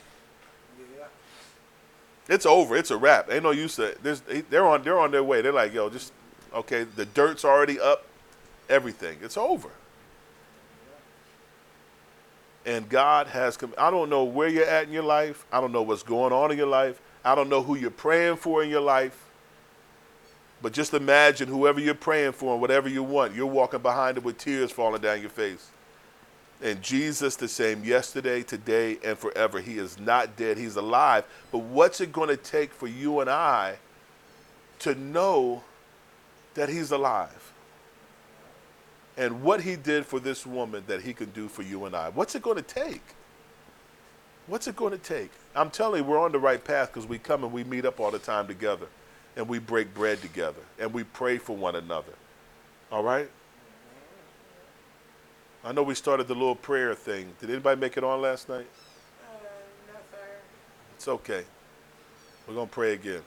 It's 2.28 2.44
over. 2.44 2.76
It's 2.76 2.90
a 2.90 2.97
wrap. 2.97 3.30
Ain't 3.30 3.44
no 3.44 3.53
use 3.53 3.76
to. 3.76 3.97
There's, 4.03 4.20
they're 4.51 4.66
on. 4.66 4.82
They're 4.82 4.99
on 4.99 5.12
their 5.12 5.22
way. 5.22 5.42
They're 5.42 5.53
like, 5.53 5.72
yo, 5.72 5.88
just 5.88 6.12
okay. 6.53 6.82
The 6.84 7.07
dirt's 7.07 7.44
already 7.44 7.78
up. 7.78 8.05
Everything. 8.68 9.18
It's 9.22 9.36
over. 9.36 9.70
And 12.66 12.88
God 12.88 13.28
has 13.28 13.56
come. 13.56 13.72
I 13.78 13.90
don't 13.90 14.10
know 14.10 14.24
where 14.24 14.48
you're 14.48 14.66
at 14.66 14.88
in 14.88 14.92
your 14.92 15.04
life. 15.04 15.46
I 15.52 15.60
don't 15.60 15.72
know 15.72 15.82
what's 15.82 16.02
going 16.02 16.32
on 16.32 16.50
in 16.50 16.58
your 16.58 16.66
life. 16.66 17.00
I 17.24 17.36
don't 17.36 17.48
know 17.48 17.62
who 17.62 17.76
you're 17.76 17.90
praying 17.90 18.36
for 18.36 18.62
in 18.62 18.68
your 18.68 18.80
life. 18.80 19.22
But 20.60 20.72
just 20.72 20.92
imagine 20.92 21.48
whoever 21.48 21.78
you're 21.78 21.94
praying 21.94 22.32
for 22.32 22.52
and 22.52 22.60
whatever 22.60 22.88
you 22.88 23.02
want, 23.02 23.34
you're 23.34 23.46
walking 23.46 23.80
behind 23.80 24.18
it 24.18 24.24
with 24.24 24.38
tears 24.38 24.72
falling 24.72 25.00
down 25.00 25.20
your 25.20 25.30
face. 25.30 25.70
And 26.62 26.82
Jesus, 26.82 27.36
the 27.36 27.48
same 27.48 27.84
yesterday, 27.84 28.42
today, 28.42 28.98
and 29.04 29.18
forever. 29.18 29.60
He 29.60 29.78
is 29.78 30.00
not 30.00 30.36
dead, 30.36 30.56
He's 30.56 30.76
alive. 30.76 31.24
But 31.52 31.58
what's 31.58 32.00
it 32.00 32.12
going 32.12 32.30
to 32.30 32.36
take 32.36 32.72
for 32.72 32.86
you 32.86 33.20
and 33.20 33.28
I 33.28 33.76
to 34.80 34.94
know 34.94 35.62
that 36.54 36.68
He's 36.68 36.90
alive? 36.90 37.45
And 39.16 39.42
what 39.42 39.62
He 39.62 39.76
did 39.76 40.04
for 40.04 40.20
this 40.20 40.44
woman 40.44 40.84
that 40.86 41.02
He 41.02 41.12
can 41.12 41.30
do 41.30 41.48
for 41.48 41.62
you 41.62 41.84
and 41.84 41.96
I? 41.96 42.10
What's 42.10 42.34
it 42.34 42.42
going 42.42 42.56
to 42.56 42.62
take? 42.62 43.02
What's 44.46 44.68
it 44.68 44.76
going 44.76 44.92
to 44.92 44.98
take? 44.98 45.30
I'm 45.54 45.70
telling 45.70 46.02
you, 46.02 46.08
we're 46.08 46.20
on 46.20 46.32
the 46.32 46.38
right 46.38 46.62
path 46.62 46.92
because 46.92 47.08
we 47.08 47.18
come 47.18 47.42
and 47.42 47.52
we 47.52 47.64
meet 47.64 47.84
up 47.84 47.98
all 47.98 48.10
the 48.10 48.18
time 48.18 48.46
together 48.46 48.86
and 49.36 49.48
we 49.48 49.58
break 49.58 49.92
bread 49.92 50.20
together 50.22 50.60
and 50.78 50.92
we 50.92 51.04
pray 51.04 51.38
for 51.38 51.56
one 51.56 51.74
another. 51.74 52.12
All 52.92 53.02
right? 53.02 53.28
I 55.64 55.72
know 55.72 55.82
we 55.82 55.96
started 55.96 56.28
the 56.28 56.34
little 56.34 56.54
prayer 56.54 56.94
thing. 56.94 57.32
Did 57.40 57.50
anybody 57.50 57.80
make 57.80 57.96
it 57.96 58.04
on 58.04 58.22
last 58.22 58.48
night? 58.48 58.66
Uh, 59.28 59.38
no, 59.88 59.98
sir. 60.12 60.18
It's 60.94 61.08
okay. 61.08 61.42
We're 62.46 62.54
going 62.54 62.68
to 62.68 62.72
pray 62.72 62.92
again. 62.92 63.22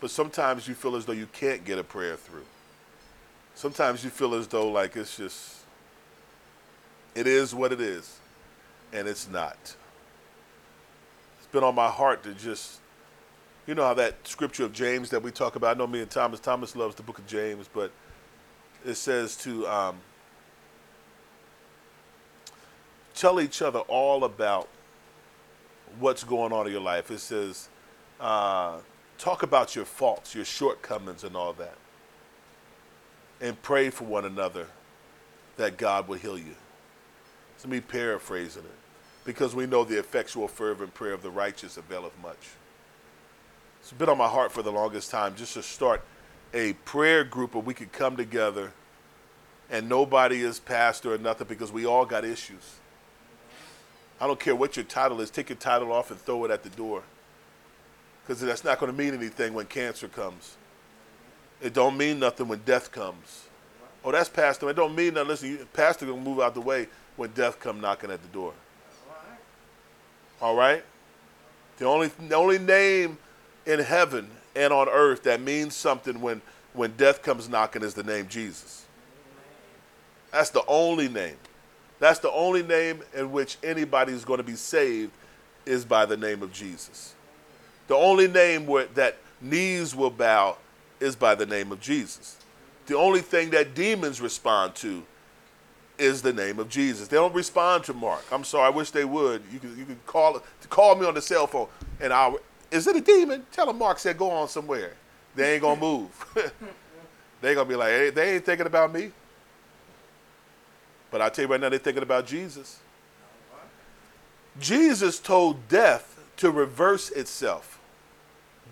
But 0.00 0.10
sometimes 0.10 0.68
you 0.68 0.74
feel 0.74 0.96
as 0.96 1.06
though 1.06 1.12
you 1.12 1.28
can't 1.32 1.64
get 1.64 1.78
a 1.78 1.84
prayer 1.84 2.16
through. 2.16 2.44
Sometimes 3.60 4.02
you 4.02 4.08
feel 4.08 4.34
as 4.36 4.46
though, 4.46 4.70
like, 4.70 4.96
it's 4.96 5.18
just, 5.18 5.66
it 7.14 7.26
is 7.26 7.54
what 7.54 7.74
it 7.74 7.80
is, 7.82 8.18
and 8.90 9.06
it's 9.06 9.28
not. 9.28 9.58
It's 11.36 11.46
been 11.52 11.62
on 11.62 11.74
my 11.74 11.88
heart 11.90 12.22
to 12.22 12.32
just, 12.32 12.80
you 13.66 13.74
know 13.74 13.82
how 13.84 13.92
that 13.92 14.26
scripture 14.26 14.64
of 14.64 14.72
James 14.72 15.10
that 15.10 15.22
we 15.22 15.30
talk 15.30 15.56
about, 15.56 15.76
I 15.76 15.78
know 15.78 15.86
me 15.86 16.00
and 16.00 16.10
Thomas, 16.10 16.40
Thomas 16.40 16.74
loves 16.74 16.94
the 16.94 17.02
book 17.02 17.18
of 17.18 17.26
James, 17.26 17.68
but 17.70 17.92
it 18.86 18.94
says 18.94 19.36
to 19.42 19.66
um, 19.66 19.98
tell 23.14 23.42
each 23.42 23.60
other 23.60 23.80
all 23.80 24.24
about 24.24 24.68
what's 25.98 26.24
going 26.24 26.50
on 26.50 26.64
in 26.66 26.72
your 26.72 26.80
life. 26.80 27.10
It 27.10 27.20
says, 27.20 27.68
uh, 28.20 28.78
talk 29.18 29.42
about 29.42 29.76
your 29.76 29.84
faults, 29.84 30.34
your 30.34 30.46
shortcomings, 30.46 31.24
and 31.24 31.36
all 31.36 31.52
that. 31.52 31.74
And 33.40 33.60
pray 33.62 33.90
for 33.90 34.04
one 34.04 34.24
another 34.24 34.66
that 35.56 35.76
God 35.78 36.08
will 36.08 36.18
heal 36.18 36.38
you. 36.38 36.54
It's 37.56 37.66
me 37.66 37.80
paraphrasing 37.80 38.64
it. 38.64 38.70
Because 39.24 39.54
we 39.54 39.66
know 39.66 39.84
the 39.84 39.98
effectual, 39.98 40.48
fervent 40.48 40.94
prayer 40.94 41.12
of 41.12 41.22
the 41.22 41.30
righteous 41.30 41.76
availeth 41.76 42.14
much. 42.22 42.48
It's 43.80 43.92
been 43.92 44.08
on 44.08 44.18
my 44.18 44.28
heart 44.28 44.52
for 44.52 44.62
the 44.62 44.72
longest 44.72 45.10
time 45.10 45.36
just 45.36 45.54
to 45.54 45.62
start 45.62 46.02
a 46.54 46.74
prayer 46.84 47.24
group 47.24 47.54
where 47.54 47.62
we 47.62 47.74
could 47.74 47.92
come 47.92 48.16
together 48.16 48.72
and 49.70 49.88
nobody 49.88 50.42
is 50.42 50.58
pastor 50.60 51.14
or 51.14 51.18
nothing 51.18 51.46
because 51.48 51.72
we 51.72 51.86
all 51.86 52.04
got 52.06 52.24
issues. 52.24 52.76
I 54.20 54.26
don't 54.26 54.40
care 54.40 54.56
what 54.56 54.76
your 54.76 54.84
title 54.84 55.20
is, 55.20 55.30
take 55.30 55.48
your 55.48 55.56
title 55.56 55.92
off 55.92 56.10
and 56.10 56.20
throw 56.20 56.44
it 56.44 56.50
at 56.50 56.62
the 56.62 56.70
door. 56.70 57.02
because 58.22 58.40
that's 58.42 58.64
not 58.64 58.78
going 58.78 58.92
to 58.92 58.98
mean 58.98 59.14
anything 59.14 59.54
when 59.54 59.66
cancer 59.66 60.08
comes. 60.08 60.56
It 61.60 61.74
don't 61.74 61.96
mean 61.96 62.18
nothing 62.18 62.48
when 62.48 62.60
death 62.64 62.90
comes. 62.90 63.44
Oh, 64.04 64.10
that's 64.12 64.28
pastor. 64.28 64.70
It 64.70 64.76
don't 64.76 64.94
mean 64.94 65.14
nothing. 65.14 65.28
Listen, 65.28 65.48
you- 65.50 65.68
pastor 65.72 66.06
gonna 66.06 66.20
move 66.20 66.40
out 66.40 66.54
the 66.54 66.60
way 66.60 66.88
when 67.16 67.30
death 67.32 67.60
come 67.60 67.80
knocking 67.80 68.10
at 68.10 68.22
the 68.22 68.28
door. 68.28 68.54
All 70.40 70.56
right. 70.56 70.82
The 71.78 71.84
only 71.84 72.08
the 72.08 72.34
only 72.34 72.58
name 72.58 73.18
in 73.66 73.80
heaven 73.80 74.30
and 74.56 74.72
on 74.72 74.88
earth 74.88 75.22
that 75.24 75.40
means 75.40 75.74
something 75.74 76.20
when 76.20 76.40
when 76.72 76.92
death 76.96 77.22
comes 77.22 77.48
knocking 77.48 77.82
is 77.82 77.94
the 77.94 78.02
name 78.02 78.26
Jesus. 78.28 78.84
That's 80.30 80.50
the 80.50 80.64
only 80.66 81.08
name. 81.08 81.36
That's 81.98 82.20
the 82.20 82.30
only 82.30 82.62
name 82.62 83.02
in 83.14 83.32
which 83.32 83.58
anybody 83.62 84.12
is 84.12 84.24
going 84.24 84.38
to 84.38 84.44
be 84.44 84.54
saved 84.54 85.12
is 85.66 85.84
by 85.84 86.06
the 86.06 86.16
name 86.16 86.42
of 86.42 86.52
Jesus. 86.52 87.14
The 87.88 87.94
only 87.94 88.28
name 88.28 88.66
where 88.66 88.86
that 88.94 89.18
knees 89.40 89.94
will 89.94 90.10
bow 90.10 90.56
is 91.00 91.16
by 91.16 91.34
the 91.34 91.46
name 91.46 91.72
of 91.72 91.80
Jesus. 91.80 92.36
The 92.86 92.96
only 92.96 93.20
thing 93.20 93.50
that 93.50 93.74
demons 93.74 94.20
respond 94.20 94.74
to 94.76 95.04
is 95.98 96.22
the 96.22 96.32
name 96.32 96.58
of 96.58 96.68
Jesus. 96.68 97.08
They 97.08 97.16
don't 97.16 97.34
respond 97.34 97.84
to 97.84 97.94
Mark. 97.94 98.24
I'm 98.32 98.44
sorry. 98.44 98.66
I 98.66 98.70
wish 98.70 98.90
they 98.90 99.04
would. 99.04 99.42
You 99.52 99.58
can 99.58 99.78
you 99.78 99.84
can 99.84 99.98
call 100.06 100.42
call 100.68 100.96
me 100.96 101.06
on 101.06 101.14
the 101.14 101.22
cell 101.22 101.46
phone 101.46 101.68
and 102.00 102.12
I'll. 102.12 102.38
is 102.70 102.86
it 102.86 102.96
a 102.96 103.00
demon? 103.00 103.44
Tell 103.52 103.66
them 103.66 103.78
Mark 103.78 103.98
said 103.98 104.16
go 104.16 104.30
on 104.30 104.48
somewhere. 104.48 104.94
They 105.34 105.54
ain't 105.54 105.62
gonna 105.62 105.80
move. 105.80 106.26
they 107.40 107.54
gonna 107.54 107.68
be 107.68 107.76
like 107.76 107.90
hey, 107.90 108.10
they 108.10 108.34
ain't 108.36 108.44
thinking 108.44 108.66
about 108.66 108.92
me. 108.92 109.12
But 111.10 111.20
I 111.20 111.28
tell 111.28 111.44
you 111.44 111.50
right 111.50 111.60
now, 111.60 111.68
they're 111.68 111.78
thinking 111.78 112.02
about 112.02 112.26
Jesus. 112.26 112.78
Jesus 114.60 115.18
told 115.18 115.68
death 115.68 116.18
to 116.36 116.50
reverse 116.50 117.10
itself. 117.10 117.79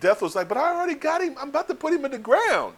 Death 0.01 0.23
was 0.23 0.35
like, 0.35 0.49
but 0.49 0.57
I 0.57 0.75
already 0.75 0.95
got 0.95 1.23
him. 1.23 1.35
I'm 1.39 1.49
about 1.49 1.69
to 1.69 1.75
put 1.75 1.93
him 1.93 2.05
in 2.05 2.11
the 2.11 2.19
ground. 2.19 2.75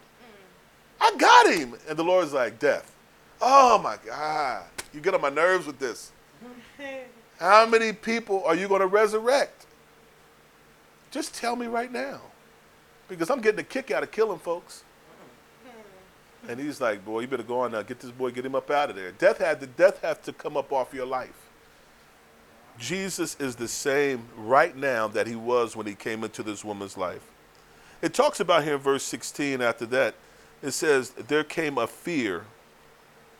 I 0.99 1.15
got 1.17 1.53
him. 1.53 1.75
And 1.89 1.97
the 1.97 2.03
Lord's 2.03 2.33
like, 2.33 2.59
death. 2.59 2.95
Oh 3.41 3.77
my 3.79 3.97
God. 4.05 4.63
You 4.93 5.01
get 5.01 5.13
on 5.13 5.21
my 5.21 5.29
nerves 5.29 5.65
with 5.65 5.79
this. 5.79 6.11
How 7.39 7.65
many 7.65 7.91
people 7.91 8.43
are 8.45 8.55
you 8.55 8.67
going 8.67 8.81
to 8.81 8.87
resurrect? 8.87 9.65
Just 11.09 11.33
tell 11.33 11.55
me 11.55 11.67
right 11.67 11.91
now. 11.91 12.21
Because 13.07 13.29
I'm 13.29 13.41
getting 13.41 13.59
a 13.59 13.63
kick 13.63 13.91
out 13.91 14.03
of 14.03 14.11
killing 14.11 14.39
folks. 14.39 14.83
And 16.47 16.59
he's 16.59 16.81
like, 16.81 17.03
boy, 17.05 17.21
you 17.21 17.27
better 17.27 17.43
go 17.43 17.59
on 17.61 17.71
now. 17.71 17.81
Get 17.81 17.99
this 17.99 18.11
boy, 18.11 18.31
get 18.31 18.45
him 18.45 18.55
up 18.55 18.69
out 18.71 18.89
of 18.89 18.95
there. 18.95 19.11
Death 19.11 19.37
had 19.37 19.59
to, 19.59 19.67
death 19.67 20.01
has 20.01 20.17
to 20.19 20.33
come 20.33 20.57
up 20.57 20.71
off 20.71 20.93
your 20.93 21.05
life. 21.05 21.50
Jesus 22.81 23.37
is 23.39 23.55
the 23.55 23.67
same 23.67 24.23
right 24.35 24.75
now 24.75 25.07
that 25.07 25.27
he 25.27 25.35
was 25.35 25.75
when 25.75 25.85
he 25.85 25.93
came 25.93 26.23
into 26.23 26.41
this 26.41 26.65
woman's 26.65 26.97
life. 26.97 27.21
It 28.01 28.11
talks 28.11 28.39
about 28.39 28.63
here 28.63 28.73
in 28.73 28.79
verse 28.79 29.03
16 29.03 29.61
after 29.61 29.85
that. 29.85 30.15
It 30.63 30.71
says, 30.71 31.11
there 31.11 31.43
came 31.43 31.77
a 31.77 31.85
fear 31.85 32.43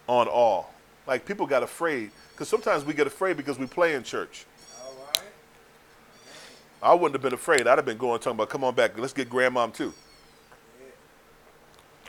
on 0.08 0.28
all. 0.28 0.72
Like 1.08 1.26
people 1.26 1.48
got 1.48 1.64
afraid. 1.64 2.12
Because 2.32 2.50
sometimes 2.50 2.86
we 2.86 2.94
get 2.94 3.08
afraid 3.08 3.36
because 3.36 3.58
we 3.58 3.66
play 3.66 3.96
in 3.96 4.04
church. 4.04 4.46
I 6.84 6.94
wouldn't 6.94 7.14
have 7.14 7.24
been 7.24 7.34
afraid. 7.34 7.68
I'd 7.68 7.80
have 7.80 7.86
been 7.86 7.98
going 7.98 8.20
talking 8.20 8.38
about, 8.38 8.50
come 8.50 8.64
on 8.64 8.76
back, 8.76 8.98
let's 8.98 9.14
get 9.14 9.28
grandmom 9.28 9.74
too. 9.74 9.92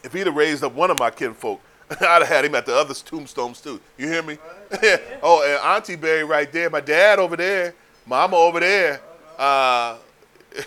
If 0.05 0.13
he'd 0.13 0.27
have 0.27 0.37
raised 0.37 0.63
up 0.65 0.75
one 0.75 0.91
of 0.91 0.99
my 0.99 1.11
kinfolk, 1.11 1.63
I'd 2.01 2.23
have 2.23 2.29
had 2.29 2.45
him 2.45 2.55
at 2.55 2.67
the 2.67 2.75
other 2.75 2.95
tombstones 2.95 3.61
too. 3.61 3.81
You 3.99 4.09
hear 4.09 4.23
me? 4.23 4.39
oh, 5.23 5.43
and 5.45 5.61
Auntie 5.65 5.97
Berry 5.97 6.25
right 6.25 6.51
there, 6.51 6.71
my 6.71 6.81
dad 6.81 7.19
over 7.19 7.37
there, 7.37 7.75
Mama 8.07 8.37
over 8.37 8.61
there. 8.61 9.01
Uh, 9.39 9.97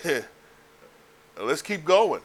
let's 1.42 1.62
keep 1.62 1.84
going. 1.86 2.22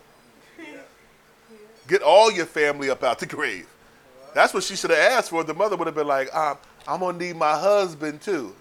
Get 1.88 2.02
all 2.02 2.30
your 2.30 2.46
family 2.46 2.90
up 2.90 3.02
out 3.02 3.18
the 3.18 3.26
grave. 3.26 3.66
That's 4.34 4.54
what 4.54 4.62
she 4.62 4.76
should 4.76 4.90
have 4.90 4.98
asked 4.98 5.30
for. 5.30 5.42
The 5.42 5.54
mother 5.54 5.76
would 5.76 5.86
have 5.86 5.94
been 5.94 6.06
like, 6.06 6.34
um, 6.34 6.56
I'm 6.86 7.00
gonna 7.00 7.18
need 7.18 7.36
my 7.36 7.58
husband 7.58 8.20
too. 8.20 8.54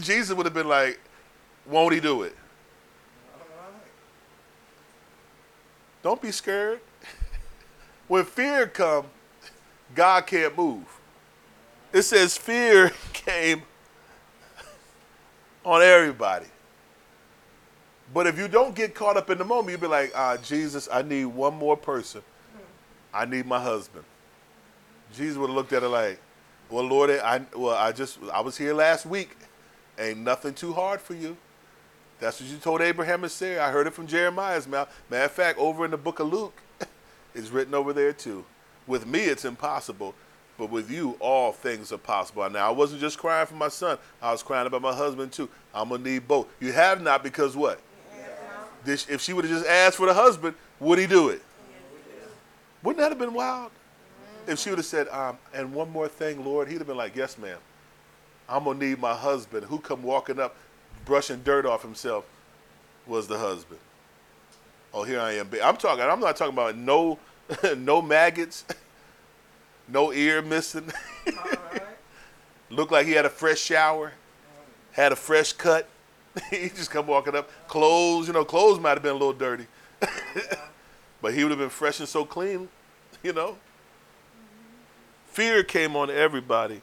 Jesus 0.00 0.36
would 0.36 0.46
have 0.46 0.54
been 0.54 0.68
like, 0.68 1.00
won't 1.66 1.94
he 1.94 2.00
do 2.00 2.22
it? 2.22 2.36
Don't 6.02 6.20
be 6.20 6.30
scared. 6.30 6.80
When 8.08 8.24
fear 8.24 8.66
come, 8.66 9.06
God 9.94 10.26
can't 10.26 10.56
move. 10.56 10.84
It 11.92 12.02
says 12.02 12.36
fear 12.36 12.92
came 13.12 13.62
on 15.64 15.82
everybody. 15.82 16.46
But 18.12 18.26
if 18.26 18.38
you 18.38 18.48
don't 18.48 18.74
get 18.74 18.94
caught 18.94 19.16
up 19.16 19.30
in 19.30 19.38
the 19.38 19.44
moment, 19.44 19.70
you'll 19.70 19.80
be 19.80 19.86
like, 19.86 20.12
ah, 20.14 20.36
Jesus, 20.36 20.88
I 20.92 21.02
need 21.02 21.26
one 21.26 21.54
more 21.54 21.76
person. 21.76 22.22
I 23.12 23.24
need 23.24 23.46
my 23.46 23.60
husband. 23.60 24.04
Jesus 25.12 25.36
would 25.38 25.48
have 25.48 25.56
looked 25.56 25.72
at 25.72 25.82
her 25.82 25.88
like, 25.88 26.20
well, 26.68 26.84
Lord, 26.84 27.10
I 27.10 27.42
well, 27.54 27.76
I 27.76 27.92
just 27.92 28.18
I 28.32 28.40
was 28.40 28.56
here 28.56 28.74
last 28.74 29.06
week. 29.06 29.36
Ain't 29.98 30.18
nothing 30.18 30.54
too 30.54 30.72
hard 30.72 31.00
for 31.00 31.14
you. 31.14 31.36
That's 32.18 32.40
what 32.40 32.50
you 32.50 32.56
told 32.56 32.80
Abraham 32.80 33.22
and 33.22 33.30
Sarah. 33.30 33.64
I 33.64 33.70
heard 33.70 33.86
it 33.86 33.92
from 33.92 34.06
Jeremiah's 34.06 34.66
mouth. 34.66 34.88
Matter 35.10 35.24
of 35.26 35.32
fact, 35.32 35.58
over 35.58 35.84
in 35.84 35.90
the 35.90 35.96
book 35.96 36.20
of 36.20 36.32
Luke, 36.32 36.60
it's 37.34 37.50
written 37.50 37.74
over 37.74 37.92
there 37.92 38.12
too. 38.12 38.44
With 38.86 39.06
me, 39.06 39.20
it's 39.24 39.44
impossible, 39.44 40.14
but 40.58 40.70
with 40.70 40.90
you, 40.90 41.16
all 41.20 41.52
things 41.52 41.92
are 41.92 41.98
possible. 41.98 42.48
Now, 42.50 42.68
I 42.68 42.70
wasn't 42.70 43.00
just 43.00 43.18
crying 43.18 43.46
for 43.46 43.54
my 43.54 43.68
son. 43.68 43.98
I 44.22 44.30
was 44.32 44.42
crying 44.42 44.66
about 44.66 44.82
my 44.82 44.94
husband 44.94 45.32
too. 45.32 45.48
I'm 45.74 45.88
gonna 45.88 46.02
need 46.02 46.28
both. 46.28 46.46
You 46.60 46.72
have 46.72 47.00
not 47.02 47.22
because 47.22 47.56
what? 47.56 47.80
This- 48.84 49.08
If 49.08 49.20
she 49.22 49.32
would 49.32 49.44
have 49.46 49.54
just 49.54 49.66
asked 49.68 49.96
for 49.96 50.06
the 50.06 50.14
husband, 50.14 50.54
would 50.80 50.98
he 50.98 51.06
do 51.06 51.30
it? 51.30 51.42
Wouldn't 52.82 53.00
that 53.00 53.10
have 53.10 53.18
been 53.18 53.32
wild? 53.32 53.70
If 54.46 54.58
she 54.58 54.68
would 54.68 54.78
have 54.78 54.84
said, 54.86 55.08
um, 55.08 55.38
and 55.54 55.72
one 55.72 55.90
more 55.90 56.06
thing, 56.06 56.44
Lord, 56.44 56.68
he'd 56.68 56.78
have 56.78 56.86
been 56.86 56.98
like, 56.98 57.16
yes, 57.16 57.38
ma'am. 57.38 57.58
I'm 58.46 58.64
gonna 58.64 58.78
need 58.78 58.98
my 59.00 59.14
husband. 59.14 59.64
Who 59.66 59.78
come 59.78 60.02
walking 60.02 60.38
up, 60.38 60.54
brushing 61.06 61.42
dirt 61.42 61.64
off 61.64 61.80
himself, 61.80 62.26
was 63.06 63.26
the 63.26 63.38
husband. 63.38 63.80
Oh, 64.94 65.02
here 65.02 65.18
I 65.18 65.32
am. 65.32 65.50
I'm 65.62 65.76
talking. 65.76 66.04
I'm 66.04 66.20
not 66.20 66.36
talking 66.36 66.54
about 66.54 66.76
no, 66.76 67.18
no 67.76 68.00
maggots, 68.00 68.64
no 69.88 70.12
ear 70.12 70.40
missing. 70.40 70.88
All 71.26 71.32
right. 71.44 71.82
Looked 72.70 72.92
like 72.92 73.04
he 73.04 73.12
had 73.12 73.26
a 73.26 73.30
fresh 73.30 73.58
shower, 73.58 74.12
had 74.92 75.10
a 75.10 75.16
fresh 75.16 75.52
cut. 75.52 75.88
he 76.50 76.68
just 76.68 76.92
come 76.92 77.08
walking 77.08 77.34
up. 77.34 77.50
Clothes, 77.66 78.28
you 78.28 78.32
know, 78.32 78.44
clothes 78.44 78.78
might 78.78 78.90
have 78.90 79.02
been 79.02 79.12
a 79.12 79.18
little 79.18 79.32
dirty, 79.32 79.66
but 81.20 81.34
he 81.34 81.42
would 81.42 81.50
have 81.50 81.58
been 81.58 81.68
fresh 81.70 81.98
and 81.98 82.08
so 82.08 82.24
clean, 82.24 82.68
you 83.22 83.32
know. 83.32 83.56
Fear 85.26 85.64
came 85.64 85.96
on 85.96 86.08
everybody. 86.08 86.82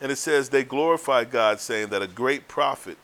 And 0.00 0.10
it 0.10 0.16
says 0.16 0.48
they 0.48 0.64
glorified 0.64 1.30
God, 1.30 1.60
saying 1.60 1.90
that 1.90 2.00
a 2.00 2.06
great 2.06 2.48
prophet, 2.48 2.96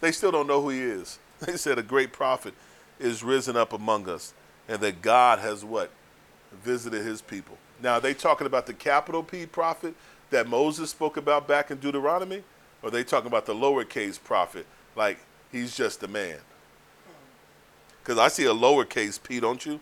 they 0.00 0.12
still 0.12 0.30
don't 0.30 0.46
know 0.46 0.60
who 0.60 0.68
he 0.68 0.80
is. 0.80 1.18
They 1.40 1.56
said 1.56 1.78
a 1.78 1.82
great 1.82 2.12
prophet 2.12 2.52
is 2.98 3.22
risen 3.22 3.56
up 3.56 3.72
among 3.72 4.08
us, 4.08 4.34
and 4.68 4.80
that 4.80 5.02
God 5.02 5.38
has 5.38 5.64
what? 5.64 5.90
Visited 6.62 7.04
his 7.04 7.20
people. 7.20 7.58
Now, 7.82 7.94
are 7.94 8.00
they 8.00 8.14
talking 8.14 8.46
about 8.46 8.66
the 8.66 8.74
capital 8.74 9.22
P 9.22 9.46
prophet 9.46 9.94
that 10.30 10.48
Moses 10.48 10.90
spoke 10.90 11.16
about 11.16 11.46
back 11.46 11.70
in 11.70 11.78
Deuteronomy? 11.78 12.42
Or 12.82 12.88
are 12.88 12.90
they 12.90 13.04
talking 13.04 13.26
about 13.26 13.46
the 13.46 13.54
lowercase 13.54 14.22
prophet, 14.22 14.66
like 14.94 15.18
he's 15.50 15.76
just 15.76 16.02
a 16.02 16.08
man? 16.08 16.38
Because 18.02 18.18
I 18.18 18.28
see 18.28 18.44
a 18.44 18.54
lowercase 18.54 19.22
P, 19.22 19.40
don't 19.40 19.64
you? 19.66 19.80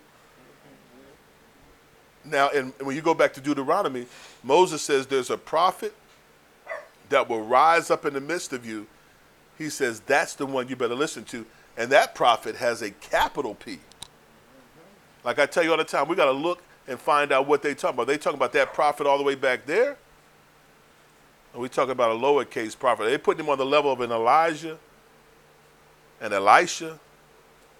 Now, 2.24 2.48
and 2.48 2.72
when 2.80 2.96
you 2.96 3.02
go 3.02 3.14
back 3.14 3.34
to 3.34 3.40
Deuteronomy, 3.40 4.06
Moses 4.42 4.82
says 4.82 5.06
there's 5.06 5.30
a 5.30 5.36
prophet 5.36 5.94
that 7.08 7.28
will 7.28 7.42
rise 7.42 7.90
up 7.90 8.04
in 8.04 8.14
the 8.14 8.20
midst 8.20 8.52
of 8.52 8.66
you. 8.66 8.86
He 9.58 9.70
says 9.70 10.00
that's 10.00 10.34
the 10.34 10.44
one 10.44 10.68
you 10.68 10.74
better 10.74 10.96
listen 10.96 11.24
to. 11.26 11.46
And 11.76 11.90
that 11.92 12.14
prophet 12.14 12.56
has 12.56 12.82
a 12.82 12.90
capital 12.90 13.54
P. 13.54 13.78
Like 15.24 15.38
I 15.38 15.46
tell 15.46 15.62
you 15.62 15.72
all 15.72 15.76
the 15.76 15.84
time, 15.84 16.08
we 16.08 16.16
got 16.16 16.26
to 16.26 16.32
look 16.32 16.62
and 16.88 16.98
find 16.98 17.32
out 17.32 17.46
what 17.46 17.62
they 17.62 17.74
talking 17.74 17.96
about. 17.96 18.06
They 18.06 18.18
talking 18.18 18.38
about 18.38 18.52
that 18.52 18.72
prophet 18.72 19.06
all 19.06 19.18
the 19.18 19.24
way 19.24 19.34
back 19.34 19.66
there? 19.66 19.96
Or 21.54 21.60
we 21.60 21.68
talking 21.68 21.92
about 21.92 22.12
a 22.12 22.14
lowercase 22.14 22.78
prophet? 22.78 23.04
Are 23.04 23.10
they 23.10 23.18
putting 23.18 23.44
him 23.44 23.50
on 23.50 23.58
the 23.58 23.66
level 23.66 23.90
of 23.90 24.00
an 24.00 24.12
Elijah, 24.12 24.78
an 26.20 26.32
Elisha, 26.32 26.98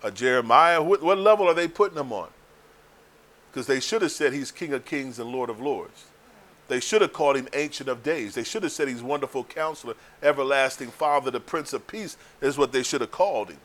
a 0.03 0.11
Jeremiah? 0.11 0.83
What, 0.83 1.03
what 1.03 1.19
level 1.19 1.47
are 1.49 1.55
they 1.55 1.69
putting 1.69 1.99
him 1.99 2.13
on? 2.13 2.29
Because 3.51 3.67
they 3.67 3.81
should 3.81 4.03
have 4.03 4.13
said 4.13 4.33
he's 4.33 4.51
King 4.51 4.73
of 4.73 4.85
Kings 4.85 5.19
and 5.19 5.31
Lord 5.31 5.49
of 5.49 5.61
Lords. 5.61 6.07
They 6.69 6.81
should 6.81 7.01
have 7.01 7.13
called 7.13 7.37
him 7.37 7.49
Ancient 7.53 7.89
of 7.89 8.03
Days. 8.03 8.35
They 8.35 8.43
should 8.43 8.65
have 8.65 8.73
said 8.73 8.89
he's 8.89 9.03
Wonderful 9.03 9.45
Counselor, 9.45 9.95
Everlasting 10.21 10.91
Father, 10.91 11.31
the 11.31 11.39
Prince 11.39 11.73
of 11.73 11.87
Peace, 11.87 12.17
is 12.41 12.59
what 12.59 12.73
they 12.73 12.83
should 12.83 13.03
have 13.03 13.13
called 13.13 13.51
him. 13.51 13.59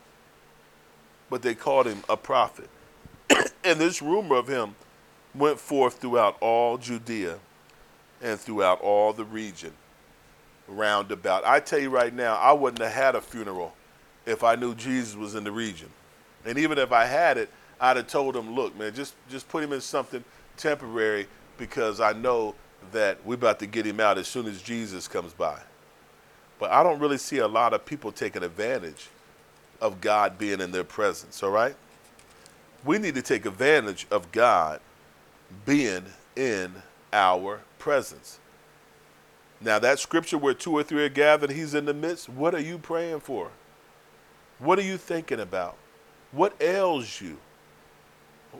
But 1.32 1.42
they 1.42 1.56
called 1.56 1.88
him 1.88 2.04
a 2.08 2.18
prophet. 2.18 2.70
and 3.64 3.80
this 3.80 4.04
rumor 4.04 4.36
of 4.36 4.48
him 4.48 4.76
went 5.34 5.60
forth 5.60 6.00
throughout 6.00 6.38
all 6.42 6.78
Judea 6.78 7.40
and 8.22 8.40
throughout 8.40 8.82
all 8.82 9.14
the 9.14 9.26
region 9.26 9.72
round 10.68 11.12
about. 11.12 11.46
I 11.46 11.60
tell 11.60 11.80
you 11.80 11.90
right 11.90 12.14
now, 12.14 12.36
I 12.36 12.52
wouldn't 12.52 12.82
have 12.82 12.92
had 12.92 13.16
a 13.16 13.22
funeral 13.22 13.74
if 14.26 14.44
I 14.44 14.56
knew 14.56 14.76
Jesus 14.76 15.16
was 15.16 15.34
in 15.34 15.44
the 15.44 15.52
region. 15.52 15.90
And 16.46 16.58
even 16.58 16.78
if 16.78 16.92
I 16.92 17.06
had 17.06 17.38
it, 17.38 17.50
I'd 17.80 17.98
have 17.98 18.08
told 18.08 18.36
him, 18.36 18.54
look, 18.54 18.78
man, 18.78 18.94
just 18.94 19.16
just 19.30 19.48
put 19.50 19.64
him 19.64 19.74
in 19.74 19.82
something 19.82 20.24
temporary 20.58 21.28
because 21.58 22.00
I 22.00 22.14
know 22.14 22.56
that 22.92 23.26
we're 23.26 23.36
about 23.36 23.60
to 23.60 23.68
get 23.68 23.86
him 23.86 24.00
out 24.00 24.18
as 24.18 24.28
soon 24.28 24.48
as 24.48 24.62
Jesus 24.62 25.08
comes 25.08 25.34
by. 25.34 25.60
But 26.60 26.72
I 26.72 26.84
don't 26.84 27.00
really 27.00 27.18
see 27.18 27.40
a 27.40 27.48
lot 27.48 27.74
of 27.74 27.86
people 27.86 28.12
taking 28.12 28.44
advantage 28.44 29.08
of 29.82 30.00
God 30.00 30.38
being 30.38 30.62
in 30.62 30.72
their 30.72 30.84
presence, 30.84 31.42
all 31.42 31.50
right? 31.50 31.76
We 32.86 32.98
need 32.98 33.16
to 33.16 33.22
take 33.22 33.46
advantage 33.46 34.08
of 34.12 34.32
God 34.32 34.80
being 35.66 36.06
in 36.36 36.74
our 37.12 37.62
presence. 37.80 38.40
Now, 39.60 39.78
that 39.80 40.00
scripture 40.00 40.38
where 40.38 40.54
two 40.54 40.72
or 40.72 40.84
three 40.84 41.04
are 41.04 41.10
gathered, 41.10 41.52
he's 41.52 41.74
in 41.74 41.86
the 41.86 41.94
midst. 41.94 42.30
What 42.30 42.56
are 42.56 42.62
you 42.62 42.78
praying 42.78 43.20
for? 43.20 43.52
What 44.60 44.80
are 44.80 44.84
you 44.84 44.98
thinking 44.98 45.40
about? 45.40 45.76
What 46.32 46.60
ails 46.62 47.20
you? 47.22 47.38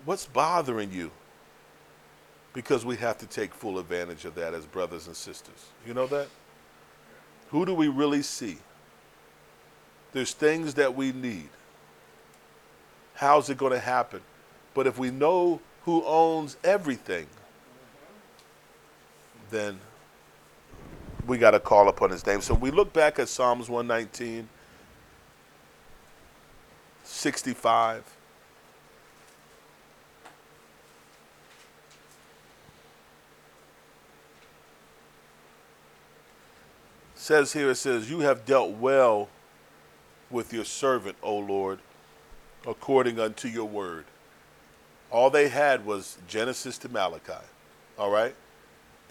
What's 0.06 0.26
bothering 0.26 0.92
you? 0.92 1.12
Because 2.54 2.86
we 2.86 2.98
have 2.98 3.18
to 3.20 3.26
take 3.26 3.54
full 3.54 3.80
advantage 3.80 4.26
of 4.26 4.36
that 4.36 4.54
as 4.54 4.66
brothers 4.66 5.08
and 5.08 5.16
sisters. 5.16 5.68
You 5.88 5.94
know 5.94 6.08
that? 6.08 6.28
Who 7.50 7.66
do 7.66 7.74
we 7.74 7.88
really 7.88 8.22
see? 8.22 8.58
There's 10.14 10.34
things 10.34 10.74
that 10.76 10.96
we 10.96 11.12
need. 11.12 11.50
How's 13.16 13.50
it 13.50 13.58
going 13.58 13.74
to 13.74 13.80
happen? 13.80 14.22
But 14.74 14.88
if 14.88 14.98
we 14.98 15.12
know 15.12 15.62
who 15.84 16.04
owns 16.06 16.58
everything, 16.64 17.28
then 19.50 19.80
we 21.28 21.38
got 21.38 21.52
to 21.52 21.60
call 21.60 21.88
upon 21.88 22.10
his 22.10 22.26
name. 22.26 22.42
So 22.42 22.54
we 22.54 22.72
look 22.72 22.94
back 22.94 23.20
at 23.20 23.30
Psalms 23.30 23.70
119, 23.70 24.48
65. 27.04 28.04
says 37.14 37.54
here 37.54 37.70
it 37.70 37.76
says 37.76 38.10
you 38.10 38.22
have 38.22 38.48
dealt 38.48 38.72
well 38.72 39.30
with 40.32 40.54
your 40.54 40.66
servant 40.66 41.16
o 41.22 41.38
lord 41.38 41.80
according 42.68 43.20
unto 43.20 43.48
your 43.48 43.66
word 43.66 44.06
all 45.10 45.30
they 45.30 45.50
had 45.50 45.86
was 45.86 46.18
genesis 46.28 46.78
to 46.78 46.90
malachi 46.90 47.34
all 47.98 48.12
right 48.12 48.36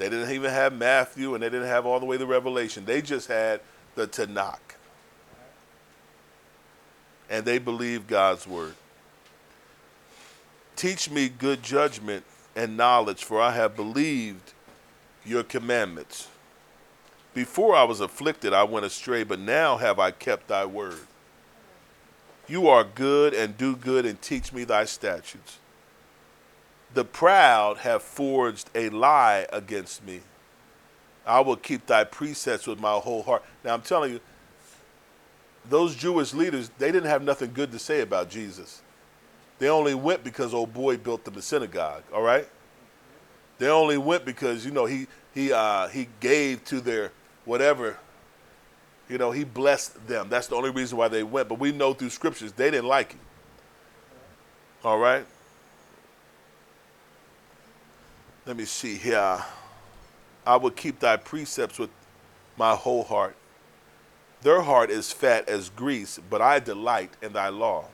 they 0.00 0.08
didn't 0.08 0.30
even 0.30 0.50
have 0.50 0.72
Matthew 0.72 1.34
and 1.34 1.42
they 1.42 1.50
didn't 1.50 1.68
have 1.68 1.84
all 1.84 2.00
the 2.00 2.06
way 2.06 2.16
to 2.16 2.24
Revelation. 2.24 2.86
They 2.86 3.02
just 3.02 3.28
had 3.28 3.60
the 3.96 4.06
Tanakh. 4.06 4.76
And 7.28 7.44
they 7.44 7.58
believed 7.58 8.06
God's 8.06 8.46
word. 8.46 8.76
Teach 10.74 11.10
me 11.10 11.28
good 11.28 11.62
judgment 11.62 12.24
and 12.56 12.78
knowledge, 12.78 13.24
for 13.24 13.42
I 13.42 13.50
have 13.50 13.76
believed 13.76 14.54
your 15.22 15.42
commandments. 15.42 16.28
Before 17.34 17.76
I 17.76 17.84
was 17.84 18.00
afflicted, 18.00 18.54
I 18.54 18.62
went 18.62 18.86
astray, 18.86 19.22
but 19.22 19.38
now 19.38 19.76
have 19.76 19.98
I 19.98 20.12
kept 20.12 20.48
thy 20.48 20.64
word. 20.64 21.00
You 22.50 22.68
are 22.68 22.84
good 22.84 23.32
and 23.32 23.56
do 23.56 23.76
good 23.76 24.04
and 24.04 24.20
teach 24.20 24.52
me 24.52 24.64
thy 24.64 24.84
statutes 24.84 25.60
the 26.94 27.04
proud 27.04 27.78
have 27.78 28.02
forged 28.02 28.70
a 28.74 28.88
lie 28.90 29.46
against 29.52 30.04
me. 30.04 30.20
I 31.26 31.40
will 31.40 31.56
keep 31.56 31.86
thy 31.86 32.04
precepts 32.04 32.66
with 32.66 32.80
my 32.80 32.92
whole 32.94 33.22
heart. 33.22 33.44
Now 33.64 33.74
I'm 33.74 33.82
telling 33.82 34.12
you, 34.12 34.20
those 35.68 35.94
Jewish 35.94 36.34
leaders, 36.34 36.70
they 36.78 36.90
didn't 36.90 37.10
have 37.10 37.22
nothing 37.22 37.52
good 37.52 37.70
to 37.72 37.78
say 37.78 38.00
about 38.00 38.30
Jesus. 38.30 38.82
They 39.58 39.68
only 39.68 39.94
went 39.94 40.24
because 40.24 40.54
old 40.54 40.72
boy 40.72 40.96
built 40.96 41.24
them 41.24 41.36
a 41.36 41.42
synagogue, 41.42 42.02
all 42.12 42.22
right? 42.22 42.48
They 43.58 43.68
only 43.68 43.98
went 43.98 44.24
because, 44.24 44.64
you 44.64 44.72
know, 44.72 44.86
he 44.86 45.06
he 45.34 45.52
uh, 45.52 45.88
he 45.88 46.08
gave 46.18 46.64
to 46.64 46.80
their 46.80 47.12
whatever, 47.44 47.98
you 49.10 49.18
know, 49.18 49.32
he 49.32 49.42
blessed 49.42 50.06
them. 50.06 50.28
That's 50.28 50.46
the 50.46 50.54
only 50.54 50.70
reason 50.70 50.96
why 50.96 51.08
they 51.08 51.24
went. 51.24 51.48
But 51.48 51.58
we 51.58 51.72
know 51.72 51.92
through 51.92 52.10
scriptures 52.10 52.52
they 52.52 52.70
didn't 52.70 52.86
like 52.86 53.12
him. 53.12 53.20
All 54.84 54.98
right? 54.98 55.26
Let 58.46 58.56
me 58.56 58.64
see 58.64 58.94
here. 58.94 59.44
I 60.46 60.56
will 60.56 60.70
keep 60.70 61.00
thy 61.00 61.16
precepts 61.16 61.78
with 61.78 61.90
my 62.56 62.76
whole 62.76 63.02
heart. 63.02 63.34
Their 64.42 64.62
heart 64.62 64.90
is 64.90 65.12
fat 65.12 65.48
as 65.48 65.68
grease, 65.70 66.20
but 66.30 66.40
I 66.40 66.60
delight 66.60 67.10
in 67.20 67.32
thy 67.32 67.48
law. 67.48 67.86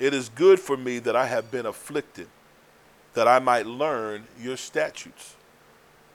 It 0.00 0.12
is 0.12 0.28
good 0.28 0.58
for 0.58 0.76
me 0.76 0.98
that 0.98 1.14
I 1.14 1.26
have 1.26 1.50
been 1.50 1.66
afflicted, 1.66 2.26
that 3.14 3.28
I 3.28 3.38
might 3.38 3.64
learn 3.64 4.24
your 4.38 4.56
statutes. 4.56 5.36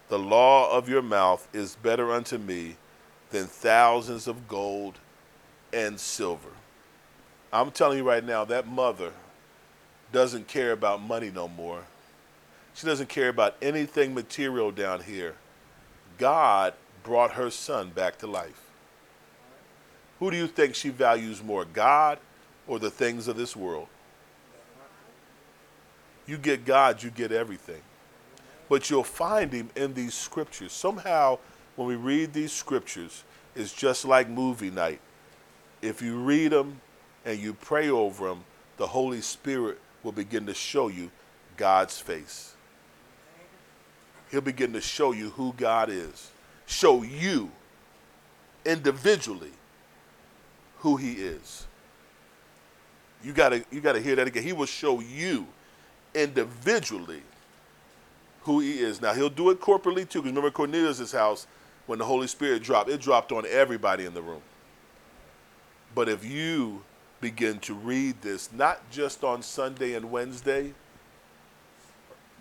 The 0.09 0.19
law 0.19 0.71
of 0.77 0.89
your 0.89 1.01
mouth 1.01 1.47
is 1.53 1.75
better 1.81 2.11
unto 2.11 2.37
me 2.37 2.75
than 3.31 3.45
thousands 3.45 4.27
of 4.27 4.47
gold 4.47 4.99
and 5.73 5.99
silver. 5.99 6.49
I'm 7.51 7.71
telling 7.71 7.97
you 7.99 8.07
right 8.07 8.23
now, 8.23 8.45
that 8.45 8.67
mother 8.67 9.11
doesn't 10.11 10.47
care 10.47 10.71
about 10.71 11.01
money 11.01 11.31
no 11.33 11.47
more. 11.47 11.83
She 12.73 12.85
doesn't 12.85 13.09
care 13.09 13.29
about 13.29 13.55
anything 13.61 14.13
material 14.13 14.71
down 14.71 15.01
here. 15.01 15.35
God 16.17 16.73
brought 17.03 17.31
her 17.31 17.49
son 17.49 17.89
back 17.89 18.17
to 18.19 18.27
life. 18.27 18.61
Who 20.19 20.31
do 20.31 20.37
you 20.37 20.47
think 20.47 20.75
she 20.75 20.89
values 20.89 21.43
more, 21.43 21.65
God 21.65 22.19
or 22.67 22.79
the 22.79 22.89
things 22.89 23.27
of 23.27 23.37
this 23.37 23.55
world? 23.55 23.87
You 26.27 26.37
get 26.37 26.65
God, 26.65 27.03
you 27.03 27.11
get 27.11 27.31
everything. 27.31 27.81
But 28.67 28.89
you'll 28.89 29.03
find 29.03 29.53
him 29.53 29.69
in 29.75 29.93
these 29.93 30.13
scriptures. 30.13 30.71
Somehow, 30.71 31.37
when 31.75 31.87
we 31.87 31.95
read 31.95 32.33
these 32.33 32.51
scriptures, 32.51 33.23
it's 33.55 33.73
just 33.73 34.05
like 34.05 34.29
movie 34.29 34.71
night. 34.71 34.99
If 35.81 36.01
you 36.01 36.17
read 36.17 36.51
them 36.51 36.81
and 37.25 37.39
you 37.39 37.53
pray 37.53 37.89
over 37.89 38.29
them, 38.29 38.43
the 38.77 38.87
Holy 38.87 39.21
Spirit 39.21 39.79
will 40.03 40.11
begin 40.11 40.45
to 40.45 40.53
show 40.53 40.87
you 40.87 41.11
God's 41.57 41.99
face 41.99 42.55
he'll 44.35 44.41
begin 44.41 44.73
to 44.73 44.81
show 44.81 45.13
you 45.13 45.29
who 45.31 45.53
God 45.55 45.89
is, 45.89 46.29
show 46.65 47.03
you 47.03 47.51
individually 48.65 49.51
who 50.79 50.97
he 50.97 51.13
is. 51.13 51.65
You 53.23 53.33
gotta 53.33 53.63
you 53.71 53.81
gotta 53.81 54.01
hear 54.01 54.15
that 54.17 54.27
again. 54.27 54.43
He 54.43 54.53
will 54.53 54.65
show 54.65 54.99
you 54.99 55.47
individually 56.13 57.21
who 58.41 58.59
he 58.59 58.79
is. 58.79 59.01
Now 59.01 59.13
he'll 59.13 59.29
do 59.29 59.49
it 59.49 59.59
corporately 59.59 60.07
too, 60.07 60.21
because 60.21 60.25
remember 60.25 60.51
Cornelius' 60.51 61.11
house, 61.11 61.47
when 61.87 61.99
the 61.99 62.05
Holy 62.05 62.27
Spirit 62.27 62.63
dropped, 62.63 62.89
it 62.89 63.01
dropped 63.01 63.31
on 63.31 63.45
everybody 63.47 64.05
in 64.05 64.13
the 64.13 64.21
room. 64.21 64.41
But 65.93 66.09
if 66.09 66.25
you 66.25 66.83
begin 67.21 67.59
to 67.59 67.73
read 67.73 68.21
this, 68.21 68.51
not 68.51 68.89
just 68.91 69.23
on 69.23 69.41
Sunday 69.41 69.93
and 69.93 70.11
Wednesday, 70.11 70.73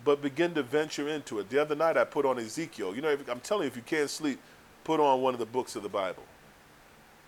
but 0.03 0.21
begin 0.21 0.53
to 0.53 0.63
venture 0.63 1.07
into 1.09 1.39
it. 1.39 1.49
The 1.49 1.59
other 1.59 1.75
night 1.75 1.97
I 1.97 2.03
put 2.03 2.25
on 2.25 2.37
Ezekiel. 2.37 2.95
You 2.95 3.01
know, 3.01 3.09
if, 3.09 3.27
I'm 3.27 3.39
telling 3.39 3.63
you, 3.63 3.67
if 3.67 3.75
you 3.75 3.81
can't 3.81 4.09
sleep, 4.09 4.39
put 4.83 4.99
on 4.99 5.21
one 5.21 5.33
of 5.33 5.39
the 5.39 5.45
books 5.45 5.75
of 5.75 5.83
the 5.83 5.89
Bible. 5.89 6.23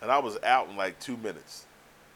And 0.01 0.11
I 0.11 0.19
was 0.19 0.37
out 0.43 0.69
in 0.69 0.77
like 0.77 0.99
two 0.99 1.17
minutes. 1.17 1.65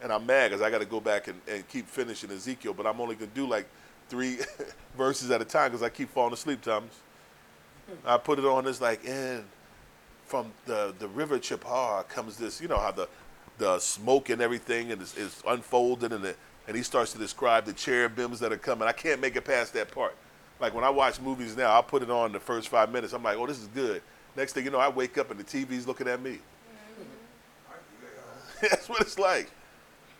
And 0.03 0.11
I'm 0.11 0.25
mad 0.25 0.49
because 0.49 0.61
I 0.61 0.69
got 0.69 0.79
to 0.79 0.85
go 0.85 0.99
back 0.99 1.27
and, 1.27 1.39
and 1.47 1.67
keep 1.67 1.87
finishing 1.87 2.29
Ezekiel, 2.31 2.73
but 2.73 2.85
I'm 2.85 2.99
only 3.01 3.15
going 3.15 3.29
to 3.29 3.35
do 3.35 3.47
like 3.47 3.67
three 4.09 4.37
verses 4.97 5.31
at 5.31 5.41
a 5.41 5.45
time 5.45 5.71
because 5.71 5.83
I 5.83 5.89
keep 5.89 6.09
falling 6.09 6.33
asleep, 6.33 6.61
Thomas. 6.61 6.95
I 8.05 8.17
put 8.17 8.39
it 8.39 8.45
on, 8.45 8.67
it's 8.67 8.81
like, 8.81 9.07
and 9.07 9.43
from 10.31 10.53
the, 10.65 10.95
the 10.97 11.09
river 11.09 11.37
Chebar 11.39 12.07
comes 12.07 12.37
this, 12.37 12.61
you 12.61 12.69
know, 12.69 12.79
how 12.79 12.91
the, 12.91 13.09
the 13.57 13.77
smoke 13.79 14.29
and 14.29 14.41
everything 14.41 14.93
and 14.93 15.01
it's 15.01 15.43
unfolded 15.45 16.13
and, 16.13 16.23
the, 16.23 16.35
and 16.69 16.77
he 16.77 16.83
starts 16.83 17.11
to 17.11 17.17
describe 17.17 17.65
the 17.65 17.73
cherubims 17.73 18.39
that 18.39 18.53
are 18.53 18.57
coming. 18.57 18.87
I 18.87 18.93
can't 18.93 19.19
make 19.19 19.35
it 19.35 19.43
past 19.43 19.73
that 19.73 19.91
part. 19.91 20.15
Like 20.61 20.73
when 20.73 20.85
I 20.85 20.89
watch 20.89 21.19
movies 21.19 21.57
now, 21.57 21.71
I'll 21.71 21.83
put 21.83 22.01
it 22.01 22.09
on 22.09 22.31
the 22.31 22.39
first 22.39 22.69
five 22.69 22.93
minutes. 22.93 23.11
I'm 23.11 23.21
like, 23.21 23.37
oh, 23.37 23.45
this 23.45 23.59
is 23.59 23.67
good. 23.67 24.01
Next 24.37 24.53
thing 24.53 24.63
you 24.63 24.71
know, 24.71 24.79
I 24.79 24.87
wake 24.87 25.17
up 25.17 25.31
and 25.31 25.39
the 25.39 25.43
TV's 25.43 25.85
looking 25.85 26.07
at 26.07 26.21
me. 26.21 26.39
Mm-hmm. 27.01 27.07
That's 28.61 28.87
what 28.87 29.01
it's 29.01 29.19
like. 29.19 29.51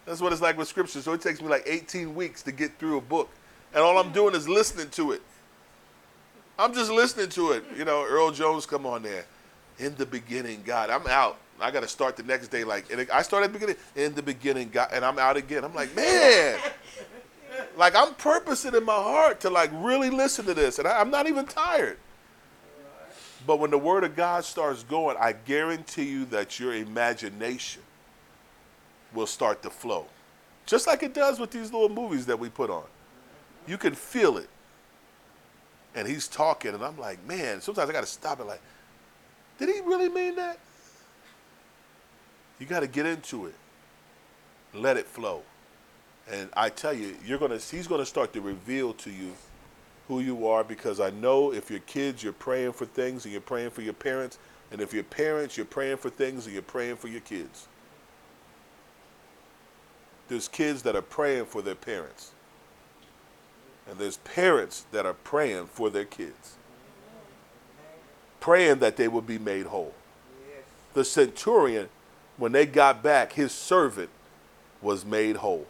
That's 0.06 0.20
what 0.20 0.34
it's 0.34 0.42
like 0.42 0.58
with 0.58 0.68
scripture. 0.68 1.00
So 1.00 1.14
it 1.14 1.22
takes 1.22 1.42
me 1.42 1.48
like 1.48 1.64
18 1.66 2.14
weeks 2.14 2.44
to 2.44 2.52
get 2.52 2.78
through 2.78 2.98
a 2.98 3.02
book. 3.02 3.30
And 3.74 3.82
all 3.82 3.98
I'm 3.98 4.12
doing 4.12 4.36
is 4.36 4.50
listening 4.50 4.90
to 4.90 5.14
it. 5.14 5.22
I'm 6.60 6.74
just 6.74 6.92
listening 6.92 7.30
to 7.30 7.54
it. 7.54 7.64
You 7.78 7.86
know, 7.86 8.06
Earl 8.06 8.32
Jones 8.32 8.66
come 8.66 8.86
on 8.86 9.04
there. 9.04 9.26
In 9.80 9.96
the 9.96 10.06
beginning, 10.06 10.64
God. 10.66 10.90
I'm 10.90 11.08
out. 11.08 11.38
I 11.60 11.72
got 11.72 11.82
to 11.82 11.88
start 11.88 12.16
the 12.16 12.24
next 12.24 12.48
day. 12.50 12.64
Like, 12.64 12.92
and 12.92 13.08
I 13.12 13.22
start 13.22 13.44
at 13.44 13.54
the 13.54 13.60
beginning. 13.60 13.82
In 13.96 14.14
the 14.16 14.24
beginning, 14.24 14.70
God. 14.70 14.90
And 14.94 15.04
I'm 15.04 15.20
out 15.20 15.38
again. 15.38 15.64
I'm 15.64 15.74
like, 15.74 15.96
man. 15.96 16.60
Like 17.78 17.96
I'm 17.96 18.14
purposing 18.16 18.76
in 18.76 18.86
my 18.86 18.94
heart 18.94 19.42
to 19.42 19.50
like 19.50 19.72
really 19.74 20.10
listen 20.10 20.46
to 20.46 20.54
this, 20.54 20.80
and 20.80 20.88
I, 20.88 21.00
I'm 21.00 21.10
not 21.10 21.28
even 21.28 21.46
tired. 21.46 21.98
But 23.46 23.60
when 23.60 23.72
the 23.72 23.78
word 23.78 24.04
of 24.04 24.16
God 24.16 24.46
starts 24.46 24.84
going, 24.84 25.18
I 25.20 25.34
guarantee 25.34 26.06
you 26.06 26.26
that 26.26 26.60
your 26.60 26.76
imagination 26.76 27.82
will 29.14 29.26
start 29.26 29.64
to 29.64 29.70
flow. 29.70 30.06
Just 30.66 30.86
like 30.86 31.02
it 31.02 31.14
does 31.14 31.40
with 31.40 31.52
these 31.52 31.74
little 31.74 31.90
movies 31.90 32.26
that 32.28 32.38
we 32.38 32.50
put 32.50 32.70
on. 32.70 32.84
You 33.68 33.78
can 33.78 33.96
feel 33.96 34.38
it. 34.38 34.48
And 35.96 36.08
he's 36.08 36.28
talking, 36.28 36.74
and 36.74 36.84
I'm 36.84 36.98
like, 36.98 37.26
man, 37.28 37.62
sometimes 37.62 37.90
I 37.90 37.94
got 37.94 38.02
to 38.02 38.08
stop 38.08 38.40
it 38.40 38.46
like, 38.46 38.62
did 39.62 39.70
he 39.70 39.82
really 39.82 40.10
mean 40.10 40.36
that? 40.36 40.58
You 42.60 42.66
got 42.66 42.80
to 42.80 42.88
get 42.88 43.06
into 43.06 43.46
it. 43.46 43.56
Let 44.74 44.98
it 44.98 45.06
flow. 45.06 45.44
And 46.32 46.50
I 46.54 46.70
tell 46.70 46.94
you, 46.94 47.16
you're 47.26 47.38
gonna 47.38 47.58
he's 47.58 47.88
gonna 47.88 48.06
start 48.06 48.34
to 48.34 48.42
reveal 48.42 48.94
to 48.94 49.12
you 49.12 49.34
who 50.08 50.20
you 50.20 50.48
are 50.48 50.64
because 50.64 51.00
I 51.00 51.10
know 51.12 51.54
if 51.54 51.70
your 51.70 51.80
kids 51.82 52.24
you're 52.24 52.34
praying 52.34 52.74
for 52.74 52.86
things 52.86 53.26
and 53.26 53.32
you're 53.32 53.42
praying 53.42 53.72
for 53.72 53.82
your 53.82 53.94
parents, 53.94 54.40
and 54.72 54.82
if 54.82 54.94
your 54.94 55.04
parents 55.04 55.58
you're 55.58 55.66
praying 55.66 55.98
for 55.98 56.10
things 56.10 56.46
and 56.46 56.54
you're 56.54 56.64
praying 56.64 56.96
for 56.96 57.08
your 57.08 57.22
kids. 57.22 57.68
There's 60.28 60.48
kids 60.48 60.82
that 60.84 60.96
are 60.96 61.02
praying 61.02 61.46
for 61.46 61.62
their 61.62 61.76
parents. 61.76 62.32
And 63.90 64.00
there's 64.00 64.18
parents 64.18 64.86
that 64.92 65.06
are 65.06 65.14
praying 65.14 65.68
for 65.68 65.90
their 65.90 66.06
kids. 66.06 66.56
Praying 68.42 68.80
that 68.80 68.98
they 68.98 69.08
would 69.08 69.26
be 69.26 69.38
made 69.40 69.68
whole. 69.68 69.94
The 70.94 71.06
centurion, 71.06 71.88
when 72.36 72.52
they 72.52 72.66
got 72.66 73.02
back, 73.02 73.34
his 73.34 73.54
servant 73.54 74.10
was 74.82 75.06
made 75.06 75.38
whole. 75.38 75.68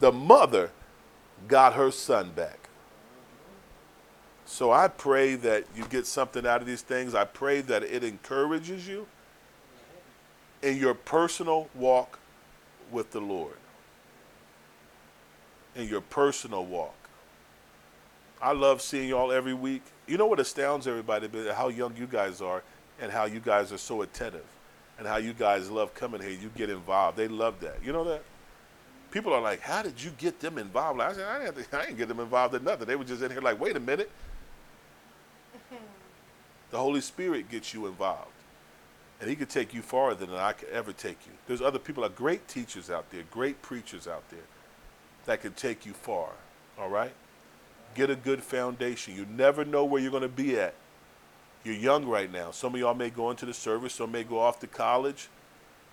The 0.00 0.12
mother 0.12 0.70
got 1.48 1.74
her 1.74 1.90
son 1.90 2.30
back. 2.30 2.68
So 4.46 4.70
I 4.70 4.88
pray 4.88 5.34
that 5.36 5.64
you 5.74 5.84
get 5.84 6.06
something 6.06 6.46
out 6.46 6.60
of 6.60 6.66
these 6.66 6.82
things. 6.82 7.14
I 7.14 7.24
pray 7.24 7.60
that 7.62 7.82
it 7.82 8.04
encourages 8.04 8.86
you 8.86 9.06
in 10.62 10.76
your 10.78 10.94
personal 10.94 11.68
walk 11.74 12.18
with 12.90 13.10
the 13.10 13.20
Lord. 13.20 13.56
In 15.74 15.88
your 15.88 16.00
personal 16.00 16.64
walk. 16.64 16.94
I 18.40 18.52
love 18.52 18.80
seeing 18.80 19.08
y'all 19.08 19.32
every 19.32 19.54
week. 19.54 19.82
You 20.06 20.18
know 20.18 20.26
what 20.26 20.40
astounds 20.40 20.86
everybody? 20.86 21.28
How 21.52 21.68
young 21.68 21.96
you 21.96 22.06
guys 22.06 22.40
are 22.40 22.62
and 23.00 23.10
how 23.10 23.24
you 23.24 23.40
guys 23.40 23.72
are 23.72 23.78
so 23.78 24.02
attentive 24.02 24.44
and 24.98 25.06
how 25.06 25.16
you 25.16 25.32
guys 25.32 25.70
love 25.70 25.94
coming 25.94 26.20
here. 26.20 26.30
You 26.30 26.50
get 26.54 26.70
involved. 26.70 27.16
They 27.16 27.28
love 27.28 27.60
that. 27.60 27.78
You 27.82 27.92
know 27.92 28.04
that? 28.04 28.22
People 29.10 29.32
are 29.32 29.40
like, 29.40 29.60
how 29.60 29.82
did 29.82 30.02
you 30.02 30.10
get 30.18 30.40
them 30.40 30.58
involved? 30.58 31.00
I 31.00 31.12
said, 31.12 31.24
I 31.24 31.44
didn't, 31.44 31.70
to, 31.70 31.78
I 31.78 31.86
didn't 31.86 31.98
get 31.98 32.08
them 32.08 32.20
involved 32.20 32.54
in 32.54 32.64
nothing. 32.64 32.86
They 32.86 32.96
were 32.96 33.04
just 33.04 33.22
in 33.22 33.30
here 33.30 33.40
like, 33.40 33.60
wait 33.60 33.76
a 33.76 33.80
minute. 33.80 34.10
the 36.70 36.78
Holy 36.78 37.00
Spirit 37.00 37.50
gets 37.50 37.72
you 37.72 37.86
involved. 37.86 38.30
And 39.20 39.30
he 39.30 39.36
could 39.36 39.48
take 39.48 39.72
you 39.72 39.80
farther 39.80 40.26
than 40.26 40.34
I 40.34 40.52
could 40.52 40.68
ever 40.68 40.92
take 40.92 41.18
you. 41.26 41.32
There's 41.46 41.62
other 41.62 41.78
people, 41.78 42.02
like 42.02 42.16
great 42.16 42.46
teachers 42.48 42.90
out 42.90 43.10
there, 43.10 43.22
great 43.30 43.62
preachers 43.62 44.06
out 44.06 44.28
there 44.30 44.40
that 45.26 45.40
can 45.40 45.52
take 45.52 45.86
you 45.86 45.92
far. 45.92 46.30
All 46.78 46.88
right? 46.88 47.12
Get 47.94 48.10
a 48.10 48.16
good 48.16 48.42
foundation. 48.42 49.14
You 49.14 49.26
never 49.26 49.64
know 49.64 49.84
where 49.84 50.00
you're 50.00 50.10
going 50.10 50.22
to 50.22 50.28
be 50.28 50.58
at. 50.58 50.74
You're 51.64 51.74
young 51.74 52.04
right 52.04 52.30
now. 52.30 52.50
Some 52.50 52.74
of 52.74 52.80
y'all 52.80 52.94
may 52.94 53.10
go 53.10 53.30
into 53.30 53.46
the 53.46 53.54
service, 53.54 53.94
some 53.94 54.12
may 54.12 54.24
go 54.24 54.38
off 54.38 54.60
to 54.60 54.66
college. 54.66 55.28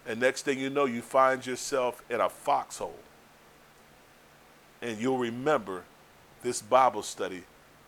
And 0.07 0.19
next 0.19 0.43
thing 0.43 0.59
you 0.59 0.69
know, 0.69 0.85
you 0.85 1.01
find 1.01 1.45
yourself 1.45 2.03
in 2.09 2.19
a 2.19 2.29
foxhole. 2.29 2.99
And 4.81 4.97
you'll 4.99 5.19
remember 5.19 5.83
this 6.41 6.61
Bible 6.61 7.03
study 7.03 7.43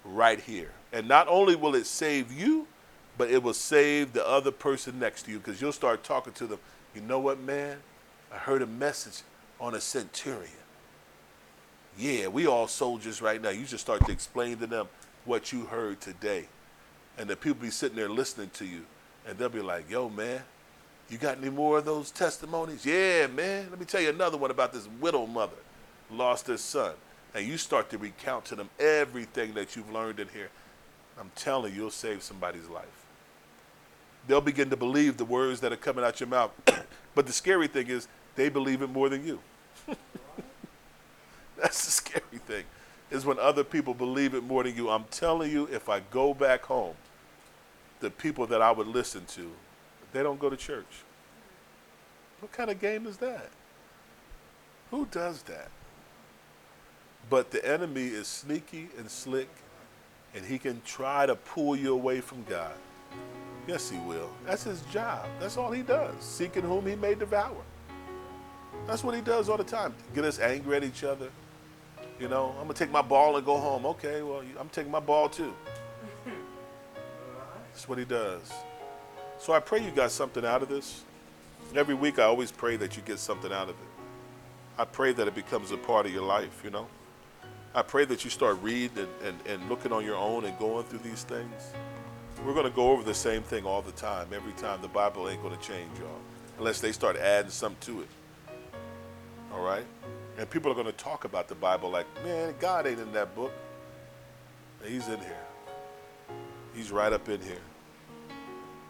right 0.05 0.39
here. 0.39 0.71
And 0.91 1.07
not 1.07 1.27
only 1.27 1.55
will 1.55 1.75
it 1.75 1.87
save 1.87 2.31
you, 2.31 2.67
but 3.17 3.29
it 3.29 3.41
will 3.41 3.53
save 3.53 4.13
the 4.13 4.25
other 4.27 4.51
person 4.51 4.99
next 4.99 5.23
to 5.23 5.31
you 5.31 5.39
because 5.39 5.59
you'll 5.59 5.71
start 5.71 6.03
talking 6.03 6.33
to 6.33 6.47
them. 6.47 6.59
You 6.95 7.01
know 7.01 7.19
what, 7.19 7.39
man? 7.39 7.77
I 8.31 8.37
heard 8.37 8.61
a 8.61 8.67
message 8.67 9.23
on 9.59 9.75
a 9.75 9.81
centurion. 9.81 10.62
Yeah, 11.97 12.27
we 12.27 12.47
all 12.47 12.67
soldiers 12.67 13.21
right 13.21 13.41
now. 13.41 13.49
You 13.49 13.65
just 13.65 13.83
start 13.83 14.05
to 14.05 14.11
explain 14.11 14.57
to 14.57 14.67
them 14.67 14.87
what 15.25 15.51
you 15.51 15.65
heard 15.65 16.01
today. 16.01 16.47
And 17.17 17.29
the 17.29 17.35
people 17.35 17.61
be 17.61 17.69
sitting 17.69 17.95
there 17.95 18.09
listening 18.09 18.49
to 18.55 18.65
you. 18.65 18.81
And 19.27 19.37
they'll 19.37 19.49
be 19.49 19.61
like, 19.61 19.89
yo, 19.89 20.09
man, 20.09 20.41
you 21.09 21.17
got 21.17 21.37
any 21.37 21.49
more 21.49 21.77
of 21.77 21.85
those 21.85 22.11
testimonies? 22.11 22.85
Yeah, 22.85 23.27
man. 23.27 23.67
Let 23.69 23.79
me 23.79 23.85
tell 23.85 24.01
you 24.01 24.09
another 24.09 24.37
one 24.37 24.51
about 24.51 24.73
this 24.73 24.87
widow 24.99 25.25
mother 25.27 25.55
lost 26.11 26.47
her 26.47 26.57
son. 26.57 26.93
And 27.35 27.47
you 27.47 27.57
start 27.57 27.89
to 27.91 27.97
recount 27.97 28.45
to 28.45 28.55
them 28.55 28.69
everything 28.79 29.53
that 29.53 29.75
you've 29.75 29.91
learned 29.91 30.19
in 30.19 30.27
here. 30.29 30.49
I'm 31.19 31.31
telling 31.35 31.73
you, 31.73 31.81
you'll 31.81 31.91
save 31.91 32.23
somebody's 32.23 32.67
life. 32.67 32.85
They'll 34.27 34.41
begin 34.41 34.69
to 34.69 34.77
believe 34.77 35.17
the 35.17 35.25
words 35.25 35.59
that 35.61 35.71
are 35.71 35.77
coming 35.77 36.03
out 36.03 36.19
your 36.19 36.29
mouth. 36.29 36.51
but 37.15 37.25
the 37.25 37.33
scary 37.33 37.67
thing 37.67 37.87
is, 37.87 38.07
they 38.35 38.49
believe 38.49 38.81
it 38.81 38.89
more 38.89 39.09
than 39.09 39.25
you. 39.25 39.39
That's 41.61 41.85
the 41.85 41.91
scary 41.91 42.39
thing, 42.45 42.65
is 43.11 43.25
when 43.25 43.39
other 43.39 43.63
people 43.63 43.93
believe 43.93 44.33
it 44.33 44.43
more 44.43 44.63
than 44.63 44.75
you. 44.75 44.89
I'm 44.89 45.05
telling 45.11 45.51
you, 45.51 45.67
if 45.71 45.89
I 45.89 46.01
go 46.11 46.33
back 46.33 46.63
home, 46.63 46.95
the 47.99 48.09
people 48.09 48.45
that 48.47 48.61
I 48.61 48.71
would 48.71 48.87
listen 48.87 49.25
to, 49.27 49.51
they 50.11 50.23
don't 50.23 50.39
go 50.39 50.49
to 50.49 50.57
church. 50.57 51.03
What 52.39 52.51
kind 52.51 52.69
of 52.69 52.79
game 52.79 53.07
is 53.07 53.17
that? 53.17 53.49
Who 54.91 55.05
does 55.05 55.41
that? 55.43 55.69
But 57.29 57.51
the 57.51 57.65
enemy 57.65 58.07
is 58.07 58.27
sneaky 58.27 58.89
and 58.97 59.09
slick, 59.09 59.49
and 60.35 60.45
he 60.45 60.57
can 60.57 60.81
try 60.85 61.25
to 61.25 61.35
pull 61.35 61.75
you 61.75 61.93
away 61.93 62.19
from 62.19 62.43
God. 62.43 62.73
Yes, 63.65 63.89
he 63.89 63.97
will. 63.99 64.29
That's 64.45 64.63
his 64.63 64.81
job. 64.91 65.25
That's 65.39 65.55
all 65.55 65.71
he 65.71 65.83
does. 65.83 66.13
Seeking 66.19 66.63
whom 66.63 66.85
he 66.85 66.95
may 66.95 67.15
devour. 67.15 67.63
That's 68.85 69.03
what 69.03 69.15
he 69.15 69.21
does 69.21 69.47
all 69.47 69.57
the 69.57 69.63
time. 69.63 69.93
Get 70.13 70.25
us 70.25 70.39
angry 70.39 70.75
at 70.75 70.83
each 70.83 71.03
other. 71.03 71.29
You 72.19 72.27
know, 72.29 72.55
I'm 72.61 72.67
to 72.67 72.73
take 72.73 72.91
my 72.91 73.01
ball 73.01 73.37
and 73.37 73.45
go 73.45 73.57
home. 73.57 73.85
Okay, 73.85 74.21
well, 74.21 74.43
I'm 74.59 74.69
taking 74.69 74.91
my 74.91 74.99
ball 74.99 75.29
too. 75.29 75.53
That's 77.73 77.87
what 77.89 77.97
he 77.97 78.05
does. 78.05 78.51
So 79.39 79.51
I 79.51 79.59
pray 79.59 79.83
you 79.83 79.91
got 79.91 80.11
something 80.11 80.45
out 80.45 80.61
of 80.61 80.69
this. 80.69 81.03
Every 81.75 81.95
week 81.95 82.19
I 82.19 82.23
always 82.23 82.51
pray 82.51 82.75
that 82.77 82.95
you 82.95 83.03
get 83.03 83.19
something 83.19 83.51
out 83.51 83.63
of 83.63 83.69
it. 83.69 83.87
I 84.77 84.85
pray 84.85 85.11
that 85.13 85.27
it 85.27 85.35
becomes 85.35 85.71
a 85.71 85.77
part 85.77 86.05
of 86.05 86.13
your 86.13 86.23
life, 86.23 86.61
you 86.63 86.69
know. 86.69 86.87
I 87.75 87.81
pray 87.81 88.05
that 88.05 88.23
you 88.23 88.29
start 88.29 88.61
reading 88.61 88.99
and, 88.99 89.09
and, 89.23 89.47
and 89.47 89.69
looking 89.69 89.91
on 89.91 90.05
your 90.05 90.15
own 90.15 90.45
and 90.45 90.57
going 90.59 90.85
through 90.85 90.99
these 90.99 91.23
things. 91.23 91.73
We're 92.45 92.53
going 92.53 92.65
to 92.65 92.75
go 92.75 92.91
over 92.91 93.03
the 93.03 93.13
same 93.13 93.41
thing 93.41 93.65
all 93.65 93.81
the 93.81 93.91
time. 93.93 94.27
Every 94.33 94.51
time 94.53 94.81
the 94.81 94.87
Bible 94.87 95.29
ain't 95.29 95.41
going 95.41 95.57
to 95.57 95.61
change, 95.61 95.97
y'all, 95.97 96.19
unless 96.59 96.81
they 96.81 96.91
start 96.91 97.17
adding 97.17 97.51
something 97.51 97.95
to 97.95 98.01
it. 98.01 98.07
All 99.53 99.63
right? 99.63 99.85
And 100.37 100.49
people 100.49 100.71
are 100.71 100.75
going 100.75 100.87
to 100.87 100.91
talk 100.93 101.25
about 101.25 101.47
the 101.47 101.55
Bible 101.55 101.89
like, 101.89 102.07
man, 102.23 102.55
God 102.59 102.87
ain't 102.87 102.99
in 102.99 103.11
that 103.13 103.35
book. 103.35 103.51
He's 104.83 105.07
in 105.07 105.19
here. 105.19 105.45
He's 106.73 106.91
right 106.91 107.13
up 107.13 107.29
in 107.29 107.39
here. 107.41 107.61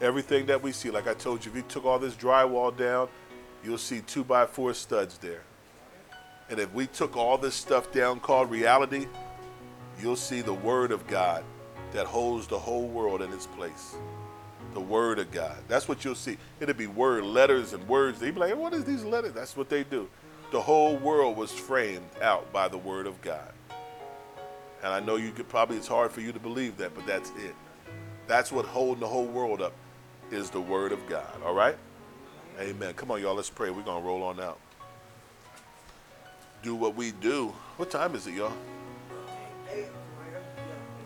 Everything 0.00 0.46
that 0.46 0.62
we 0.62 0.72
see, 0.72 0.90
like 0.90 1.06
I 1.06 1.14
told 1.14 1.44
you, 1.44 1.50
if 1.50 1.56
you 1.56 1.62
took 1.62 1.84
all 1.84 1.98
this 1.98 2.14
drywall 2.14 2.76
down, 2.76 3.08
you'll 3.62 3.78
see 3.78 4.00
two 4.00 4.24
by 4.24 4.46
four 4.46 4.74
studs 4.74 5.18
there. 5.18 5.42
And 6.50 6.58
if 6.58 6.72
we 6.74 6.86
took 6.86 7.16
all 7.16 7.38
this 7.38 7.54
stuff 7.54 7.92
down 7.92 8.20
called 8.20 8.50
reality, 8.50 9.06
you'll 10.00 10.16
see 10.16 10.40
the 10.40 10.52
Word 10.52 10.92
of 10.92 11.06
God 11.06 11.44
that 11.92 12.06
holds 12.06 12.46
the 12.46 12.58
whole 12.58 12.86
world 12.88 13.22
in 13.22 13.32
its 13.32 13.46
place. 13.46 13.96
The 14.72 14.80
Word 14.80 15.18
of 15.18 15.30
God. 15.30 15.56
That's 15.68 15.88
what 15.88 16.04
you'll 16.04 16.14
see. 16.16 16.36
It'll 16.58 16.74
be 16.74 16.88
word, 16.88 17.24
letters, 17.24 17.72
and 17.72 17.86
words. 17.86 18.18
They'd 18.18 18.34
be 18.34 18.40
like, 18.40 18.56
what 18.56 18.74
is 18.74 18.84
these 18.84 19.04
letters? 19.04 19.32
That's 19.32 19.56
what 19.56 19.68
they 19.68 19.84
do. 19.84 20.08
The 20.54 20.62
whole 20.62 20.96
world 20.96 21.36
was 21.36 21.50
framed 21.50 22.08
out 22.22 22.52
by 22.52 22.68
the 22.68 22.78
Word 22.78 23.08
of 23.08 23.20
God. 23.22 23.52
And 24.84 24.92
I 24.92 25.00
know 25.00 25.16
you 25.16 25.32
could 25.32 25.48
probably, 25.48 25.76
it's 25.76 25.88
hard 25.88 26.12
for 26.12 26.20
you 26.20 26.30
to 26.30 26.38
believe 26.38 26.76
that, 26.76 26.94
but 26.94 27.04
that's 27.08 27.30
it. 27.30 27.56
That's 28.28 28.52
what 28.52 28.64
holding 28.64 29.00
the 29.00 29.08
whole 29.08 29.26
world 29.26 29.60
up 29.60 29.72
is 30.30 30.50
the 30.50 30.60
Word 30.60 30.92
of 30.92 31.04
God. 31.08 31.42
All 31.44 31.54
right? 31.54 31.76
Amen. 32.60 32.94
Come 32.94 33.10
on, 33.10 33.20
y'all. 33.20 33.34
Let's 33.34 33.50
pray. 33.50 33.70
We're 33.70 33.82
going 33.82 34.00
to 34.00 34.06
roll 34.06 34.22
on 34.22 34.38
out. 34.38 34.60
Do 36.62 36.76
what 36.76 36.94
we 36.94 37.10
do. 37.10 37.52
What 37.76 37.90
time 37.90 38.14
is 38.14 38.28
it, 38.28 38.34
y'all? 38.34 38.52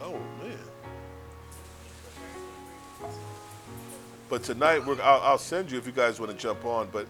Oh, 0.03 0.21
man. 0.43 0.59
But 4.29 4.43
tonight, 4.43 4.85
we're, 4.85 5.01
I'll, 5.01 5.23
I'll 5.23 5.39
send 5.39 5.71
you 5.71 5.79
if 5.79 5.87
you 5.87 5.93
guys 5.93 6.21
want 6.21 6.33
to 6.33 6.37
jump 6.37 6.67
on. 6.67 6.91
But 6.93 7.07